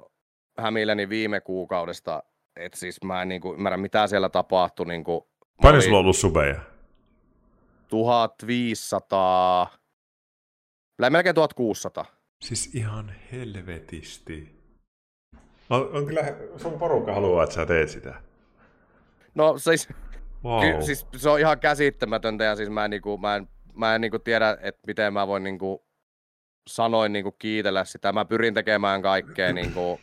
[0.59, 2.23] hämilläni viime kuukaudesta,
[2.57, 4.87] että siis mä en niin kuin ymmärrä mitä siellä tapahtui.
[4.87, 5.25] Niin kuin,
[5.63, 6.61] Paljon sulla on ollut subeja?
[7.89, 9.77] 1500,
[11.11, 12.05] melkein 1600.
[12.41, 14.55] Siis ihan helvetisti.
[15.71, 16.23] On, on kyllä,
[16.57, 18.23] sun porukka haluaa, että sä teet sitä.
[19.35, 19.89] No siis,
[20.45, 20.61] wow.
[20.61, 24.01] ky, siis se on ihan käsittämätöntä ja siis mä en, niinku, mä en, mä en
[24.01, 25.87] niinku tiedä, että miten mä voin niinku,
[26.67, 28.13] sanoin niinku kiitellä sitä.
[28.13, 30.01] Mä pyrin tekemään kaikkea, niinku,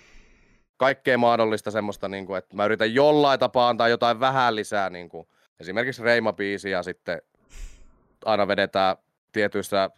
[0.78, 4.90] kaikkea mahdollista semmoista, niinku, että mä yritän jollain tapaa antaa jotain vähän lisää.
[4.90, 5.28] Niinku,
[5.60, 7.22] esimerkiksi Reima-biisi ja sitten
[8.26, 8.96] aina vedetään
[9.32, 9.90] tietyissä,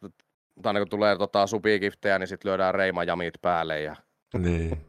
[0.62, 3.82] tai kun tulee tota, supikiftejä, niin sitten lyödään Reima-jamit päälle.
[3.82, 3.96] Ja...
[4.38, 4.86] Niin.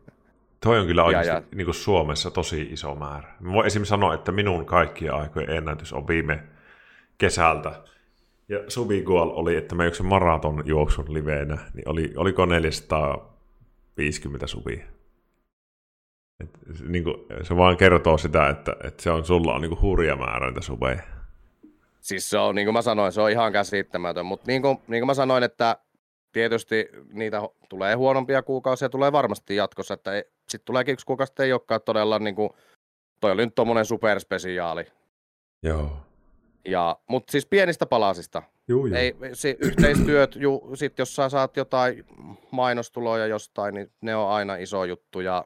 [0.65, 1.43] Toi on kyllä oikeasti ja, ja...
[1.55, 3.29] Niin kuin Suomessa tosi iso määrä.
[3.41, 6.43] Mä voin esimerkiksi sanoa, että minun kaikkien aikojen ennätys on viime
[7.19, 7.83] kesältä.
[8.49, 14.84] Ja Subigual oli, että mä yksin maraton juoksun liveenä, niin oli, oliko 450 subia.
[16.41, 16.51] Et,
[16.88, 20.17] niin kuin, se vaan kertoo sitä, että, että se on, sulla on niin kuin hurja
[20.17, 21.03] määrä niitä subeja.
[22.01, 25.01] Siis se on, niin kuin mä sanoin, se on ihan käsittämätön, mutta niin kuin, niin
[25.01, 25.76] kuin mä sanoin, että
[26.33, 30.11] tietysti niitä tulee huonompia kuukausia, tulee varmasti jatkossa, että
[30.49, 32.50] sitten tulee yksi kuukausi, ei olekaan todella niin kuin,
[33.21, 34.87] toi oli nyt tommonen superspesiaali.
[35.62, 35.91] Joo.
[36.64, 38.42] Ja, mutta siis pienistä palasista.
[38.68, 38.96] Juu, juu.
[38.96, 42.04] Ei, se, yhteistyöt, ju, sit jos sä saat jotain
[42.50, 45.45] mainostuloja jostain, niin ne on aina iso juttu ja,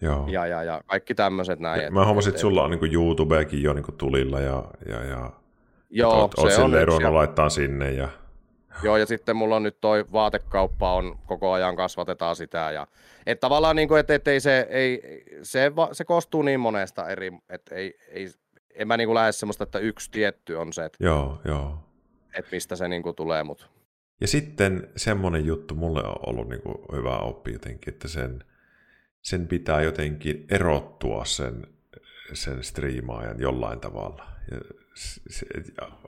[0.00, 0.26] Joo.
[0.28, 1.82] ja, ja, ja kaikki tämmöiset näin.
[1.82, 5.30] Ja, mä huomasin, että sulla on niin YouTubekin jo niin tulilla ja, ja, ja
[5.90, 7.08] Joo, oot, se oot on yksi.
[7.10, 8.08] laittaa sinne ja
[8.82, 12.70] Joo, ja sitten mulla on nyt toi vaatekauppa on koko ajan kasvatetaan sitä.
[12.70, 12.86] Ja,
[13.26, 17.32] että tavallaan niin kuin, että, että ei se, ei, se, se koostuu niin monesta eri,
[17.48, 18.28] että ei, ei,
[18.74, 21.78] en mä niin kuin lähde semmoista, että yksi tietty on se, että, joo, joo.
[22.34, 23.44] että mistä se niin kuin tulee.
[23.44, 23.66] Mutta.
[24.20, 28.44] Ja sitten semmoinen juttu mulle on ollut niin kuin hyvä oppi jotenkin, että sen,
[29.22, 31.66] sen pitää jotenkin erottua sen,
[32.32, 34.26] sen striimaajan jollain tavalla.
[34.50, 34.58] Ja
[35.28, 35.46] se,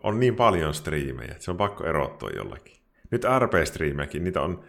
[0.02, 2.76] on niin paljon striimejä, että se on pakko erottua jollakin.
[3.10, 4.64] Nyt RP-striimejäkin, niitä on,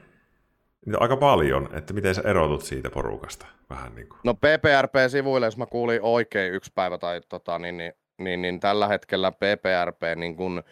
[0.85, 4.19] niitä on aika paljon, että miten sä erotut siitä porukasta vähän niin kuin.
[4.23, 8.88] No PPRP-sivuille, jos mä kuulin oikein yksi päivä tai tota, niin, niin, niin, niin, tällä
[8.88, 10.64] hetkellä PPRP niin kun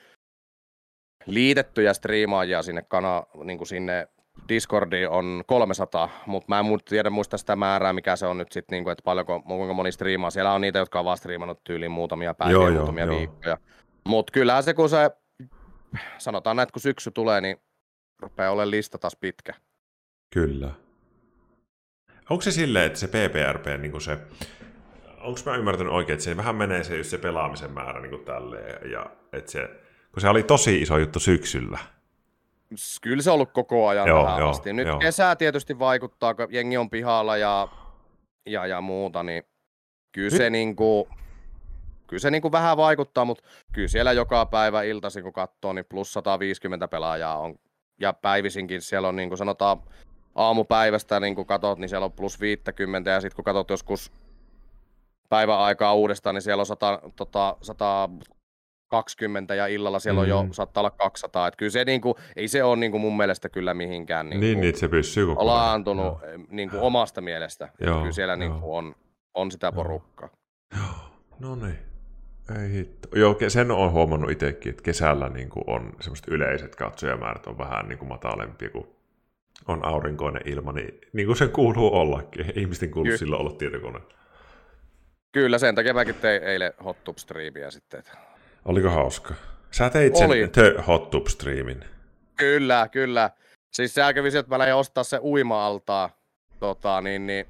[1.25, 4.07] liitettyjä striimaajia sinne, kana, niin kuin sinne
[4.49, 8.75] Discordi on 300, mutta mä en tiedä muista sitä määrää, mikä se on nyt sitten,
[8.75, 10.29] niin kuin, että paljonko, kuinka moni striimaa.
[10.29, 13.57] Siellä on niitä, jotka on vaan striimannut tyyliin muutamia päiviä, joo, muutamia joo, viikkoja.
[14.07, 15.09] Mutta kyllähän se, kun se,
[16.17, 17.57] sanotaan näin, että kun syksy tulee, niin
[18.19, 19.53] rupeaa olemaan lista taas pitkä.
[20.33, 20.71] Kyllä.
[22.29, 24.17] Onko se silleen, että se PPRP, niin kuin se,
[25.21, 28.25] onko mä ymmärtänyt oikein, että se vähän menee se, just se pelaamisen määrä niin kuin
[28.25, 29.69] tälleen, ja että se,
[30.11, 31.79] kun se oli tosi iso juttu syksyllä,
[33.01, 34.73] Kyllä se on ollut koko ajan joo, tähän joo, asti.
[34.73, 34.99] Nyt joo.
[34.99, 37.67] kesä tietysti vaikuttaa, kun jengi on pihalla ja,
[38.45, 39.43] ja, ja muuta, niin
[40.11, 41.09] kyllä se, niinku,
[42.07, 43.43] kyllä se niinku vähän vaikuttaa, mutta
[43.73, 47.55] kyllä siellä joka päivä iltaisin, kun katsoo, niin plus 150 pelaajaa on.
[47.99, 49.81] Ja päivisinkin siellä on, niin kuin sanotaan,
[50.35, 54.11] aamupäivästä niin kun katot, niin siellä on plus 50, ja sitten kun katsot joskus
[55.29, 58.09] päiväaikaa uudestaan, niin siellä on 100, tota, 100
[58.89, 60.21] 20 ja illalla siellä mm.
[60.21, 60.51] on jo, mm.
[60.51, 61.47] saattaa olla 200.
[61.47, 64.77] Että kyllä se niinku, ei se ole niinku mun mielestä kyllä mihinkään niinku, niin, niin,
[64.77, 66.21] se pysyy koko laantunut joo.
[66.49, 67.69] niinku omasta mielestä.
[67.79, 68.95] Joo, kyllä siellä niinku on,
[69.33, 70.29] on sitä porukkaa.
[70.77, 70.95] Joo,
[71.39, 71.79] no niin.
[72.61, 73.19] Ei hitto.
[73.19, 77.89] Joo, sen on huomannut itsekin, että kesällä niin kuin on semmoiset yleiset katsojamäärät on vähän
[77.89, 78.87] niin kuin matalempia, kun
[79.67, 82.45] on aurinkoinen ilma, niin, niin kuin se kuuluu ollakin.
[82.55, 83.99] Ihmisten kuuluu Ky- silloin olla tietokone.
[85.31, 87.17] Kyllä, sen takia mäkin tein eilen hot tub
[87.69, 87.99] sitten.
[87.99, 88.17] Että
[88.65, 89.33] Oliko hauska?
[89.71, 90.47] Sä teit sen Oli.
[90.47, 91.85] The Hot Tub Streamin.
[92.35, 93.29] Kyllä, kyllä.
[93.73, 96.09] Siis se kävi että mä lähdin ostaa se uima-altaa.
[96.59, 97.45] Tota, niin, niin,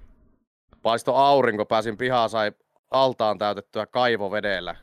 [0.82, 2.52] paisto aurinko, pääsin pihaan, sai
[2.92, 4.76] altaan täytettyä kaivovedellä.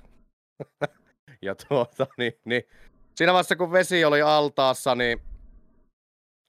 [1.42, 2.62] ja tuota, niin, niin,
[3.14, 5.22] siinä vaiheessa kun vesi oli altaassa, niin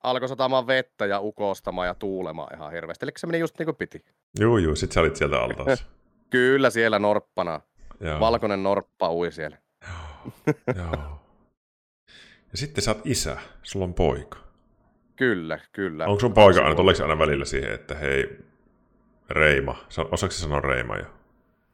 [0.04, 3.06] alkoi satamaan vettä ja ukostamaan ja tuulemaan ihan hirveästi.
[3.06, 4.06] Eli se meni just niin kuin piti.
[4.40, 5.86] Juu, juu, sit sä olit sieltä altaassa.
[6.30, 7.62] Kyllä, siellä norppana.
[8.00, 8.20] Joo.
[8.20, 9.58] Valkoinen norppa ui siellä.
[10.76, 11.20] Joo.
[12.52, 14.38] Ja sitten sä oot isä, sulla on poika.
[15.16, 16.06] Kyllä, kyllä.
[16.06, 18.40] Onko sun poika aina, tuleeko aina välillä siihen, että hei,
[19.30, 19.76] Reima,
[20.12, 21.06] osaako se sanoa Reima jo?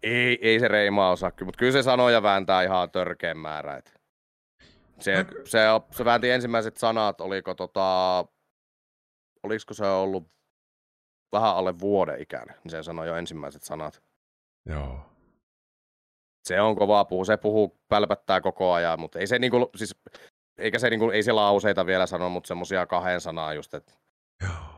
[0.03, 3.77] Ei, ei se Reima osaa, mutta kyllä se sanoja vääntää ihan törkeän määrä.
[3.77, 3.91] Että
[4.99, 5.25] se, Mä...
[5.45, 5.59] se,
[5.91, 8.25] se, väänti ensimmäiset sanat, oliko tota,
[9.43, 10.27] olisiko se ollut
[11.31, 14.03] vähän alle vuoden ikäinen, niin se sanoi jo ensimmäiset sanat.
[14.65, 15.12] Joo
[16.43, 19.95] se on kovaa puhu, se puhuu, pälpättää koko ajan, mutta ei se niinku, siis,
[20.57, 23.93] eikä se niinku, ei se lauseita vielä sano, mutta semmosia kahden sanaa just, että
[24.41, 24.73] Joo.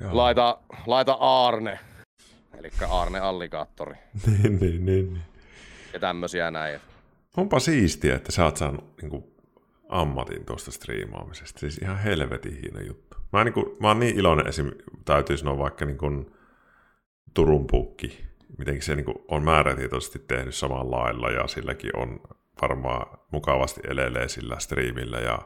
[0.00, 0.16] Joo.
[0.16, 1.78] Laita, laita Arne,
[2.58, 3.94] eli Arne Alligaattori.
[4.26, 5.22] niin, niin, niin, niin.
[5.92, 6.80] Ja tämmösiä näin.
[7.36, 9.34] Onpa siistiä, että sä oot saanut niinku,
[9.88, 11.60] ammatin tuosta striimaamisesta.
[11.60, 13.16] Siis ihan helvetin hieno juttu.
[13.32, 14.70] Mä, niinku, mä oon niin iloinen esim.
[15.04, 16.06] täytyy sanoa vaikka niinku
[17.34, 18.24] Turun pukki
[18.58, 22.20] miten se niin kuin on määrätietoisesti tehnyt samalla lailla ja silläkin on
[22.62, 25.38] varmaan mukavasti elelee sillä striimillä ja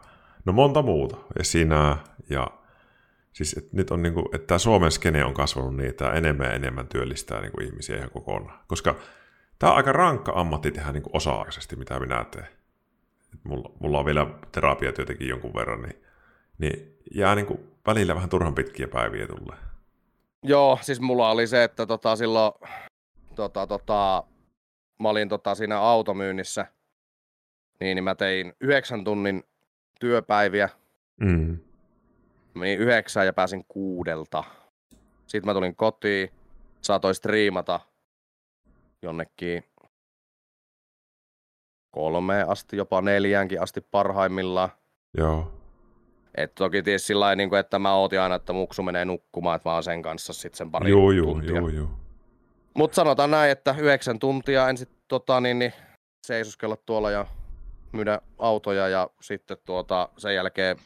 [0.45, 1.17] no monta muuta.
[1.39, 1.97] Ja sinä
[2.31, 2.47] ja
[3.33, 6.47] siis et nyt on niin kuin, että tämä Suomen skene on kasvanut niin, että enemmän
[6.47, 8.59] ja enemmän työllistää niin kuin ihmisiä ihan kokonaan.
[8.67, 8.97] Koska
[9.59, 12.49] tämä on aika rankka ammatti tehdä niin kuin osa-aikaisesti, mitä minä teen.
[13.35, 16.03] Et mulla, mulla on vielä terapiatyötäkin jonkun verran, niin,
[16.59, 19.59] niin jää niin kuin välillä vähän turhan pitkiä päiviä tulee.
[20.43, 22.53] Joo, siis mulla oli se, että tota, silloin
[23.39, 24.25] tota, tota,
[25.01, 26.67] mä olin tota, siinä automyynnissä,
[27.81, 29.45] niin, niin mä tein yhdeksän tunnin
[30.01, 30.69] työpäiviä.
[31.21, 31.59] Mm.
[32.55, 34.45] Menin yhdeksään ja pääsin kuudelta.
[35.27, 36.31] Sitten mä tulin kotiin,
[36.81, 37.81] saatoin striimata
[39.03, 39.65] jonnekin
[41.91, 44.71] kolme asti, jopa neljäänkin asti parhaimmillaan.
[45.17, 45.53] Joo.
[46.35, 49.75] Et toki tietysti sillä niin että mä ootin aina, että muksu menee nukkumaan, että mä
[49.75, 52.08] oon sen kanssa sitten sen pari joo, joo, Joo, joo.
[52.75, 55.73] Mutta sanotaan näin, että yhdeksän tuntia ensin tota, niin, niin,
[56.27, 57.27] seisoskella tuolla ja
[57.93, 60.77] myydä autoja ja sitten tuota, sen jälkeen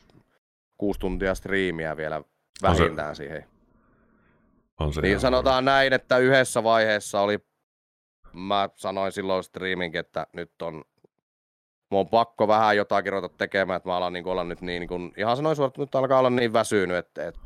[0.78, 2.22] kuusi tuntia striimiä vielä
[2.62, 3.44] vähintään on se, siihen.
[4.80, 5.70] On se niin sanotaan hyvä.
[5.70, 7.38] näin, että yhdessä vaiheessa oli,
[8.32, 10.84] mä sanoin silloin striiminkin, että nyt on,
[11.90, 14.88] mun on pakko vähän jotakin ruveta tekemään, että mä alan niin olla nyt niin, niin
[14.88, 17.40] kuin, ihan sanoin suoraan, että nyt alkaa olla niin väsynyt, että, että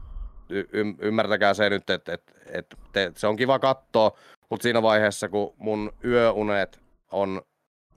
[0.51, 4.19] y- ymmärtäkää se nyt, että, että, että, että se on kiva katsoa,
[4.51, 6.81] mutta siinä vaiheessa, kun mun yöunet
[7.13, 7.43] on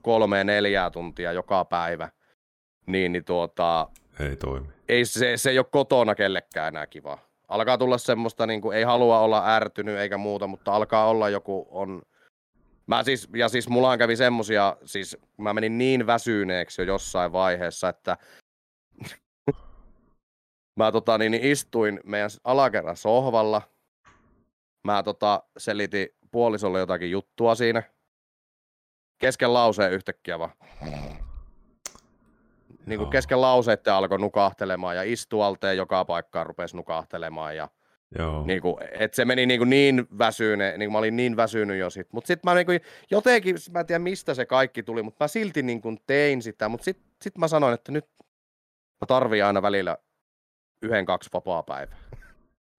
[0.02, 2.08] kolme neljää tuntia joka päivä,
[2.86, 3.88] niin, niin tuota,
[4.20, 4.66] ei toimi.
[4.88, 7.18] Ei, se, se ei ole kotona kellekään enää kiva.
[7.48, 11.68] Alkaa tulla semmoista, niin kuin, ei halua olla ärtynyt eikä muuta, mutta alkaa olla joku
[11.70, 12.02] on...
[12.86, 17.88] Mä siis, ja siis mulla kävi semmosia, siis mä menin niin väsyneeksi jo jossain vaiheessa,
[17.88, 18.16] että
[20.76, 23.62] mä tota, niin, niin istuin meidän alakerran sohvalla.
[24.84, 27.82] Mä tota, selitin puolisolle jotakin juttua siinä.
[29.18, 30.52] Kesken lauseen yhtäkkiä vaan.
[32.86, 37.68] niin kuin kesken lauseitten alkoi nukahtelemaan ja istualteen joka paikkaan rupesi nukahtelemaan ja
[38.18, 38.46] Joo.
[38.46, 41.78] niin kuin, et se meni niin, kuin niin väsyne, niin kuin mä olin niin väsynyt
[41.78, 42.12] jo sit.
[42.12, 42.80] Mutta sitten mä niin kuin,
[43.10, 46.68] jotenkin, mä en tiedä mistä se kaikki tuli, mutta mä silti niin kuin tein sitä,
[46.68, 48.06] mutta sitten sit mä sanoin, että nyt
[49.00, 49.96] mä tarviin aina välillä
[50.82, 51.96] yhden, kaksi vapaa-päivää.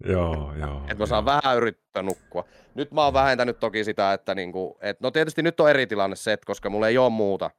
[0.06, 0.82] Joo, joo.
[0.82, 2.46] Että mä saan vähän yrittää nukkua.
[2.76, 6.16] Nyt mä oon vähentänyt toki sitä, että niinku, et, no tietysti nyt on eri tilanne
[6.16, 7.52] se, että koska mulla ei ole muuta.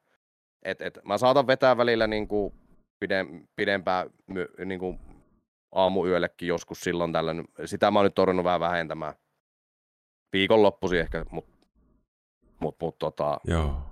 [0.62, 2.54] Et, et, mä saatan vetää välillä niinku
[3.00, 4.98] pidem, pidempää my, niinku
[5.72, 7.44] aamuyöllekin joskus silloin tällöin.
[7.64, 9.14] Sitä mä oon nyt torjunut vähän vähentämään.
[10.32, 11.52] Viikonloppuisin ehkä, mutta
[12.60, 13.82] mut, mut, tota, Joo,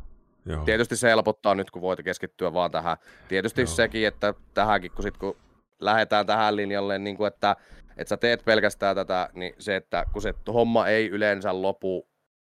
[0.47, 0.65] joo.
[0.65, 2.97] tietysti se helpottaa nyt, kun voit keskittyä vaan tähän.
[3.29, 3.67] Tietysti Joo.
[3.67, 5.37] sekin, että tähänkin, kun, sit, kun
[5.81, 7.57] lähdetään tähän linjalle, niin kuin, että,
[7.97, 12.09] että sä teet pelkästään tätä, niin se, että kun se homma ei yleensä lopu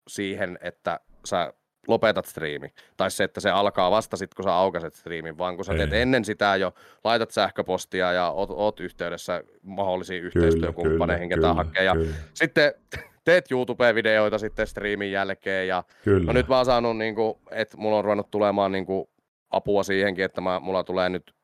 [0.08, 1.52] siihen, että sä
[1.88, 2.72] lopetat striimi.
[2.96, 5.92] Tai se, että se alkaa vasta sitten, kun sä aukaset striimin, vaan kun sä teet
[5.92, 6.00] Ei.
[6.00, 6.74] ennen sitä jo,
[7.04, 11.84] laitat sähköpostia ja oot, oot yhteydessä mahdollisiin yhteistyökumppaneihin, ketä kyllä, hakee.
[11.84, 12.74] Ja Kyllä, sitten
[13.24, 16.26] teet YouTube-videoita sitten striimin jälkeen ja kyllä.
[16.26, 19.08] No nyt mä oon saanut, niin kuin, että mulla on ruvennut tulemaan niin kuin,
[19.50, 21.34] apua siihenkin, että mä, mulla tulee nyt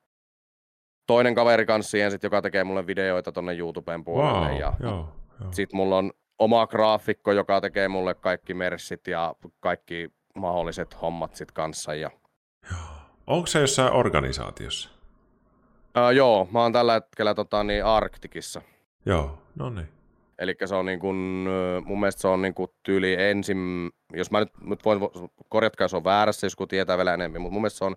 [1.10, 4.48] toinen kaveri kanssa siihen, sit, joka tekee mulle videoita tonne YouTuben puolelle.
[4.48, 5.08] wow, ja joo,
[5.40, 5.52] joo.
[5.52, 11.52] sitten mulla on oma graafikko, joka tekee mulle kaikki merssit ja kaikki mahdolliset hommat sit
[11.52, 11.94] kanssa.
[11.94, 12.10] Ja,
[13.26, 14.90] Onko se jossain organisaatiossa?
[15.94, 18.62] ää, joo, mä oon tällä hetkellä tota, niin Arktikissa.
[19.06, 19.88] Joo, no niin.
[20.38, 24.30] Eli se on niin kuin, ö, mun mielestä se on niin kuin tyyli ensin, jos
[24.30, 25.00] mä nyt, nyt voin,
[25.48, 27.96] korjatkaa jos on väärässä, jos kun tietää vielä enemmän, mutta mun mielestä se on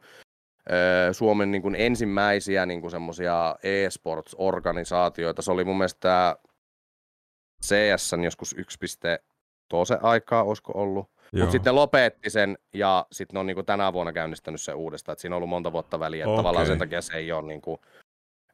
[1.12, 5.42] Suomen niin kuin ensimmäisiä niin kuin semmoisia e-sports-organisaatioita.
[5.42, 6.36] Se oli mun mielestä tää
[7.64, 8.80] CSN joskus 1.
[9.70, 11.14] toisen aikaa, olisiko ollut.
[11.34, 15.14] Mutta sitten lopetti sen ja sitten ne on niin kuin tänä vuonna käynnistänyt sen uudestaan.
[15.14, 17.62] Et siinä on ollut monta vuotta väliä, että tavallaan sen takia se ei ole niin
[17.62, 17.78] kuin,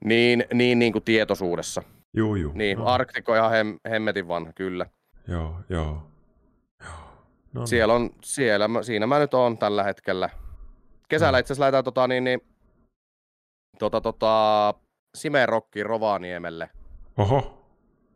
[0.05, 1.83] niin, niin, niin kuin tietoisuudessa.
[2.13, 2.51] Juu, juu.
[2.55, 4.85] Niin, no, Arktiko ihan hem, hemmetin vanha, kyllä.
[5.27, 6.03] Joo, joo.
[6.83, 6.93] joo.
[7.53, 7.67] No niin.
[7.67, 10.29] Siellä on, siellä, siinä mä nyt oon tällä hetkellä.
[11.09, 11.39] Kesällä Mm.
[11.39, 12.41] itse asiassa lähdetään tota, niin, niin,
[13.79, 14.73] tota, tota,
[15.17, 16.69] Simerokkiin Rovaniemelle.
[17.17, 17.55] Oho,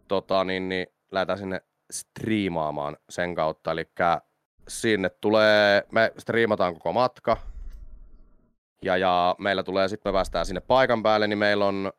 [0.07, 1.61] Tota, niin, niin, lähdetään sinne
[1.93, 3.71] striimaamaan sen kautta.
[3.71, 3.85] Eli
[4.67, 7.37] sinne tulee, me striimataan koko matka.
[8.83, 11.91] Ja, ja meillä tulee, sitten me päästään sinne paikan päälle, niin meillä on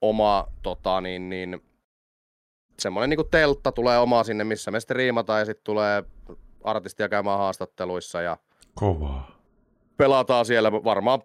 [0.00, 1.62] oma tota, niin, niin,
[2.78, 6.04] semmoinen niin teltta tulee oma sinne, missä me striimataan ja sitten tulee
[6.64, 8.36] artistia käymään haastatteluissa ja
[8.74, 9.35] kovaa.
[9.96, 10.72] Pelataan siellä.
[10.72, 11.22] Varmaan,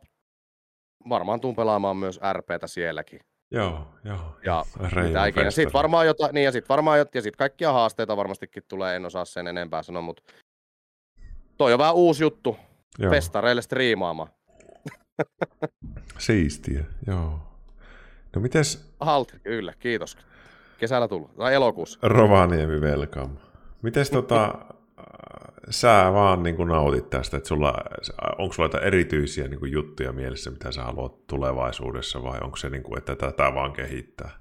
[1.09, 3.19] varmaan tuun pelaamaan myös RPtä sielläkin.
[3.51, 4.37] Joo, joo.
[4.45, 4.65] Ja
[5.03, 5.51] mitä ikinä.
[5.51, 9.05] Sitten varmaan jotain, niin ja sitten varmaan jot, ja sit kaikkia haasteita varmastikin tulee, en
[9.05, 10.23] osaa sen enempää sanoa, mutta
[11.57, 12.57] toi on vähän uusi juttu,
[12.99, 14.29] Joo, festareille striimaamaan.
[16.17, 17.39] siistiä, joo.
[18.35, 20.17] No mites Halt, kyllä, kiitos.
[20.77, 21.99] Kesällä tullut, tai elokuussa.
[22.01, 23.33] Rovaniemi welcome.
[23.81, 24.55] Mites tota,
[25.69, 27.73] sä vaan niin nautit tästä, että sulla,
[28.37, 32.69] onko sulla jotain erityisiä niin kuin juttuja mielessä, mitä sä haluat tulevaisuudessa, vai onko se,
[32.69, 34.31] niin kuin, että tätä vaan kehittää?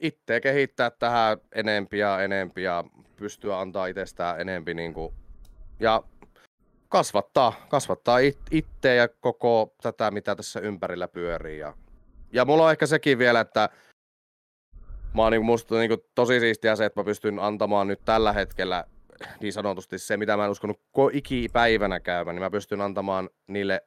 [0.00, 2.84] Itse kehittää tähän enempi ja enempi ja
[3.16, 5.14] pystyä antaa itsestään enempi niin kuin,
[5.80, 6.02] ja
[6.88, 8.38] kasvattaa, kasvattaa it,
[8.96, 11.58] ja koko tätä, mitä tässä ympärillä pyörii.
[11.58, 11.74] Ja,
[12.32, 13.68] ja mulla on ehkä sekin vielä, että
[15.14, 18.32] mä oon niin musta niin kuin, tosi siistiä se, että mä pystyn antamaan nyt tällä
[18.32, 18.84] hetkellä
[19.40, 23.82] niin sanotusti se, mitä mä en uskonut ko- ikipäivänä käymään, niin mä pystyn antamaan niille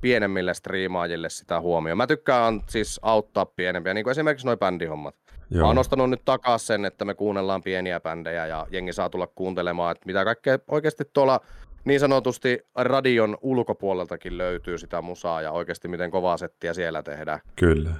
[0.00, 1.96] pienemmille striimaajille sitä huomioon.
[1.96, 5.14] Mä tykkään siis auttaa pienempiä, niin kuin esimerkiksi noi bändihommat.
[5.54, 9.26] Mä oon nostanut nyt takas sen, että me kuunnellaan pieniä bändejä ja jengi saa tulla
[9.26, 11.40] kuuntelemaan, että mitä kaikkea oikeasti tuolla
[11.84, 17.40] niin sanotusti radion ulkopuoleltakin löytyy sitä musaa ja oikeasti miten kovaa settiä siellä tehdään.
[17.56, 17.90] Kyllä.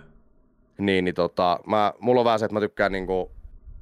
[0.78, 3.30] Niin, niin tota, mä, mulla on vähän se, että mä tykkään niinku,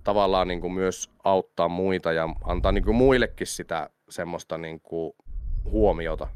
[0.08, 5.16] tavallaan niinku myös auttaa muita ja antaa niinku muillekin sitä semmoista niinku
[5.64, 6.28] huomiota.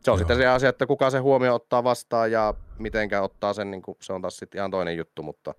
[0.00, 0.18] Se on Joo.
[0.18, 4.12] sitten se asia, että kuka se huomio ottaa vastaan ja mitenkä ottaa sen, niinku, se
[4.12, 5.54] on taas sitten ihan toinen juttu, mutta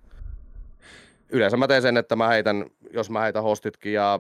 [1.30, 4.19] yleensä mä teen sen, että mä heitän, jos mä heitän hostitkin ja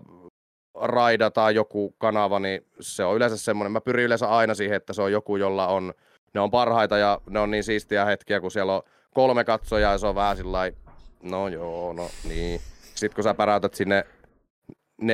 [0.75, 5.01] raidataan joku kanava, niin se on yleensä semmoinen, mä pyrin yleensä aina siihen, että se
[5.01, 5.93] on joku, jolla on,
[6.33, 8.81] ne on parhaita ja ne on niin siistiä hetkiä, kun siellä on
[9.13, 10.71] kolme katsojaa ja se on vähän sillä
[11.21, 12.61] no joo, no niin.
[12.97, 14.03] Sitten kun sä päräytät sinne
[15.01, 15.05] 400-500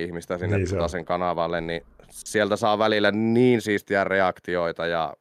[0.00, 5.14] ihmistä sinne Niin niin tota sen kanavalle, niin sieltä saa välillä niin siistiä reaktioita ja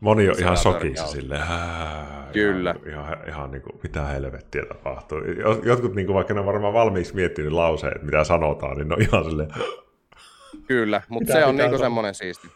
[0.00, 2.74] Moni on ihan on sokissa silleen, "Hää", Kyllä.
[2.88, 5.18] Ihan, ihan, ihan niin kuin, mitä helvettiä tapahtuu.
[5.20, 8.94] Jot- Jotkut, niin kuin, vaikka ne on varmaan valmiiksi miettinyt lauseet, mitä sanotaan, niin ne
[8.94, 9.50] on ihan silleen,
[10.68, 11.86] kyllä, mutta se on niinku sanoa?
[11.86, 12.48] semmoinen siisti.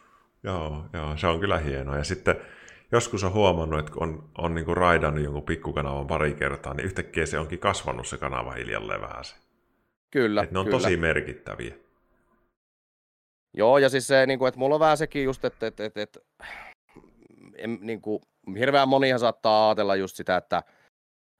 [0.42, 1.96] joo, joo, se on kyllä hienoa.
[1.96, 2.36] Ja sitten
[2.92, 7.26] joskus on huomannut, että kun on, on niin raidannut jonkun pikkukanavan pari kertaa, niin yhtäkkiä
[7.26, 9.34] se onkin kasvanut se kanava hiljalleen vähän se.
[10.10, 10.78] Kyllä, Että ne on kyllä.
[10.78, 11.74] tosi merkittäviä.
[13.56, 16.02] Joo, ja siis se, niin kuin, että mulla on vähän sekin just, että, että, että,
[16.02, 16.20] että
[17.56, 18.22] en, niin kuin,
[18.58, 20.62] hirveän monihan saattaa ajatella just sitä, että,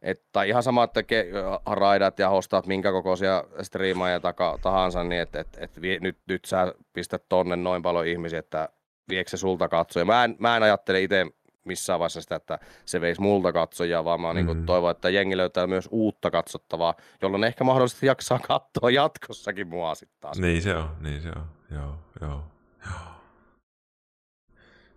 [0.03, 1.27] että ihan sama, että ke,
[1.67, 6.45] raidat ja hostaat minkä kokoisia striimaajia taka, tahansa, niin että, että, että vie, nyt, nyt
[6.45, 8.69] sä pistät tonne noin paljon ihmisiä, että
[9.09, 10.05] viekö se sulta katsoja.
[10.05, 11.27] Mä en, mä en ajattele itse
[11.65, 14.47] missään vaiheessa sitä, että se veisi multa katsojaa, vaan mä mm.
[14.47, 19.95] niin toivon, että jengi löytää myös uutta katsottavaa, jolloin ehkä mahdollisesti jaksaa katsoa jatkossakin mua
[19.95, 20.39] sitten taas.
[20.39, 21.45] Niin se on, niin se on.
[21.71, 22.45] Joo, joo,
[22.87, 23.11] joo.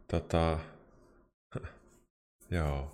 [0.07, 0.59] Tota,
[2.57, 2.91] joo.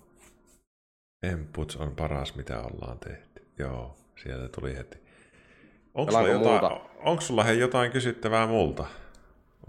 [1.22, 3.46] Emputs on paras, mitä ollaan tehty.
[3.58, 4.98] Joo, sieltä tuli heti.
[5.94, 8.86] Onko sulla, jotain, onko sulla hei jotain kysyttävää multa?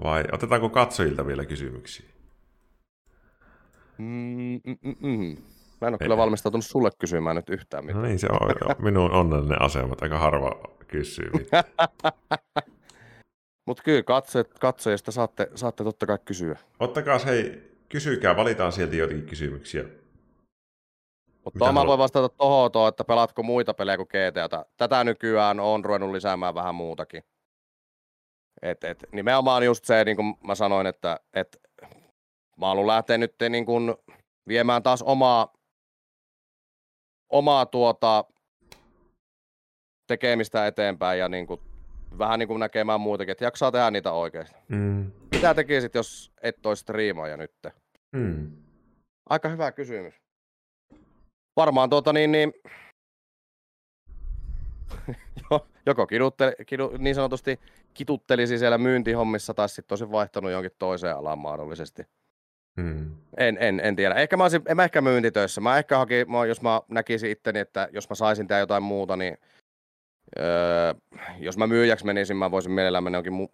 [0.04, 2.11] Vai otetaanko katsojilta vielä kysymyksiä?
[4.02, 5.38] Mm, mm, mm, mm.
[5.82, 6.06] Mä en ole Ei.
[6.06, 8.02] kyllä valmistautunut sulle kysymään nyt yhtään mitään.
[8.02, 10.52] No niin, se on minun onnellinen asema, aika harva
[10.88, 11.32] kysyy
[13.68, 16.58] Mutta kyllä katsojista, katsojista saatte, saatte totta kai kysyä.
[16.80, 19.84] Ottakaa hei, kysykää, valitaan sieltä jotakin kysymyksiä.
[21.46, 24.66] Mutta mä voin vastata tohon, että pelaatko muita pelejä kuin GTAta.
[24.78, 27.24] Tätä nykyään on ruvennut lisäämään vähän muutakin.
[28.62, 31.62] Et, et, nimenomaan just se, niin kuin mä sanoin, että et,
[32.62, 33.96] mä haluan lähteä nyt niin kuin
[34.48, 35.54] viemään taas omaa,
[37.30, 38.26] omaa tuota,
[40.08, 41.62] tekemistä eteenpäin ja niin kuin,
[42.18, 44.56] vähän niin kuin näkemään muutakin, että jaksaa tehdä niitä oikeasti.
[44.68, 45.12] Mm.
[45.32, 47.52] Mitä tekisit, jos et olisi striimaaja nyt?
[48.16, 48.52] Mm.
[49.30, 50.14] Aika hyvä kysymys.
[51.56, 52.54] Varmaan tuota niin, niin
[55.86, 57.60] joko kidutteli, kidu, niin sanotusti
[57.94, 62.04] kituttelisi siellä myyntihommissa tai sitten olisi vaihtanut jonkin toiseen alaan mahdollisesti.
[62.82, 63.16] Hmm.
[63.38, 64.16] En, en, en tiedä.
[64.16, 65.62] Ehkä mä olisin, en mä ehkä myyntitöissä.
[65.62, 69.16] Mä ehkä haki, mä, jos mä näkisin itteni, että jos mä saisin tehdä jotain muuta,
[69.16, 69.38] niin
[70.40, 70.94] öö,
[71.40, 73.52] jos mä myyjäksi menisin, mä voisin mielellään mennä jonkin mu-.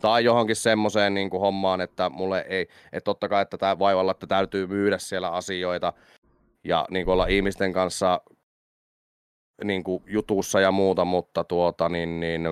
[0.00, 4.10] Tai johonkin semmoiseen niin kuin hommaan, että mulle ei, että totta kai, että tämä vaivalla,
[4.10, 5.92] että täytyy myydä siellä asioita
[6.64, 8.20] ja niin olla ihmisten kanssa
[9.64, 12.42] niin jutussa ja muuta, mutta tuota, niin, niin,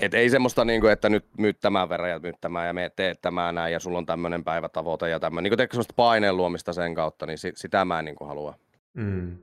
[0.00, 2.90] et ei semmoista, niin kuin, että nyt myyt tämän verran ja myyt tämän ja me
[2.96, 5.50] teet tämän näin ja sulla on tämmöinen päivätavoite ja tämmöinen.
[5.50, 8.54] Niin kuin semmoista paineen luomista sen kautta, niin sitä mä en niin kuin halua.
[8.94, 9.38] Mm.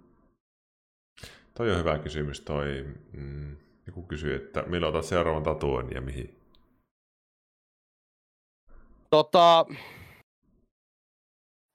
[1.53, 2.85] Toi on hyvä kysymys toi.
[3.13, 3.57] Mm,
[3.87, 6.39] joku kysyy, että milloin otat seuraavan tatuoinnin ja mihin?
[9.09, 9.65] Tota,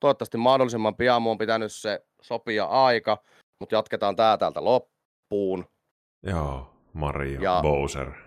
[0.01, 1.23] toivottavasti mahdollisimman pian.
[1.23, 3.19] Mun on pitänyt se sopia aika,
[3.61, 5.65] mutta jatketaan tää täältä loppuun.
[6.23, 8.24] Joo, Mario ja, Bowser.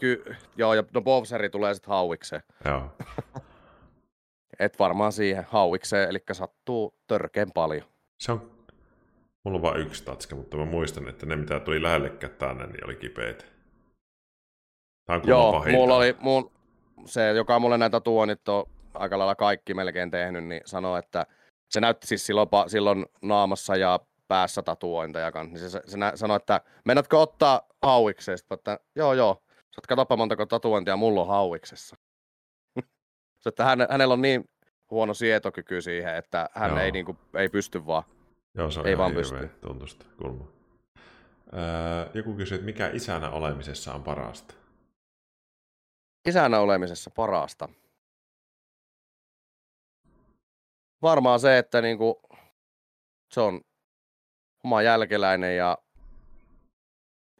[0.00, 2.42] Ky, joo, ja no Bowseri tulee sitten hauikseen.
[2.64, 2.92] Joo.
[4.58, 7.82] Et varmaan siihen hauikseen, eli sattuu törkeen paljon.
[8.18, 8.50] Se on,
[9.44, 12.84] mulla on vain yksi tatska, mutta mä muistan, että ne mitä tuli lähellekään tänne, niin
[12.84, 13.44] oli kipeitä.
[15.24, 15.78] Joo, pahinta.
[15.78, 16.50] mulla oli, mun,
[17.06, 18.64] se, joka mulle näitä tuonit on
[18.94, 21.26] aika lailla kaikki melkein tehnyt, niin sanoi, että
[21.70, 26.36] se näytti siis silloin, silloin naamassa ja päässä tatuointeja kanssa, niin se, se, se sanoi,
[26.36, 28.38] että mennätkö ottaa hauikseen?
[28.38, 29.42] Sitten, että joo joo,
[29.82, 31.96] sä katsopa montako tatuointia mulla on hauiksessa.
[33.40, 34.44] se, että hän, hänellä on niin
[34.90, 38.02] huono sietokyky siihen, että hän ei, niin kuin, ei pysty vaan.
[38.54, 39.48] Joo, se on ei vaan pysty.
[39.60, 40.44] tuntusta kulma.
[41.52, 44.54] Öö, joku kysyy, että mikä isänä olemisessa on parasta?
[46.28, 47.68] Isänä olemisessa parasta?
[51.02, 52.22] varmaan se, että niinku,
[53.32, 53.60] se on
[54.64, 55.78] oma jälkeläinen ja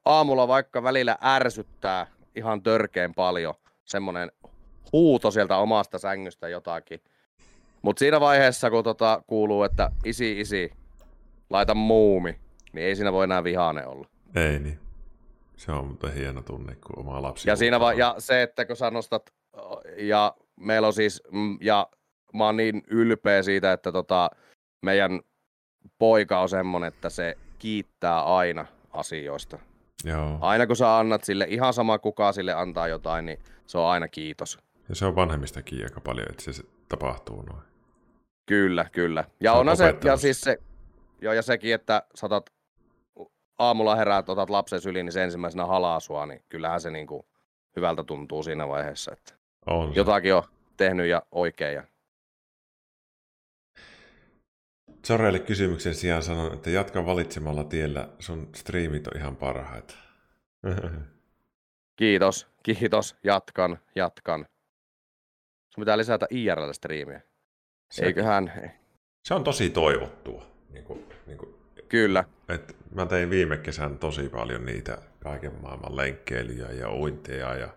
[0.05, 3.55] aamulla vaikka välillä ärsyttää ihan törkeen paljon
[3.85, 4.33] semmoinen
[4.93, 7.01] huuto sieltä omasta sängystä jotakin.
[7.83, 10.73] Mutta siinä vaiheessa, kun tota kuuluu, että isi isi,
[11.51, 12.39] laita muumi,
[12.73, 14.09] niin ei siinä voi enää vihane olla.
[14.35, 14.79] Ei niin.
[15.57, 17.49] Se on mutta hieno tunne, kun oma lapsi...
[17.49, 19.31] Ja, siinä va- ja se, että kun sä nostat,
[19.97, 21.87] ja meillä on siis, mm, ja
[22.35, 24.31] mä oon niin ylpeä siitä, että tota,
[24.83, 25.21] meidän
[25.99, 29.59] poika on semmonen, että se kiittää aina asioista.
[30.05, 30.39] Joo.
[30.41, 34.09] Aina kun sä annat sille, ihan sama kuka sille antaa jotain, niin se on aina
[34.09, 34.59] kiitos.
[34.89, 37.63] Ja se on vanhemmistakin aika paljon, että se, se tapahtuu noin.
[38.47, 39.25] Kyllä, kyllä.
[39.41, 40.59] Ja on se, ja siis se,
[41.21, 42.51] joo, ja sekin, että saatat
[43.59, 47.27] aamulla heräät, otat lapsen syliin, niin se ensimmäisenä halaa sua, niin kyllähän se niinku
[47.77, 49.35] hyvältä tuntuu siinä vaiheessa, että
[49.67, 50.43] on jotakin on
[50.77, 51.85] tehnyt ja oikein ja
[55.07, 59.95] Zoreille kysymyksen sijaan sanon, että jatka valitsemalla tiellä, sun striimit on ihan parhaita.
[61.97, 64.47] kiitos, kiitos, jatkan, jatkan.
[65.75, 67.21] Sun pitää lisätä IRL-striimiä.
[67.91, 68.73] Se, Eiköhän...
[69.25, 70.47] se on tosi toivottua.
[70.71, 71.55] Niin kuin, niin kuin,
[71.89, 72.25] Kyllä.
[72.49, 77.69] et mä tein viime kesän tosi paljon niitä kaiken maailman lenkkeilyjä ja uinteja ja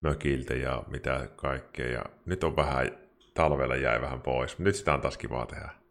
[0.00, 1.88] mökiltä ja mitä kaikkea.
[1.88, 2.90] Ja nyt on vähän,
[3.34, 4.58] talvella jäi vähän pois.
[4.58, 5.85] Nyt sitä on taas kivaa tehdä.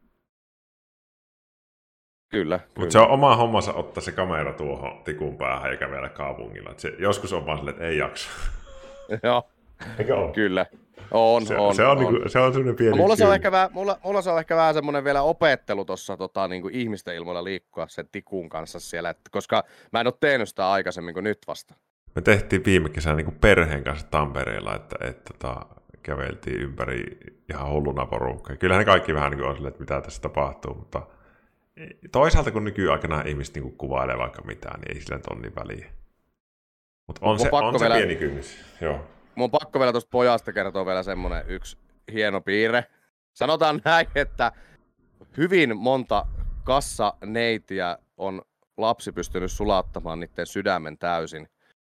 [2.35, 2.59] Kyllä.
[2.77, 6.71] Mutta se on oma hommansa ottaa se kamera tuohon tikun päähän ja kävellä kaupungilla.
[6.71, 8.29] Et se, joskus on vaan silleen, että ei jaksa.
[9.23, 9.49] Joo,
[9.99, 10.31] Eikö ole?
[10.31, 10.65] kyllä.
[11.11, 12.03] On, Se, on, se, on, on.
[12.03, 14.39] Niinku, se on sellainen pieni No, mulla, se on ehkä vähän, mulla, mulla se on
[14.39, 18.79] ehkä vähän semmoinen vielä opettelu tuossa tota, niin kuin ihmisten ilmoilla liikkua sen tikun kanssa
[18.79, 19.63] siellä, että, koska
[19.93, 21.73] mä en ole tehnyt sitä aikaisemmin kuin nyt vasta.
[22.15, 25.65] Me tehtiin viime kesänä niin perheen kanssa Tampereella, että, että tota,
[26.03, 27.17] käveltiin ympäri
[27.49, 28.55] ihan hulluna porukkaa.
[28.55, 31.01] Kyllähän ne kaikki vähän niin on silleen, että mitä tässä tapahtuu, mutta
[32.11, 35.55] toisaalta kun nykyaikana ihmiset niin kuin kuvailee vaikka mitään, niin ei sillä nyt ole niin
[35.55, 35.89] väliä.
[37.07, 38.57] Mutta on, se, on se vielä- pieni kynnys.
[38.81, 39.07] Joo.
[39.35, 41.77] Mun on pakko vielä tuosta pojasta kertoa vielä semmonen yksi
[42.13, 42.85] hieno piirre.
[43.33, 44.51] Sanotaan näin, että
[45.37, 46.25] hyvin monta
[46.63, 48.41] kassaneitiä on
[48.77, 51.47] lapsi pystynyt sulattamaan niiden sydämen täysin.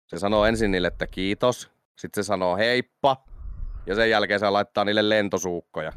[0.06, 3.24] Se sanoo ensin niille, että kiitos, sitten se sanoo heippa,
[3.86, 5.92] ja sen jälkeen se laittaa niille lentosuukkoja.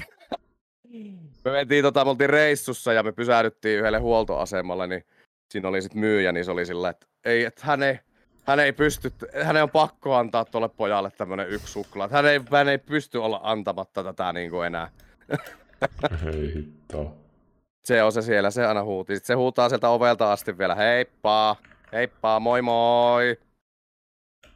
[1.44, 5.04] Me mentiin, tota, me oltiin reissussa ja me pysähdyttiin yhdelle huoltoasemalle, niin
[5.50, 7.98] siinä oli sitten myyjä, niin se oli sillä, että ei, että hän ei,
[8.42, 9.12] hän ei pysty,
[9.42, 12.08] hänen on pakko antaa tuolle pojalle tämmönen yksi suklaa.
[12.08, 14.90] Hän ei, hän ei pysty olla antamatta tätä niin kuin enää.
[16.32, 17.16] Ei hitto.
[17.84, 19.16] Se on se siellä, se aina huutii.
[19.16, 21.56] Sitten se huutaa sieltä ovelta asti vielä, heippa,
[21.92, 23.38] heippa, moi moi.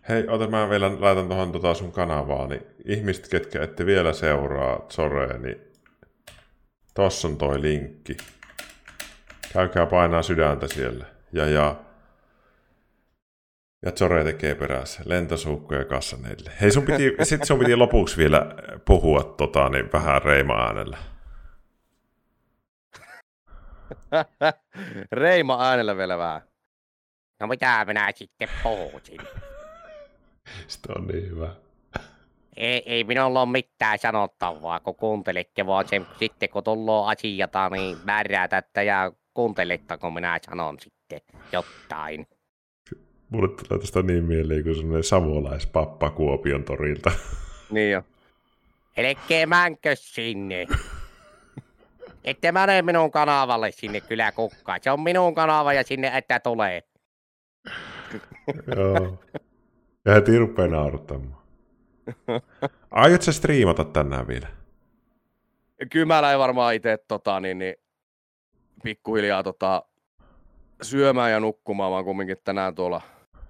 [0.08, 4.86] Hei, ota mä vielä laitan tuohon tota sun kanavaa, niin ihmiset, ketkä ette vielä seuraa
[4.90, 5.65] Zorea, niin
[6.96, 8.16] tossa on toi linkki.
[9.52, 11.04] Käykää painaa sydäntä siellä.
[11.32, 11.76] Ja, ja,
[13.84, 16.52] ja Zore tekee perässä lentosuukkoja kassaneille.
[16.60, 18.46] Hei, sun piti, sit sun piti lopuksi vielä
[18.84, 20.98] puhua tota, niin vähän reima-äänellä.
[25.12, 26.42] Reima äänellä vielä vähän.
[27.40, 29.20] No mitä minä sitten puhutin?
[30.68, 31.65] Sitä on niin hyvä.
[32.56, 37.96] Ei, ei minulla ole mitään sanottavaa, kun kuuntelette vaan sen, sitten kun tullaan asiata, niin
[38.04, 41.20] määrätätte ja kuuntelette, kun minä sanon sitten
[41.52, 42.26] jotain.
[43.28, 47.10] Mulle tulee tästä niin mieleen kuin semmoinen savolaispappa Kuopion torilta.
[47.70, 48.02] Niin jo.
[48.96, 50.66] Elkää mänkö sinne.
[52.24, 54.80] Ette mene minun kanavalle sinne kyllä kukkaan.
[54.82, 56.82] Se on minun kanava ja sinne että tulee.
[58.76, 59.18] Joo.
[60.04, 61.45] Ja heti rupeaa naurattamaan.
[62.90, 64.48] Aiot sä striimata tänään vielä?
[65.90, 67.74] Kyllä mä varmaan itse tota, niin, niin,
[68.82, 69.82] pikkuhiljaa tota,
[70.82, 71.92] syömään ja nukkumaan.
[71.92, 73.00] Mä oon kumminkin tänään tuolla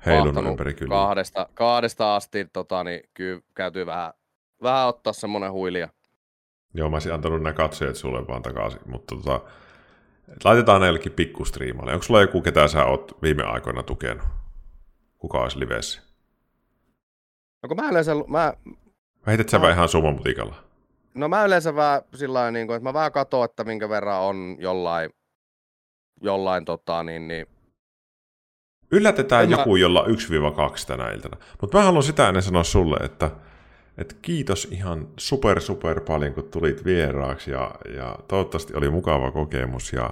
[0.06, 0.94] Heilun ympäri kyllä.
[0.94, 4.12] kahdesta, kahdesta asti, tota, niin kyllä käytyy vähän,
[4.62, 5.88] vähän ottaa semmonen huilia.
[6.74, 9.40] Joo, mä olisin antanut nämä katsojat sulle vaan takaisin, mutta tota,
[10.44, 11.92] laitetaan ne jollekin pikkustriimalle.
[11.92, 14.26] Onko sulla joku, ketä sä oot viime aikoina tukenut?
[15.18, 16.05] Kuka olisi livessä?
[17.66, 18.52] No kun mä yleensä, mä,
[19.26, 19.62] Heität sä No.
[19.62, 20.54] vähän ihan summan putikalla?
[21.14, 24.56] no mä yleensä vähän sillä niin kuin, että mä vähän katson, että minkä verran on
[24.58, 25.10] jollain,
[26.22, 27.46] jollain tota, niin, niin,
[28.90, 31.36] Yllätetään En mä- joku, jolla 1-2 tänä iltana.
[31.60, 33.30] Mutta mä haluan sitä ennen sanoa sulle, että,
[33.98, 39.92] että kiitos ihan super super paljon, kun tulit vieraaksi ja, ja toivottavasti oli mukava kokemus
[39.92, 40.10] ja,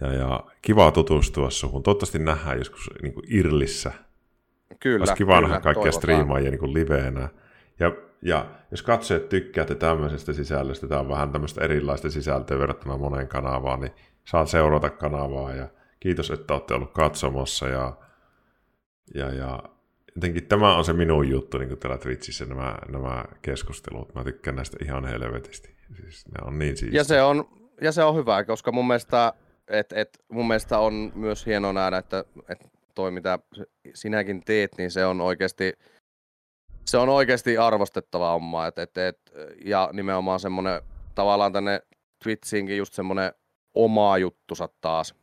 [0.00, 1.82] ja, ja kiva tutustua suhun.
[1.82, 3.92] Toivottavasti nähdään joskus niin kuin Irlissä.
[4.80, 5.02] Kyllä.
[5.02, 7.28] Olisi kiva nähdä kaikkia striimaajia niin liveenä.
[7.80, 7.92] Ja,
[8.22, 13.80] ja jos katsojat tykkäätte tämmöisestä sisällöstä, tämä on vähän tämmöistä erilaista sisältöä verrattuna moneen kanavaan,
[13.80, 13.92] niin
[14.24, 15.68] saat seurata kanavaa ja
[16.00, 17.92] kiitos, että olette ollut katsomassa ja,
[19.14, 19.62] ja, ja
[20.14, 24.14] jotenkin tämä on se minun juttu niin täällä Twitchissä nämä, nämä keskustelut.
[24.14, 25.74] Mä tykkään näistä ihan helvetisti.
[26.00, 27.00] Siis ne on niin siistiä.
[27.00, 27.44] Ja se on,
[27.80, 29.32] ja se on hyvä, koska mun mielestä,
[29.68, 33.38] et, et, mun mielestä on myös hienoa nähdä, että, että toi mitä
[33.94, 35.72] sinäkin teet, niin se on oikeasti,
[36.86, 38.66] se on oikeasti arvostettava homma.
[38.66, 39.18] Et, et, et,
[39.64, 40.82] ja nimenomaan semmoinen
[41.14, 41.80] tavallaan tänne
[42.24, 43.32] Twitchiinkin just semmoinen
[43.74, 45.14] oma juttusa taas.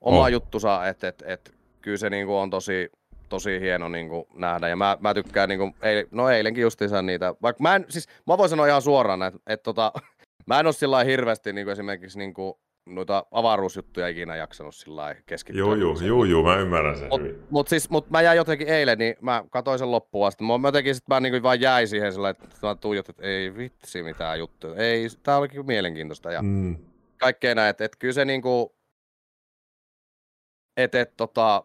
[0.00, 0.28] Oma oh.
[0.28, 2.90] juttusa, että et, et, kyllä se niinku on tosi,
[3.28, 4.68] tosi hieno niinku nähdä.
[4.68, 8.38] Ja mä, mä tykkään, niinku, eil, no eilenkin justiinsa niitä, vaikka mä en, siis mä
[8.38, 9.92] voin sanoa ihan suoraan, että et, tota,
[10.46, 15.60] mä en ole sillä hirveästi niinku esimerkiksi niinku, noita avaruusjuttuja ikinä jaksanut sillä keskittyä.
[15.60, 17.42] Joo, joo, joo, joo, mä ymmärrän sen Mut, hyvin.
[17.50, 20.44] mut, siis, mut mä jäin jotenkin eilen, niin mä katsoin sen loppuun asti.
[20.44, 23.56] Mä, mä jotenkin sit mä niinku vaan jäin siihen sillä että mä tuijotin, että ei
[23.56, 24.74] vitsi mitään juttuja.
[24.74, 26.76] Ei, tää olikin mielenkiintoista ja Mm.
[27.20, 28.74] kaikkea näin, että et kyllä se niinku,
[30.76, 31.64] et, et, tota,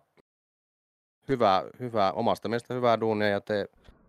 [1.29, 3.65] hyvä, hyvä, omasta mielestä hyvää duunia ja te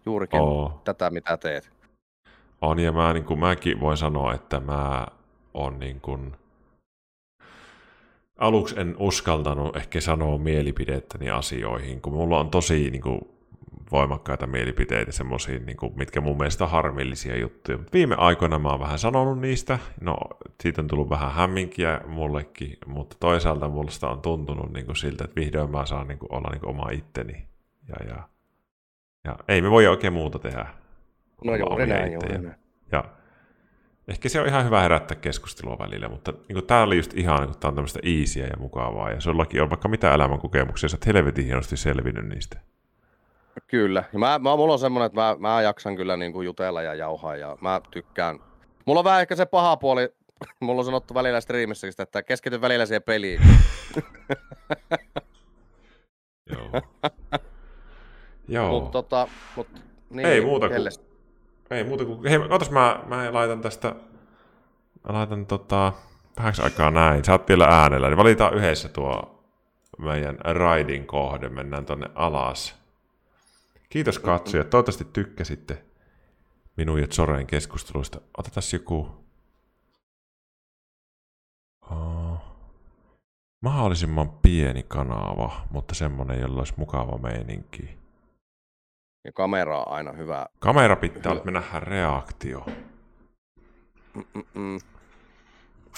[0.06, 0.80] juurikin Oo.
[0.84, 1.70] tätä, mitä teet.
[2.60, 5.06] On, ja mä, niin kuin, mäkin voin sanoa, että mä
[5.54, 6.36] on niin kuin,
[8.38, 13.20] aluksi en uskaltanut ehkä sanoa mielipidettäni asioihin, kun mulla on tosi niin kuin,
[13.92, 17.78] voimakkaita mielipiteitä, semmoisia, niin kuin, mitkä mun mielestä on harmillisia juttuja.
[17.78, 20.16] Mut viime aikoina mä oon vähän sanonut niistä, no
[20.62, 25.40] siitä on tullut vähän hämminkiä mullekin, mutta toisaalta musta on tuntunut niin kuin siltä, että
[25.40, 27.48] vihdoin mä saan niin kuin, olla niin kuin, oma itteni.
[27.88, 28.28] Ja, ja,
[29.24, 30.66] ja ei me voi oikein muuta tehdä.
[31.44, 32.38] No omia näin, ittejä.
[32.38, 32.54] näin.
[32.92, 33.04] Ja
[34.08, 37.58] ehkä se on ihan hyvä herättää keskustelua välillä, mutta niin tämä oli just ihan, kun
[37.60, 41.06] tämä on tämmöistä easyä ja mukavaa, ja sullakin on vaikka mitä elämän kokemuksia, sä oot
[41.06, 42.60] helvetin hienosti selvinnyt niistä.
[43.66, 44.04] Kyllä.
[44.12, 46.94] Ja mä, mä, mulla on semmoinen, että mä, mä jaksan kyllä niin kuin jutella ja
[46.94, 48.38] jauhaa ja mä tykkään.
[48.84, 50.08] Mulla on vähän ehkä se paha puoli,
[50.60, 53.40] mulla on sanottu välillä striimissäkin sitä, että keskity välillä siihen peliin.
[56.52, 56.82] Joo.
[58.48, 58.70] Joo.
[58.70, 59.68] Mutta tota, mut,
[60.10, 61.07] niin, Ei muuta kuin-
[61.70, 62.30] Ei muuta kuin...
[62.30, 63.88] Hei, otas mä, mä laitan tästä...
[65.08, 65.92] Mä laitan tota...
[66.38, 67.24] Vähäksi aikaa näin.
[67.24, 69.44] Sä oot vielä äänellä, niin valitaan yhdessä tuo
[69.98, 71.48] meidän raidin kohde.
[71.48, 72.74] Mennään tonne alas.
[73.90, 74.70] Kiitos katsojat.
[74.70, 75.84] Toivottavasti tykkäsitte
[76.76, 78.20] minun ja Zoren keskusteluista.
[78.38, 79.08] Otetaan joku...
[81.90, 82.38] Oh.
[83.60, 87.98] Mahdollisimman pieni kanava, mutta semmonen, jolla olisi mukava meininki.
[89.24, 90.46] Ja kamera on aina hyvä.
[90.58, 92.66] Kamera pitää että me nähdään reaktio.
[94.14, 94.78] Mm-mm.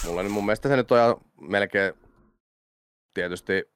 [0.07, 1.95] Mulla niin mun mielestä se nyt on ihan melkein
[3.15, 3.71] tietysti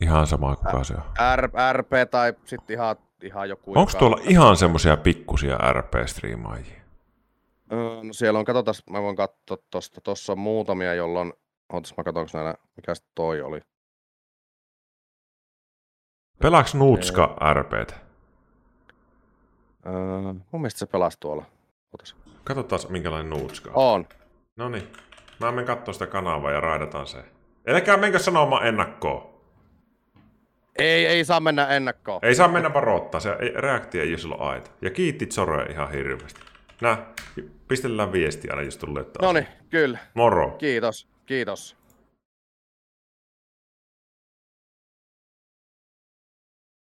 [0.00, 1.02] Ihan sama kuka se on.
[1.36, 3.70] R, RP tai sitten ihan, ihan joku.
[3.70, 6.80] Onko joka- tuolla ihan semmosia pikkusia RP-striimaajia?
[7.72, 11.32] Öö, No siellä on, katsotaan, mä voin katsoa tosta, tossa on muutamia, jolloin,
[11.72, 13.60] ootas mä katsonko näillä, mikä toi oli.
[16.42, 17.94] Pelaaks Nutska RPtä?
[19.86, 19.92] Öö,
[20.52, 21.44] mun mielestä se pelasi tuolla.
[21.92, 22.16] Ootas.
[22.44, 23.94] Katsotaan minkälainen Nutska on.
[23.94, 24.06] On.
[24.56, 24.88] No niin.
[25.40, 27.24] Mä menen kattoo sitä kanavaa ja raidataan se.
[27.68, 29.34] Älkää menkö sanomaan ennakkoon.
[30.78, 32.20] Ei, ei saa mennä ennakkoon.
[32.22, 34.70] Ei saa mennä varoittaa, se ei, reaktio ei ole silloin aita.
[34.82, 36.40] Ja kiitti Zoroja ihan hirveästi.
[36.80, 37.06] Nää,
[37.68, 39.22] pistellään viestiä aina, jos tulee taas.
[39.22, 39.98] No niin, kyllä.
[40.14, 40.50] Moro.
[40.50, 41.08] Kiitos.
[41.26, 41.76] Kiitos.